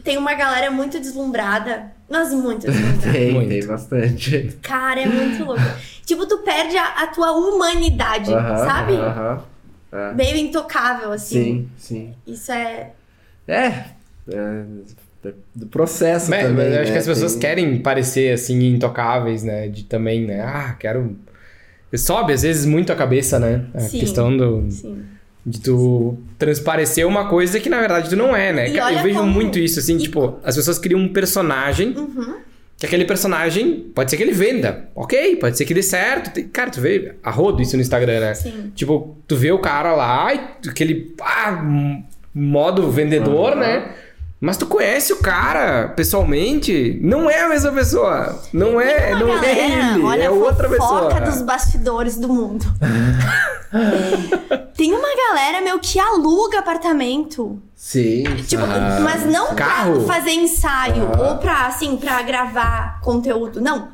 [0.04, 1.94] tem uma galera muito deslumbrada.
[2.10, 2.72] Mas deslumbrada.
[3.12, 3.50] Tem, Muito.
[3.50, 4.58] tem bastante.
[4.62, 5.62] Cara, é muito louco.
[6.06, 8.94] tipo, tu perde a, a tua humanidade, Aham, sabe?
[8.94, 9.44] aham.
[9.92, 10.14] É.
[10.14, 11.68] Meio intocável, assim.
[11.78, 12.14] Sim, sim.
[12.26, 12.92] Isso é.
[13.48, 13.66] É.
[14.32, 14.64] é
[15.54, 16.66] do processo Mas, também.
[16.66, 16.94] mas eu acho né?
[16.94, 19.68] que as pessoas Tem- querem parecer assim intocáveis, né?
[19.68, 20.42] De também, né?
[20.42, 21.16] Ah, quero.
[21.96, 23.66] Sobe às vezes muito a cabeça, né?
[23.74, 24.00] A Sim.
[24.00, 25.04] questão do, Sim.
[25.46, 28.70] De tu transparecer uma coisa que na verdade tu não é, né?
[28.70, 32.36] E eu vejo como- muito isso, assim, e- tipo, as pessoas criam um personagem Uhum.
[32.78, 36.32] que aquele personagem pode ser que ele venda, ok, pode ser que dê certo.
[36.34, 38.34] Tem- Cara, tu vê a rodo isso no Instagram, né?
[38.36, 38.72] Sim.
[38.76, 41.64] Tipo, tu vê o cara lá, e aquele ah,
[42.34, 43.60] modo vendedor, Aham.
[43.60, 43.92] né?
[44.42, 48.42] Mas tu conhece o cara pessoalmente, não é a mesma pessoa.
[48.54, 51.20] Não é, não galera, é ele, olha é a outra pessoa.
[51.22, 52.66] dos bastidores do mundo.
[54.76, 57.62] Tem uma galera, meu, que aluga apartamento.
[57.76, 58.24] Sim.
[58.48, 60.04] Tipo, Ah, mas não carro?
[60.06, 61.32] pra fazer ensaio Ah.
[61.32, 63.60] ou pra, assim, pra gravar conteúdo.
[63.60, 63.90] Não.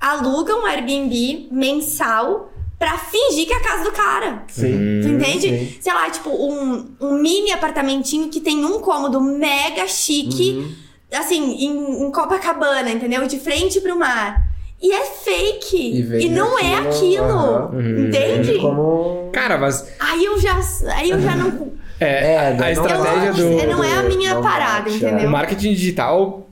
[0.00, 4.42] Aluga um Airbnb mensal pra fingir que é a casa do cara.
[4.48, 5.00] Sim.
[5.02, 5.48] Tu entende?
[5.48, 5.76] sim.
[5.80, 11.18] Sei lá, tipo, um, um mini apartamentinho que tem um cômodo mega chique, Uhum.
[11.18, 13.26] assim, em, em Copacabana, entendeu?
[13.26, 14.44] De frente pro mar.
[14.82, 15.76] E é fake.
[15.76, 17.24] E E, não é aquilo, aquilo.
[17.24, 17.70] aham.
[17.72, 18.06] Uhum.
[18.08, 18.58] Entende?
[18.58, 19.30] Como.
[19.32, 20.60] Cara, mas Aí eu já.
[20.94, 21.72] Aí eu já não.
[21.98, 23.66] é, É, a não- Eu estratégia não, do.
[23.68, 24.92] não é a minha parada, é.
[24.92, 25.30] O entendeu?
[25.30, 26.45] marketing digital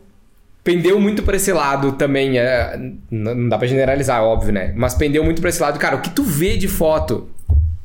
[0.64, 2.38] pendeu muito pra esse lado também.
[2.38, 2.76] É,
[3.10, 4.72] não dá pra generalizar, óbvio, né?
[4.74, 5.78] Mas pendeu muito pra esse lado.
[5.78, 7.28] Cara, o que tu vê de foto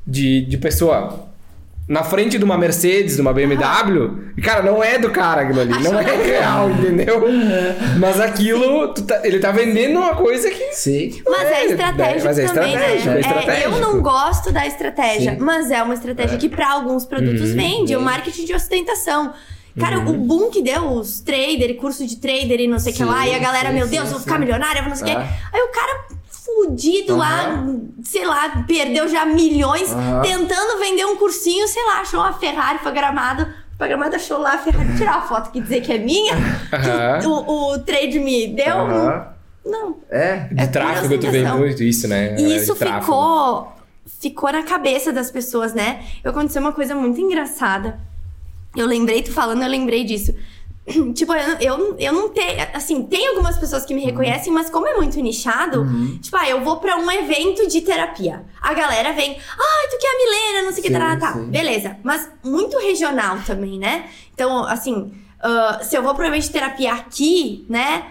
[0.08, 1.28] de, de pessoa
[1.88, 5.74] na frente de uma Mercedes, de uma BMW, cara, não é do cara aquilo ali.
[5.84, 7.24] Não é real, entendeu?
[8.00, 10.72] Mas aquilo, tu tá- ele tá vendendo uma coisa que.
[10.74, 11.20] Sim.
[11.28, 13.16] Mas é É, estratégico mas é também, estratégico, né?
[13.16, 13.70] é estratégico.
[13.74, 15.40] eu não gosto da estratégia, Sim.
[15.40, 17.92] mas é uma estratégia que pra alguns produtos Uhum, vende.
[17.94, 18.06] É o sim.
[18.06, 19.34] marketing de ostentação.
[19.80, 23.04] Cara, o boom que deu os trader, curso de trader e não sei o que
[23.04, 24.26] Sim, lá, e a galera, sim, meu sim, Deus, vou sim.
[24.26, 25.24] ficar milionária, vou não sei o É.
[25.26, 25.30] quê.
[25.54, 27.64] Aí o cara fudido lá,
[28.04, 30.22] sei lá, perdeu já milhões Aham.
[30.22, 33.48] tentando vender um cursinho, sei lá, achou uma Ferrari pra gramado.
[33.78, 36.34] Pra gramado achou lá a Ferrari, tirar uma foto aqui e dizer que é minha.
[37.22, 38.76] Que o, o trade me deu.
[39.66, 40.48] Não, É.
[40.52, 42.36] De É tráfego, tu vê muito isso, né?
[42.40, 43.74] E isso ficou
[44.20, 46.04] ficou na cabeça das pessoas, né?
[46.26, 48.00] Aconteceu uma coisa muito engraçada.
[48.82, 50.34] Eu lembrei, tu falando, eu lembrei disso.
[51.14, 52.68] Tipo, eu, eu, eu não tenho.
[52.74, 55.86] Assim, tem algumas pessoas que me reconhecem, mas como é muito nichado,
[56.20, 58.44] tipo, ah, eu vou pra um evento de terapia.
[58.60, 61.34] A galera vem, ai, tu que é a Milena, não sei o que, tá, tá.
[61.34, 61.98] Beleza.
[62.04, 64.06] Mas muito regional também, né?
[64.34, 65.12] Então, assim,
[65.42, 68.06] ah, se eu vou pra um evento de terapia aqui, né?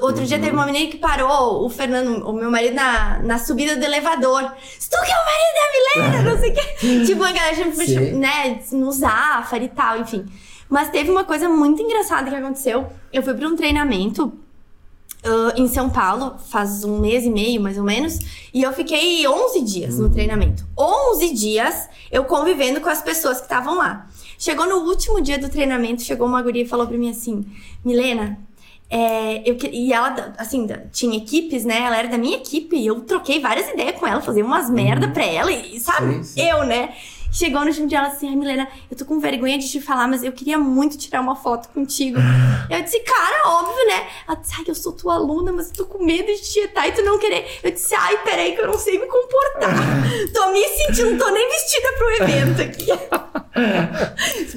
[0.00, 3.76] Outro dia teve uma menina que parou, o Fernando, o meu marido, na, na subida
[3.76, 4.52] do elevador.
[4.78, 7.04] Se tu que é o marido da Milena, não sei o quê.
[7.06, 10.26] tipo, a galera já, né, no Zafari e tal, enfim.
[10.68, 12.86] Mas teve uma coisa muito engraçada que aconteceu.
[13.12, 14.32] Eu fui pra um treinamento
[15.24, 18.18] ah, em São Paulo, faz um mês e meio, mais ou menos.
[18.52, 20.66] E eu fiquei 11 dias no treinamento.
[20.78, 24.08] 11 dias eu convivendo com as pessoas que estavam lá.
[24.38, 27.44] Chegou no último dia do treinamento, chegou uma guria e falou pra mim assim:
[27.84, 28.38] Milena,
[28.90, 31.82] É, eu, e ela, assim, tinha equipes, né?
[31.82, 35.08] Ela era da minha equipe e eu troquei várias ideias com ela, fazia umas merda
[35.08, 36.06] pra ela e, sabe?
[36.06, 36.22] Uhum.
[36.22, 36.48] Sim, sim.
[36.48, 36.94] Eu, né?
[37.30, 40.08] Chegou no último dia, ela assim, ai, Milena, eu tô com vergonha de te falar,
[40.08, 42.18] mas eu queria muito tirar uma foto contigo.
[42.70, 44.08] eu disse, cara, óbvio, né?
[44.26, 46.88] Ela disse, ai, eu sou tua aluna, mas eu tô com medo de te etar
[46.88, 47.46] e tu não querer.
[47.62, 49.74] Eu disse, ai, peraí, que eu não sei me comportar.
[50.32, 52.86] tô me sentindo, não tô nem vestida pro evento aqui.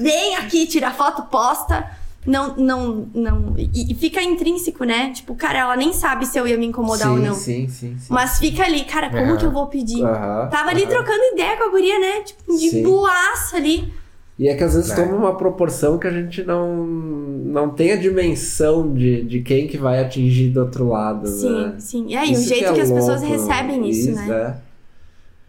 [0.00, 2.01] Vem aqui, tira foto, posta.
[2.24, 3.54] Não, não, não.
[3.58, 5.10] E, e fica intrínseco, né?
[5.10, 7.34] Tipo, cara, ela nem sabe se eu ia me incomodar sim, ou não.
[7.34, 8.06] Sim, sim, sim.
[8.08, 10.04] Mas fica ali, cara, como que eu vou pedir?
[10.04, 12.20] Aham, Tava ali trocando ideia com a guria, né?
[12.22, 12.82] Tipo, de Sim.
[12.84, 13.92] boaça ali.
[14.38, 14.94] E é que às vezes É.
[14.94, 19.76] toma uma proporção que a gente não, não tem a dimensão de, de quem que
[19.76, 21.74] vai atingir do outro lado, Sim, né?
[21.78, 22.06] sim.
[22.08, 24.58] E aí, o Isso jeito é que, as pessoas louco, recebem isso, né?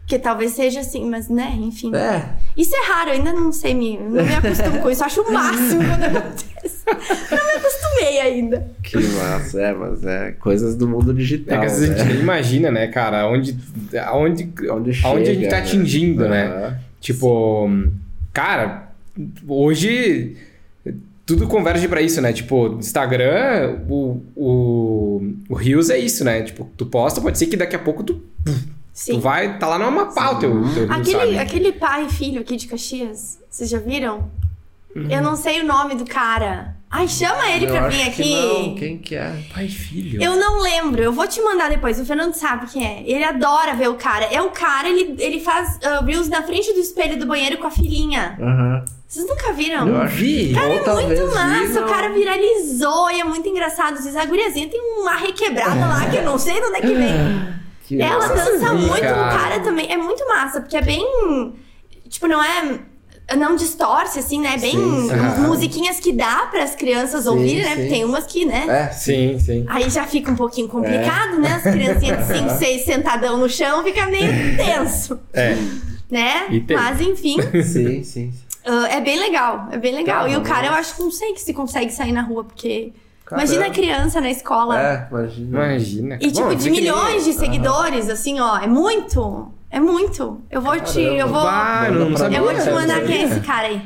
[0.06, 1.94] Que talvez seja assim, mas né, enfim.
[1.94, 1.98] É.
[1.98, 2.28] é.
[2.56, 3.96] Isso é raro, eu ainda não sei me.
[3.98, 5.02] Não me acostumo com isso.
[5.02, 6.53] Acho o máximo quando acontece.
[6.86, 8.66] Não me acostumei ainda.
[8.82, 11.60] Que massa, é, mas é coisas do mundo É digital.
[11.60, 12.12] que às vezes a gente né?
[12.14, 13.56] nem imagina, né, cara, aonde,
[14.06, 15.62] aonde, Onde aonde a gente chega, tá né?
[15.62, 16.46] atingindo, né?
[16.46, 16.78] Aham.
[17.00, 17.70] Tipo,
[18.32, 18.90] cara,
[19.46, 20.36] hoje
[21.26, 22.32] tudo converge pra isso, né?
[22.32, 26.42] Tipo, Instagram, o, o, o Reels é isso, né?
[26.42, 28.20] Tipo, tu posta, pode ser que daqui a pouco tu,
[28.92, 29.14] Sim.
[29.14, 31.38] tu vai, tá lá no mapa o teu, teu Aquele, sabe?
[31.38, 34.30] aquele pai e filho aqui de Caxias, vocês já viram?
[34.94, 35.10] Uhum.
[35.10, 36.74] Eu não sei o nome do cara.
[36.90, 38.34] Ai, chama ele Eu pra vir que aqui.
[38.36, 39.32] Não, quem que é?
[39.52, 40.22] Pai e filho.
[40.22, 41.98] Eu não lembro, eu vou te mandar depois.
[41.98, 43.02] O Fernando sabe quem é.
[43.04, 44.26] Ele adora ver o cara.
[44.26, 47.66] É o cara, ele, ele faz uh, reels na frente do espelho do banheiro com
[47.66, 48.38] a filhinha.
[48.40, 48.84] Aham.
[49.08, 49.88] Vocês nunca viram?
[49.88, 50.48] Eu vi.
[50.48, 53.94] que- Cara, é muito massa, vi, o cara viralizou e é muito engraçado.
[53.96, 56.94] Vezes a guriazinha tem uma requebrada lá que eu não sei de onde é que
[56.94, 57.54] vem.
[57.86, 59.34] que Ela dança vi, muito, cara.
[59.34, 59.92] o cara também.
[59.92, 61.04] É muito massa, porque é bem.
[62.08, 62.78] Tipo, não é.
[63.38, 64.56] Não distorce, assim, né?
[64.58, 64.72] Bem.
[64.72, 65.40] Sim.
[65.46, 67.74] Musiquinhas que dá para as crianças Sim, ouvirem, né?
[67.74, 68.66] Porque tem umas que, né?
[68.68, 69.64] É, Sim, sim.
[69.68, 71.54] Aí já fica um pouquinho complicado, né?
[71.54, 75.56] As criancinhas de 5, 6 sentadão no chão, fica meio tenso, É.
[76.10, 76.48] né?
[76.50, 76.64] E.
[76.74, 78.32] Mas enfim, sim, sim.
[78.66, 80.28] ah, é bem legal, é bem legal.
[80.28, 82.92] e o cara, eu acho que não sei que se consegue sair na rua, porque.
[83.34, 83.42] Caramba.
[83.42, 84.80] Imagina a criança na escola.
[84.80, 85.64] É, imagina.
[85.64, 86.18] Imagina.
[86.20, 89.52] E tipo, Bom, de milhões de seguidores, assim, ó, é muito.
[89.70, 90.40] É muito.
[90.50, 91.00] Eu vou te.
[91.00, 91.42] Eu vou.
[91.42, 92.38] Eu não sabia.
[92.38, 93.82] Eu vou te Sabia, mandar quem é esse cara aí.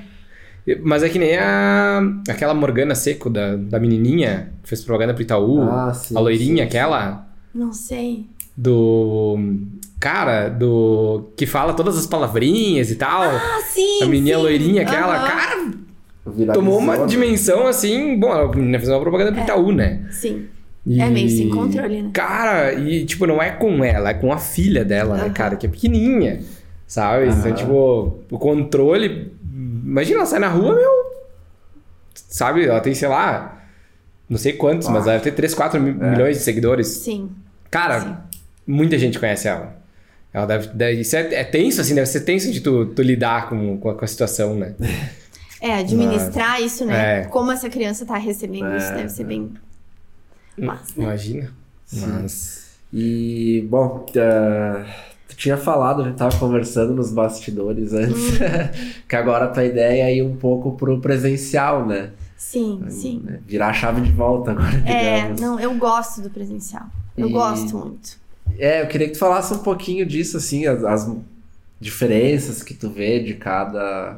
[0.82, 5.22] Mas é que nem a, aquela Morgana Seco da, da menininha que fez propaganda pro
[5.22, 5.62] Itaú.
[5.62, 8.26] Ah, sim, a loirinha, sim, aquela Não sei.
[8.54, 9.38] do.
[9.98, 11.30] Cara, do.
[11.36, 13.22] Que fala todas as palavrinhas e tal.
[13.22, 14.02] Ah, sim.
[14.02, 14.42] a menininha sim.
[14.42, 15.16] loirinha, aquela.
[15.16, 15.26] Aham.
[15.26, 15.70] Cara,
[16.52, 17.06] tomou uma né?
[17.06, 18.18] dimensão assim.
[18.18, 20.06] Bom, a menina fez uma propaganda pro Itaú, né?
[20.10, 20.46] Sim.
[20.86, 22.10] E- É meio sem controle, né?
[22.12, 25.32] Cara, e tipo, não é com ela, é com a filha dela, né, Aham.
[25.32, 25.56] cara?
[25.56, 26.40] Que é pequenininha,
[26.86, 27.26] sabe?
[27.28, 27.52] Então, Aham.
[27.54, 29.32] tipo, o controle.
[29.84, 30.90] Imagina, ela sai na rua, meu.
[32.14, 32.64] Sabe?
[32.66, 33.62] Ela tem, sei lá.
[34.28, 36.10] Não sei quantos, mas ela deve ter 3, 4 mi- É.
[36.10, 36.86] milhões de seguidores.
[36.88, 37.30] Sim.
[37.70, 38.16] Cara, Sim.
[38.66, 39.76] muita gente conhece ela.
[40.32, 40.68] Ela deve.
[40.68, 43.88] deve isso é, é tenso, assim, deve ser tenso de tu, tu lidar com, com,
[43.90, 44.74] a, com a situação, né?
[45.60, 47.20] É, administrar isso, né?
[47.20, 47.24] É.
[47.24, 49.50] Como essa criança tá recebendo isso, É, deve ser bem.
[50.56, 51.04] Mas, né?
[51.04, 51.52] Imagina.
[51.92, 52.68] Mas.
[52.92, 54.84] E, bom, ah,
[55.28, 58.38] tu tinha falado, a gente tava conversando nos bastidores antes,
[59.08, 62.10] que agora a tua ideia é ir um pouco pro presencial, né?
[62.36, 63.20] Sim, sim.
[63.24, 63.40] Né?
[63.46, 65.40] Virar a chave de volta agora, É, digamos.
[65.40, 66.86] não, eu gosto do presencial.
[67.16, 68.16] Eu E- gosto muito.
[68.58, 71.10] É, eu queria que tu falasse um pouquinho disso, assim, as, as
[71.80, 74.16] diferenças que tu vê de cada,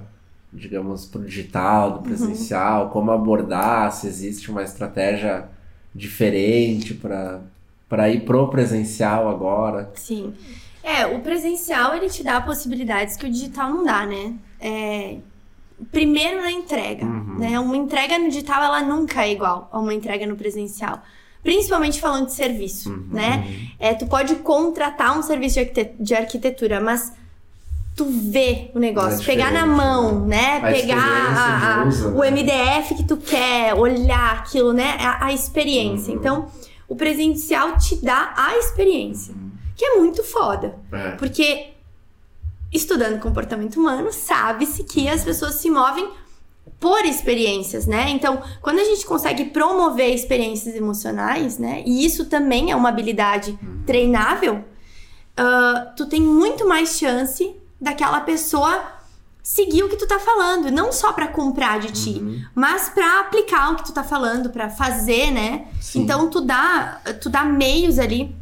[0.53, 5.49] digamos, pro digital, do presencial, como abordar, se existe uma estratégia
[5.95, 7.41] diferente para
[7.89, 9.91] para ir pro presencial agora.
[9.97, 10.33] Sim.
[10.81, 14.35] É, o presencial ele te dá possibilidades que o digital não dá, né?
[14.61, 15.17] É,
[15.91, 17.39] primeiro na entrega, Uhum.
[17.39, 17.59] né?
[17.59, 21.03] Uma entrega no digital ela nunca é igual a uma entrega no presencial.
[21.43, 23.09] Principalmente falando de serviço, Uhum.
[23.11, 23.45] né?
[23.79, 27.13] É, tu pode contratar um serviço de arquite- de arquitetura, mas
[28.01, 30.57] tu vê o negócio, É pegar na mão, né?
[30.57, 32.29] A Pegar a- a- uso, o né?
[32.31, 34.97] MDF que tu quer, olhar aquilo, né?
[34.99, 36.13] A, experiência.
[36.13, 36.19] Uhum.
[36.19, 36.47] Então,
[36.89, 39.35] o presencial te dá a experiência,
[39.77, 40.77] que é muito foda.
[40.91, 41.11] É.
[41.13, 41.69] Porque
[42.73, 46.09] estudando comportamento humano, sabe-se que as pessoas se movem
[46.79, 48.09] por experiências, né?
[48.11, 51.83] Então, quando a gente consegue promover experiências emocionais, né?
[51.85, 54.65] E isso também é uma habilidade treinável,
[55.37, 58.83] ah, tu tem muito mais chance daquela pessoa
[59.43, 62.45] seguir o que tu tá falando, não só pra comprar de ti, Uhum.
[62.55, 65.67] mas pra aplicar o que tu tá falando, pra fazer, né?
[65.81, 66.03] Sim.
[66.03, 68.37] Então tu dá, tu dá meios ali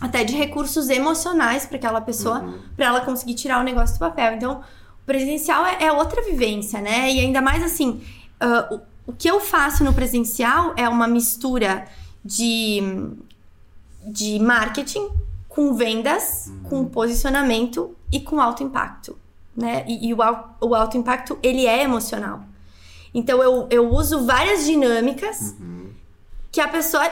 [0.00, 2.58] até de recursos emocionais pra aquela pessoa, Uhum.
[2.76, 4.34] pra ela conseguir tirar o negócio do papel.
[4.34, 4.60] Então,
[5.02, 7.08] o presencial é, é outra vivência, né?
[7.12, 8.02] E ainda mais assim,
[8.40, 11.86] ah, o- o que eu faço no presencial é uma mistura
[12.24, 12.82] de,
[14.04, 15.08] de marketing
[15.54, 19.18] com vendas, com posicionamento e com alto impacto,
[19.54, 19.84] né?
[19.86, 20.18] E, e o,
[20.60, 22.42] o alto impacto, ele é emocional.
[23.14, 25.54] Então, eu, eu uso várias dinâmicas
[26.50, 27.06] que a pessoa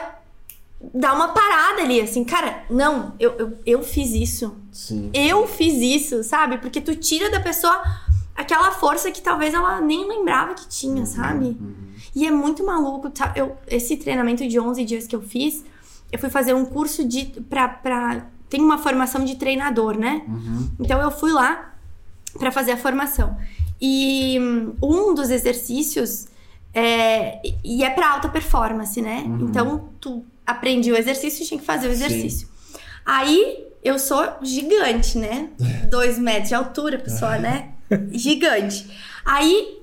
[0.95, 4.57] dá uma parada ali, assim, cara, não, eu, eu, eu fiz isso.
[4.73, 5.11] Sim.
[5.13, 6.57] Eu fiz isso, sabe?
[6.57, 7.83] Porque tu tira da pessoa
[8.35, 11.59] aquela força que talvez ela nem lembrava que tinha, sabe?
[12.15, 13.35] E é muito maluco, tá?
[13.37, 15.63] Eu, esse treinamento de 11 dias que eu fiz,
[16.13, 20.23] eu fui fazer um curso de pra, pra tem uma formação de treinador, né?
[20.79, 21.75] Então eu fui lá
[22.39, 23.37] pra fazer a formação.
[23.81, 26.27] E hum, um dos exercícios
[26.75, 29.25] é, e é pra alta performance, né?
[29.49, 32.49] Então tu aprende o exercício e tinha que fazer o exercício.
[33.07, 35.51] Aí eu sou gigante, né?
[35.91, 37.71] Dois metros de altura, pessoa, né?
[38.13, 38.89] Gigante.
[39.25, 39.79] Aí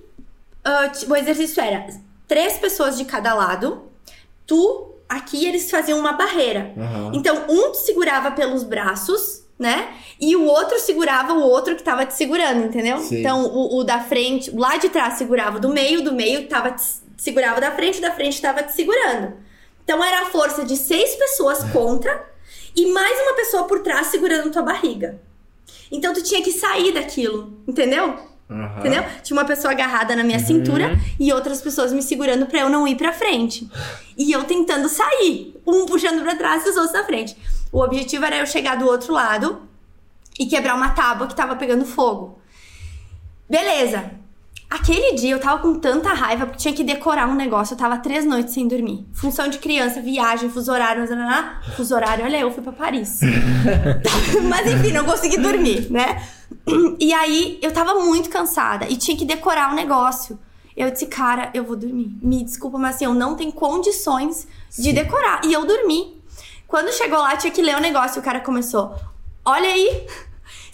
[0.99, 1.87] t- o exercício era
[2.27, 3.83] três pessoas de cada lado.
[4.45, 6.73] Tu, aqui eles faziam uma barreira.
[6.77, 7.11] Aham.
[7.13, 9.93] Então, um te segurava pelos braços, né?
[10.19, 12.99] E o outro segurava o outro que tava te segurando, entendeu?
[12.99, 13.19] Sim.
[13.19, 16.83] Então, o, o da frente, lá de trás segurava do meio, do meio tava te,
[17.17, 19.33] segurava da frente, da frente tava te segurando.
[19.83, 22.25] Então, era a força de seis pessoas contra
[22.75, 25.19] e mais uma pessoa por trás segurando tua barriga.
[25.91, 28.19] Então, tu tinha que sair daquilo, entendeu?
[28.49, 28.79] Aham.
[28.79, 29.03] Entendeu?
[29.23, 32.87] Tinha uma pessoa agarrada na minha cintura e outras pessoas me segurando pra eu não
[32.87, 33.69] ir pra frente.
[34.17, 37.35] E eu tentando sair, um puxando pra trás e os outros na frente.
[37.71, 39.61] O objetivo era eu chegar do outro lado
[40.39, 42.39] e quebrar uma tábua que tava pegando fogo.
[43.49, 44.11] Beleza.
[44.69, 47.73] Aquele dia eu tava com tanta raiva porque tinha que decorar um negócio.
[47.73, 49.07] Eu tava três noites sem dormir.
[49.13, 51.07] Função de criança, viagem, fuso horário,
[51.75, 53.21] fuso horário, olha, eu fui pra Paris.
[54.49, 56.21] Mas enfim, não consegui dormir, né?
[56.99, 60.37] E aí eu tava muito cansada e tinha que decorar o negócio.
[60.75, 62.15] Eu disse, cara, eu vou dormir.
[62.21, 64.47] Me desculpa, mas assim, eu não tenho condições
[64.77, 65.41] de decorar.
[65.43, 66.21] E eu dormi.
[66.67, 68.19] Quando chegou lá, tinha que ler o negócio.
[68.19, 68.93] E o cara começou:
[69.43, 70.05] Olha aí,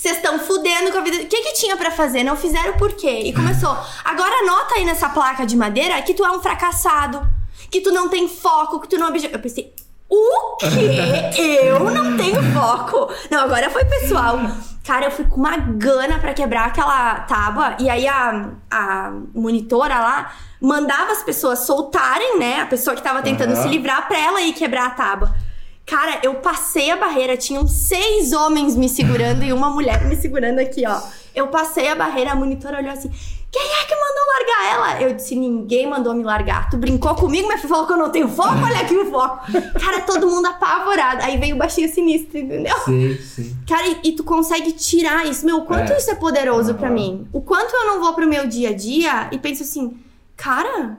[0.03, 1.15] vocês estão fudendo com a vida.
[1.15, 2.25] O que que tinha pra fazer?
[2.25, 3.21] Não fizeram por quê?
[3.23, 3.73] E começou:
[4.03, 7.25] Agora anota aí nessa placa de madeira que tu é um fracassado,
[7.71, 9.29] que tu não tem foco, que tu não obje...
[9.31, 9.73] Eu pensei:
[10.09, 11.59] O quê?
[11.63, 13.09] Eu não tenho foco.
[13.31, 14.39] Não, agora foi pessoal.
[14.85, 17.77] Cara, eu fui com uma gana pra quebrar aquela tábua.
[17.79, 22.59] E aí a, a monitora lá mandava as pessoas soltarem, né?
[22.59, 23.61] A pessoa que tava tentando Aham.
[23.61, 25.33] se livrar pra ela ir quebrar a tábua.
[25.85, 30.59] Cara, eu passei a barreira, tinham seis homens me segurando e uma mulher me segurando
[30.59, 30.99] aqui, ó.
[31.35, 33.11] Eu passei a barreira, a monitora olhou assim:
[33.51, 35.01] quem é que mandou largar ela?
[35.01, 36.69] Eu disse: ninguém mandou me largar.
[36.69, 38.55] Tu brincou comigo, mas falou que eu não tenho foco?
[38.63, 39.45] Olha aqui o foco.
[39.77, 41.21] Cara, todo mundo apavorado.
[41.21, 42.77] Aí veio o baixinho sinistro, entendeu?
[42.85, 43.57] Sim, sim.
[43.67, 45.45] Cara, e, e tu consegue tirar isso.
[45.45, 45.97] Meu, o quanto É.
[45.97, 46.95] isso é poderoso pra Aham.
[46.95, 47.27] mim.
[47.33, 49.99] O quanto eu não vou pro meu dia a dia e penso assim,
[50.37, 50.97] cara,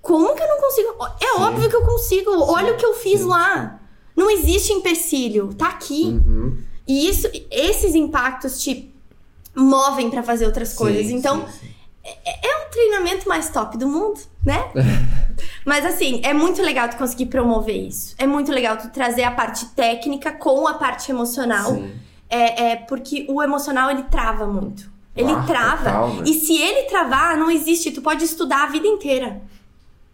[0.00, 0.88] como que eu não consigo?
[1.20, 1.42] É Sim.
[1.42, 2.30] óbvio que eu consigo.
[2.50, 3.26] Olha o que eu fiz sim.
[3.26, 3.76] lá.
[4.16, 5.54] Não existe empecilho.
[5.54, 6.04] Tá aqui.
[6.04, 6.58] Uhum.
[6.86, 8.92] E isso, esses impactos te
[9.54, 11.06] movem pra fazer outras coisas.
[11.06, 11.74] Sim, então, sim, sim.
[12.24, 14.64] é o treinamento mais top do mundo, né?
[15.64, 18.14] Mas assim, é muito legal tu conseguir promover isso.
[18.18, 21.80] É muito legal tu trazer a parte técnica com a parte emocional.
[22.28, 24.90] É, é porque o emocional ele trava muito.
[25.16, 25.84] Ele Ah, trava.
[25.84, 26.22] total, né?
[26.26, 27.90] E se ele travar, não existe.
[27.90, 29.42] Tu pode estudar a vida inteira.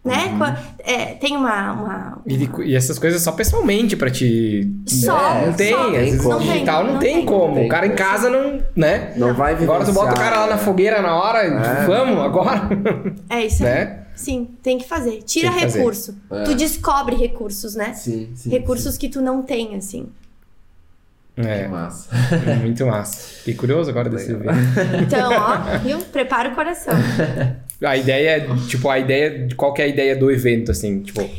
[0.07, 0.27] Né?
[0.27, 0.55] Uhum.
[0.79, 1.71] É, tem uma.
[1.73, 4.71] uma- E, e essas coisas só pessoalmente pra te.
[4.87, 5.85] Só, não tem, só.
[5.87, 7.25] às vezes Não tem, digital não, não tem, tem.
[7.25, 7.55] como.
[7.55, 9.13] Tem o cara em casa não, né?
[9.15, 11.85] Não vai Agora tu bota o cara lá na vivenciar, fogueira na hora, É.
[11.85, 12.69] vamos, agora.
[13.29, 13.69] É isso aí.
[13.69, 13.99] né?
[14.15, 15.21] Sim, tem que fazer.
[15.23, 15.77] Tira que fazer.
[15.77, 16.15] recurso.
[16.31, 16.43] É.
[16.43, 17.93] Tu descobre recursos, né?
[17.93, 18.49] Sim, sim.
[18.49, 20.03] recursos que tu não tem, assim.
[20.05, 20.09] sim.
[21.35, 22.09] Que É, massa.
[22.61, 23.17] muito massa.
[23.39, 24.55] Fiquei curioso agora desse evento.
[25.03, 25.99] Então, ó, viu?
[25.99, 26.95] Prepara o coração.
[27.83, 29.47] A ideia é, tipo, a ideia.
[29.47, 31.01] de Qual que é a ideia do evento, assim?
[31.01, 31.29] Tipo,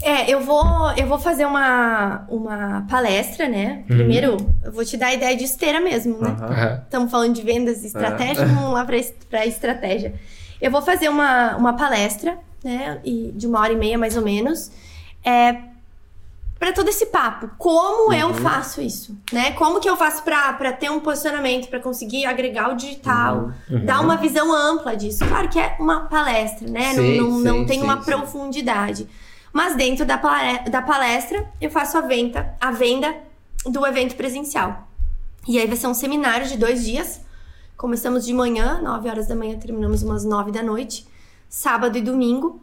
[0.00, 0.64] É, eu vou,
[0.96, 3.84] eu vou fazer uma, uma palestra, né?
[3.90, 3.96] Uhum.
[3.96, 6.36] Primeiro, eu vou te dar a ideia de esteira mesmo, né?
[6.40, 6.82] Aham.
[6.84, 10.14] Estamos falando de vendas e estratégia, vamos lá para estratégia.
[10.60, 12.98] Eu vou fazer uma, uma palestra, né?
[13.04, 14.70] E de uma hora e meia, mais ou menos.
[15.24, 15.56] É,
[16.58, 17.50] para todo esse papo.
[17.56, 19.52] Como eu faço isso, né?
[19.52, 23.52] Como que eu faço para ter um posicionamento, para conseguir agregar o digital,
[23.84, 25.24] dar uma visão ampla disso.
[25.26, 26.92] Claro que é uma palestra, né?
[26.94, 28.04] Não- Sim, não, não, sim, tem sim, uma sim.
[28.10, 29.08] profundidade.
[29.52, 33.14] Mas dentro da, da palestra, eu faço a venda, a venda
[33.64, 34.88] do evento presencial.
[35.46, 37.20] E aí vai ser um seminário de dois dias.
[37.76, 41.06] Começamos de manhã, 9 horas da manhã, terminamos umas 9 da noite,
[41.48, 42.60] sábado e domingo.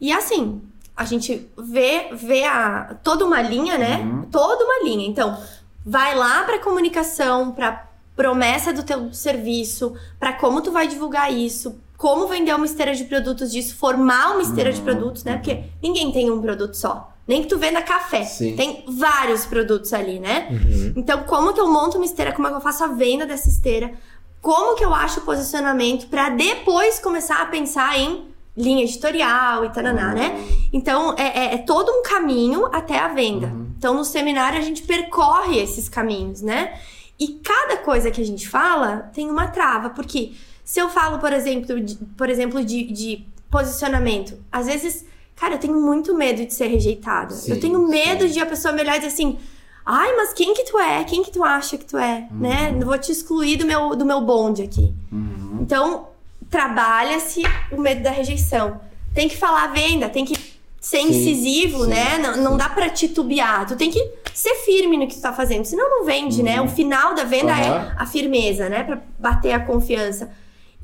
[0.00, 0.62] E assim,
[0.96, 3.98] a gente vê, vê a, toda uma linha, né?
[3.98, 4.22] Uhum.
[4.30, 5.06] Toda uma linha.
[5.08, 5.38] Então,
[5.84, 11.76] vai lá para comunicação, para promessa do teu serviço, para como tu vai divulgar isso,
[11.96, 15.36] como vender uma esteira de produtos disso, formar uma esteira de produtos, né?
[15.36, 17.10] Porque ninguém tem um produto só.
[17.26, 18.24] Nem que tu venda café.
[18.24, 18.56] Sim.
[18.56, 20.48] Tem vários produtos ali, né?
[20.96, 22.32] Então, como que eu monto uma esteira?
[22.32, 23.92] Como é que eu faço a venda dessa esteira?
[24.40, 29.70] Como que eu acho o posicionamento para depois começar a pensar em linha editorial e
[29.70, 30.36] taraná, né?
[30.72, 33.52] Então, é, é- é todo um caminho até a venda.
[33.78, 36.78] Então, no seminário, a gente percorre esses caminhos, né?
[37.18, 40.32] E cada coisa que a gente fala tem uma trava, porque
[40.64, 45.04] se eu falo, por exemplo, de, por exemplo, de, de posicionamento, às vezes,
[45.36, 47.34] cara, eu tenho muito medo de ser rejeitada.
[47.34, 48.32] Sim, eu tenho medo sim.
[48.34, 49.38] de a pessoa me olhar e dizer assim.
[49.84, 51.02] Ai, mas quem que tu é?
[51.02, 52.28] Quem que tu acha que tu é?
[52.30, 52.70] Né?
[52.70, 54.94] Não vou te excluir do meu, do meu bonde aqui.
[55.10, 55.58] Uhum.
[55.60, 56.06] Então,
[56.52, 57.42] trabalha-se
[57.72, 58.78] o medo da rejeição.
[59.14, 60.36] Tem que falar a venda, tem que
[60.78, 62.18] ser Sim, incisivo, sim, né?
[62.18, 63.66] Não, não dá pra titubear.
[63.66, 66.60] Tu tem que ser firme no que tu tá fazendo, senão não vende, né?
[66.60, 67.58] O final da venda Uhum.
[67.58, 68.84] É a firmeza, né?
[68.84, 70.30] Pra bater a confiança.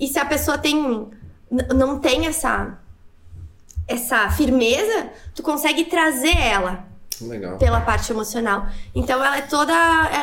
[0.01, 1.07] E se a pessoa tem
[1.75, 2.79] não tem essa
[3.87, 6.85] essa firmeza, tu consegue trazer ela
[7.21, 7.57] Legal.
[7.59, 8.67] pela parte emocional.
[8.95, 9.73] Então ela é toda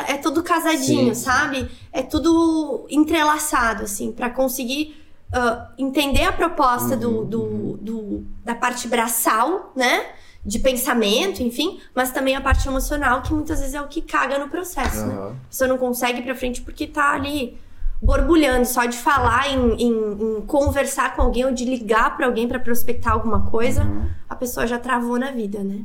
[0.08, 1.68] é, é tudo casadinho, sabe?
[1.92, 8.54] É tudo entrelaçado assim pra conseguir ah, entender a proposta Uhum, do, do, do- da
[8.54, 10.06] parte braçal, né?
[10.44, 14.38] De pensamento, enfim, mas também a parte emocional, que muitas vezes é o que caga
[14.38, 15.14] no processo, né?
[15.14, 15.28] Aham.
[15.44, 17.58] A pessoa não consegue ir pra frente porque tá ali
[18.00, 22.46] borbulhando, só de falar em, em- em conversar com alguém ou de ligar pra alguém
[22.46, 24.08] pra prospectar alguma coisa, Uhum.
[24.28, 25.80] a pessoa já travou na vida, né?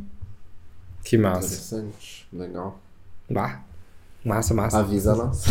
[1.04, 1.48] Que massa.
[1.48, 2.28] Interessante.
[2.32, 2.80] Legal.
[3.28, 3.62] Bah.
[4.24, 4.78] Massa, massa.
[4.78, 5.46] Avisa nós.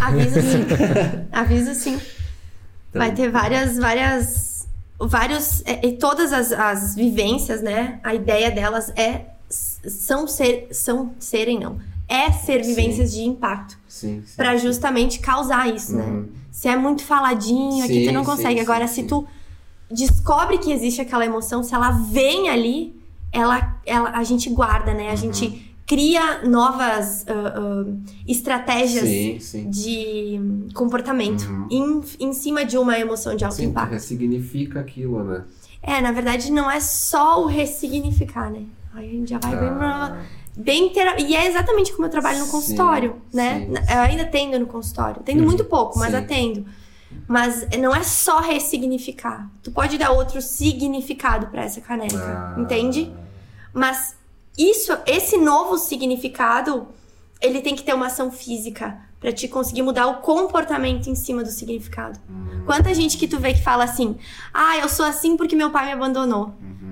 [0.00, 0.64] Avisa sim.
[1.30, 2.00] Avisa sim.
[2.94, 4.68] Vai ter várias, várias,
[4.98, 7.98] vários, é, e todas as, as vivências, né?
[8.04, 12.70] A ideia delas é são ser, são serem não, é ser Sim.
[12.74, 14.36] vivências de impacto Sim, sim.
[14.36, 16.04] Pra justamente causar isso, né?
[16.04, 16.28] Uhum.
[16.50, 18.54] Se é muito faladinho aqui, Sim, tu não sim, consegue.
[18.56, 19.02] sim, Agora, sim.
[19.02, 19.26] se tu
[19.90, 22.94] descobre que existe aquela emoção, se ela vem ali,
[23.32, 25.08] ela, ela, a gente guarda, né?
[25.08, 25.16] A Uhum.
[25.16, 27.84] gente cria novas ah, ah,
[28.26, 29.70] estratégias Sim, sim.
[29.70, 30.40] de
[30.74, 31.68] comportamento Uhum.
[31.70, 33.92] em, em cima de uma emoção de alto Sim, impacto.
[33.92, 35.44] ressignifica aquilo, né?
[35.82, 38.62] É, na verdade, não é só o ressignificar, né?
[38.94, 40.22] Aí a gente já vai bem, Ah,
[40.56, 41.20] bem tera...
[41.20, 43.68] E é exatamente como eu trabalho no consultório, né?
[43.92, 45.20] Eu ainda atendo no consultório.
[45.20, 45.46] Atendo Uhum.
[45.46, 46.64] muito pouco, mas atendo.
[47.28, 49.50] Mas não é só ressignificar.
[49.62, 53.12] Tu pode dar outro significado pra essa caneca, ah, entende?
[53.72, 54.16] Mas
[54.56, 56.86] isso, esse novo significado,
[57.40, 61.42] ele tem que ter uma ação física pra te conseguir mudar o comportamento em cima
[61.42, 62.18] do significado.
[62.30, 64.16] hum, Quanta gente que tu vê que fala assim:
[64.52, 66.54] "Ah, eu sou assim porque meu pai me abandonou".
[66.60, 66.84] uhum.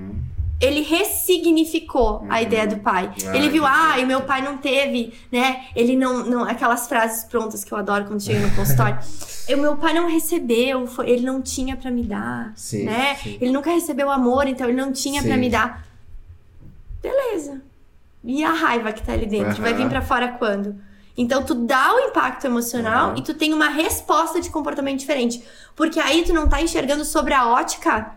[0.60, 3.12] Ele ressignificou a ideia do pai.
[3.26, 5.64] Ah, ele viu, ah, e meu pai não teve, né?
[5.74, 6.44] Ele não, não.
[6.44, 8.98] Aquelas frases prontas que eu adoro quando chego no consultório.
[9.52, 13.16] O meu pai não recebeu, foi- ele não tinha pra me dar, Sim, né?
[13.16, 13.38] sim.
[13.40, 15.36] Ele nunca recebeu amor, então ele não tinha Sim.
[15.36, 15.84] me dar.
[17.02, 17.60] Beleza.
[18.24, 19.60] E a raiva que tá ali dentro?
[19.60, 19.82] Vai Aham.
[19.82, 20.76] vir pra fora quando?
[21.16, 23.18] Então tu dá o impacto emocional Aham.
[23.18, 25.42] e tu tem uma resposta de comportamento diferente.
[25.74, 28.12] Porque aí tu não tá enxergando sobre a ótica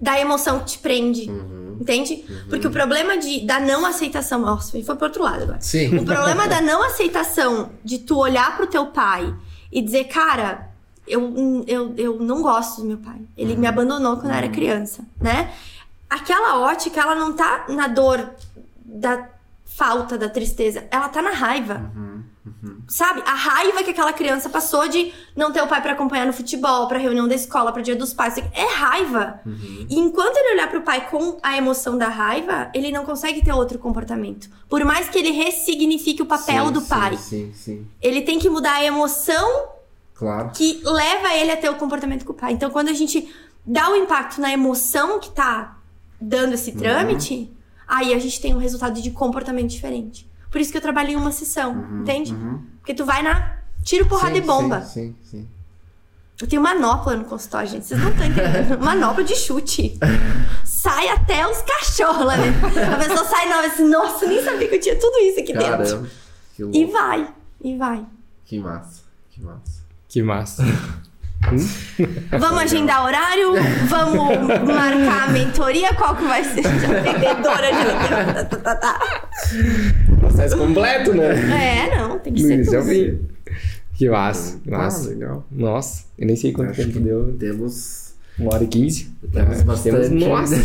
[0.00, 1.30] da emoção que te prende.
[1.30, 1.78] Uhum.
[1.80, 2.24] Entende?
[2.48, 4.40] Porque o problema de, da não aceitação.
[4.40, 5.60] Nossa, foi pro outro lado agora.
[5.60, 5.96] Sim.
[5.98, 9.34] O problema da não aceitação de tu olhar pro teu pai
[9.72, 10.68] e dizer, cara,
[11.06, 13.20] eu, eu, eu não gosto do meu pai.
[13.36, 15.52] Ele me abandonou quando eu era criança, né?
[16.14, 18.30] Aquela ótica, ela não tá na dor
[18.84, 19.28] da
[19.64, 20.86] falta, da tristeza.
[20.90, 21.90] Ela tá na raiva.
[22.86, 23.22] Sabe?
[23.26, 26.86] A raiva que aquela criança passou de não ter o pai pra acompanhar no futebol,
[26.86, 28.36] pra reunião da escola, pra dia dos pais.
[28.52, 29.40] É raiva.
[29.88, 33.52] E enquanto ele olhar pro pai com a emoção da raiva, ele não consegue ter
[33.52, 34.48] outro comportamento.
[34.68, 37.86] Por mais que ele ressignifique o papel Sim, do sim, pai, Sim, sim.
[38.00, 39.68] ele tem que mudar a emoção
[40.14, 40.50] Claro.
[40.54, 42.52] que leva ele a ter o comportamento com o pai.
[42.52, 43.28] Então, quando a gente
[43.66, 45.78] dá o impacto na emoção que tá
[46.20, 46.76] dando esse Uhum.
[46.78, 47.50] trâmite,
[47.86, 50.28] aí a gente tem um resultado de comportamento diferente.
[50.50, 52.32] Por isso que eu trabalho em uma sessão, entende?
[52.32, 52.62] uhum.
[52.78, 54.80] Porque tu vai na tiro, porrada Sim, e bomba.
[54.82, 55.48] Sim, sim, sim.
[56.40, 57.86] Eu tenho manopla no consultório, gente.
[57.86, 58.78] Vocês não estão entendendo.
[58.84, 59.96] manopla de chute.
[60.64, 62.66] Sai até os cachorros lá dentro.
[62.66, 65.70] A pessoa sai nova assim, nossa, nem sabia que eu tinha tudo isso aqui dentro.
[65.86, 66.08] Caramba.
[66.56, 66.76] Que louco.
[66.76, 68.04] E vai, e vai.
[68.44, 69.02] Que massa.
[69.30, 69.84] Que massa.
[70.08, 70.62] Que massa.
[72.38, 73.52] Vamos agendar horário?
[73.88, 75.94] Vamos marcar a mentoria?
[75.94, 76.62] Qual que vai ser?
[76.62, 77.84] Vendedora de.
[80.20, 81.86] Processo completo, né?
[81.86, 82.92] É, não, tem que Do ser ao tudo.
[82.94, 83.20] fim.
[83.94, 84.58] Que massa.
[84.66, 85.08] Ah, Massa.
[85.10, 85.46] legal.
[85.50, 87.36] Nossa, eu nem sei quanto Acho tempo deu.
[87.38, 89.14] Temos, Uma hora e quinze.
[89.32, 90.56] temos Ah, bastante, nossa,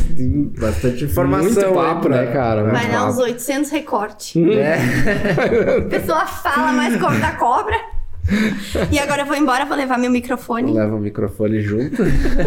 [0.59, 1.51] bastante informação.
[1.53, 2.63] Muito papo, né, cara?
[2.71, 3.27] Vai dar uns papo.
[3.27, 4.53] 800 recorte.
[4.53, 4.77] É.
[5.77, 7.75] A pessoa fala mais como da cobra.
[8.91, 10.73] E agora eu vou embora, vou levar meu microfone.
[10.73, 12.03] Leva o microfone junto.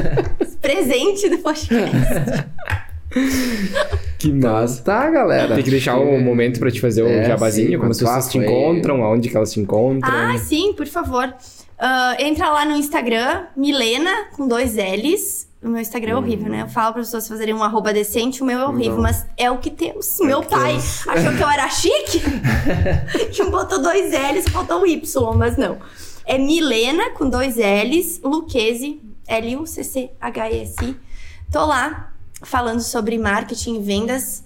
[0.61, 2.47] Presente do podcast.
[4.19, 5.55] Que Mas tá, galera.
[5.55, 8.29] Tem que deixar um momento pra te fazer o É, jabazinho, sim, como as pessoas
[8.31, 10.11] te encontram, aonde que elas te encontram.
[10.13, 11.33] Ah, sim, por favor.
[11.79, 15.49] Ah, entra lá no Instagram, Milena, com dois L's.
[15.63, 16.63] O meu Instagram é horrível, né?
[16.63, 19.03] Eu falo para as pessoas fazerem um arroba decente, o meu é horrível, Não.
[19.03, 20.19] mas é o que temos.
[20.21, 21.07] É meu que pai temos.
[21.09, 22.21] achou que eu era chique
[23.41, 25.79] e botou dois L's, faltou um Y, mas não.
[26.25, 30.97] É Milena, com dois L's, Lucchesi, L-U-C-C-H-E-S-I.
[31.51, 32.13] Tô lá
[32.43, 34.43] falando sobre marketing e vendas,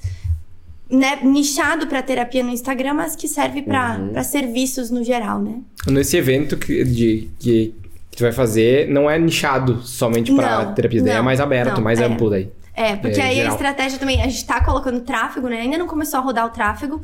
[0.91, 1.19] né?
[1.23, 4.23] Nichado para terapia no Instagram, mas que serve para Uhum.
[4.25, 5.61] serviços no geral, né?
[5.87, 7.75] Nesse evento que, de, que,
[8.17, 11.85] que tu vai fazer, não é nichado somente Não, terapia, daí é mais aberto, não,
[11.85, 12.05] mais é.
[12.07, 12.51] amplo daí.
[12.75, 13.51] É, porque É, aí geral.
[13.51, 15.61] a estratégia também, a gente tá colocando tráfego, né?
[15.61, 17.03] Ainda não começou a rodar o tráfego,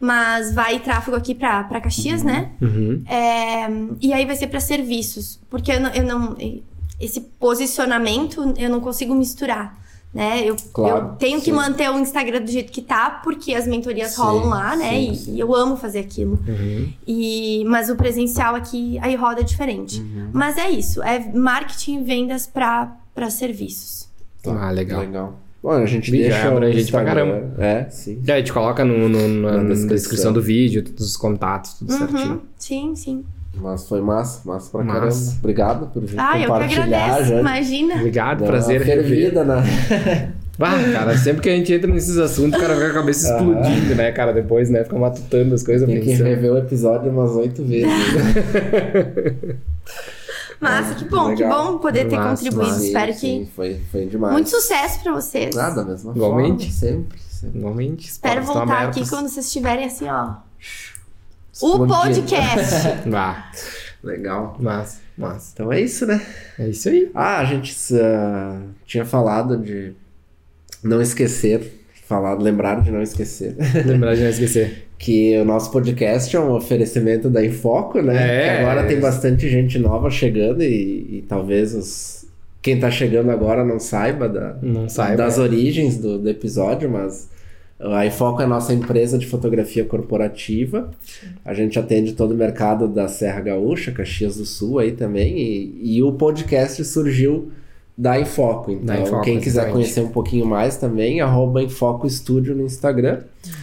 [0.00, 2.50] mas vai tráfego aqui pra, pra Caxias, né?
[2.60, 3.02] Uhum.
[3.08, 3.68] É,
[4.00, 6.36] e aí vai ser pra serviços, porque eu não, eu não-
[7.00, 9.76] esse posicionamento eu não consigo misturar,
[10.14, 10.42] né?
[10.44, 11.52] Eu, Claro, eu tenho que sim.
[11.52, 14.90] manter o Instagram do jeito que tá, porque as mentorias Sim, rolam lá, né?
[14.90, 15.34] sim, E- sim.
[15.36, 16.38] E, eu amo fazer aquilo.
[16.46, 16.92] Uhum.
[17.06, 20.00] E, mas o presencial aqui, aí roda diferente.
[20.00, 20.30] Uhum.
[20.32, 24.08] Mas é isso, é marketing e vendas pra, pra serviços.
[24.46, 25.00] Ah, legal.
[25.00, 25.34] Legal.
[25.62, 27.50] Bom, a gente Vídeo deixa é abrangente pra Instagram.
[27.56, 28.20] É, sim.
[28.26, 29.88] E aí, a gente coloca no, no- na, Na na descrição.
[29.94, 30.32] descrição.
[30.32, 32.32] do vídeo, todos os contatos, tudo certinho.
[32.32, 33.24] Uhum, sim, sim.
[33.54, 35.00] Mas foi massa, massa pra Massa.
[35.00, 35.36] caramba.
[35.38, 36.82] Obrigado por vir Ah, eu que compartilhar.
[37.04, 37.28] agradeço.
[37.30, 37.94] já Imagina.
[37.96, 39.62] Obrigado, deu prazer fervida na...
[40.60, 43.26] Ah, cara, sempre que a gente entra nesses assuntos, o cara fica com a cabeça
[43.34, 43.38] Ah.
[43.38, 44.32] explodindo, né, cara?
[44.32, 44.84] Depois, né?
[44.84, 46.26] Fica matutando as coisas Tem que pensando.
[46.26, 47.86] rever o episódio umas oito vezes.
[47.88, 49.56] né?
[50.60, 51.72] Massa, que bom, que Legal.
[51.72, 52.70] bom poder ter Massa, contribuído.
[52.72, 52.86] massa.
[52.86, 53.26] Espero Sim, que.
[53.26, 54.32] sim, foi, foi demais.
[54.34, 55.54] Muito sucesso pra vocês.
[55.56, 56.72] Nada, mesma Igualmente.
[56.72, 57.18] forma, sempre.
[57.20, 57.58] sempre.
[57.58, 60.34] Normalmente, Espero voltar aqui quando vocês estiverem assim, ó.
[61.60, 63.02] O podcast.
[63.08, 63.50] Vá,
[64.02, 64.56] Legal.
[64.58, 65.50] massa, massa.
[65.52, 66.20] Então é isso, né?
[66.58, 67.10] É isso aí.
[67.14, 69.92] Ah, a gente ah, tinha falado de
[70.82, 73.54] não esquecer, falado, lembrar de não esquecer,
[73.86, 74.86] Lembrar de não esquecer.
[74.98, 78.16] que o nosso podcast é um oferecimento da Infoco, né?
[78.16, 78.86] É, que agora é.
[78.86, 82.26] tem bastante gente nova chegando e, e talvez os,
[82.62, 85.16] quem tá chegando agora não saiba da, Não saiba.
[85.16, 87.28] das origens do, do episódio, mas
[87.90, 90.90] a Infoco é a nossa empresa de fotografia corporativa.
[91.44, 95.38] A gente atende todo o mercado da Serra Gaúcha, Caxias do Sul aí também.
[95.38, 97.50] E, e o podcast surgiu
[97.96, 98.70] da Infoco.
[98.70, 99.72] Então, Da Infoco, quem quiser exatamente.
[99.72, 103.20] conhecer um pouquinho mais também, arroba Infoco Studio no Instagram.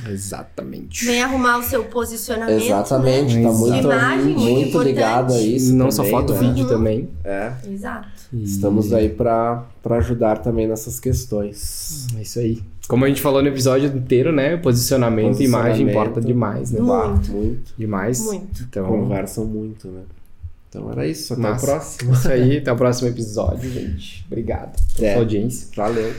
[0.07, 1.05] Exatamente.
[1.05, 2.61] Vem arrumar o seu posicionamento.
[2.63, 3.43] Exatamente, Né?
[3.43, 5.71] tá muito, Imagem, muito muito ligado a isso.
[5.73, 6.39] não também, só foto, né?
[6.39, 6.69] vídeo Uhum.
[6.69, 7.09] também.
[7.23, 8.07] É, Exato.
[8.33, 12.07] Estamos aí para ajudar também nessas questões.
[12.17, 12.61] É isso aí.
[12.87, 14.57] Como a gente falou no episódio inteiro, né?
[14.57, 16.79] Posicionamento, e imagem importa demais, né?
[16.79, 17.31] Muito.
[17.31, 17.73] Muito.
[17.77, 18.23] Demais.
[18.23, 18.63] Muito.
[18.67, 20.01] Então, Conversam muito, né?
[20.69, 21.33] Então era isso.
[21.33, 21.65] Até Massa.
[21.65, 22.13] o próximo.
[22.13, 22.57] isso aí.
[22.59, 24.23] Até o próximo episódio, gente.
[24.27, 25.13] Obrigado pela É.
[25.13, 25.67] sua audiência.
[25.75, 26.13] Valeu.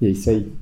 [0.00, 0.52] E é isso aí.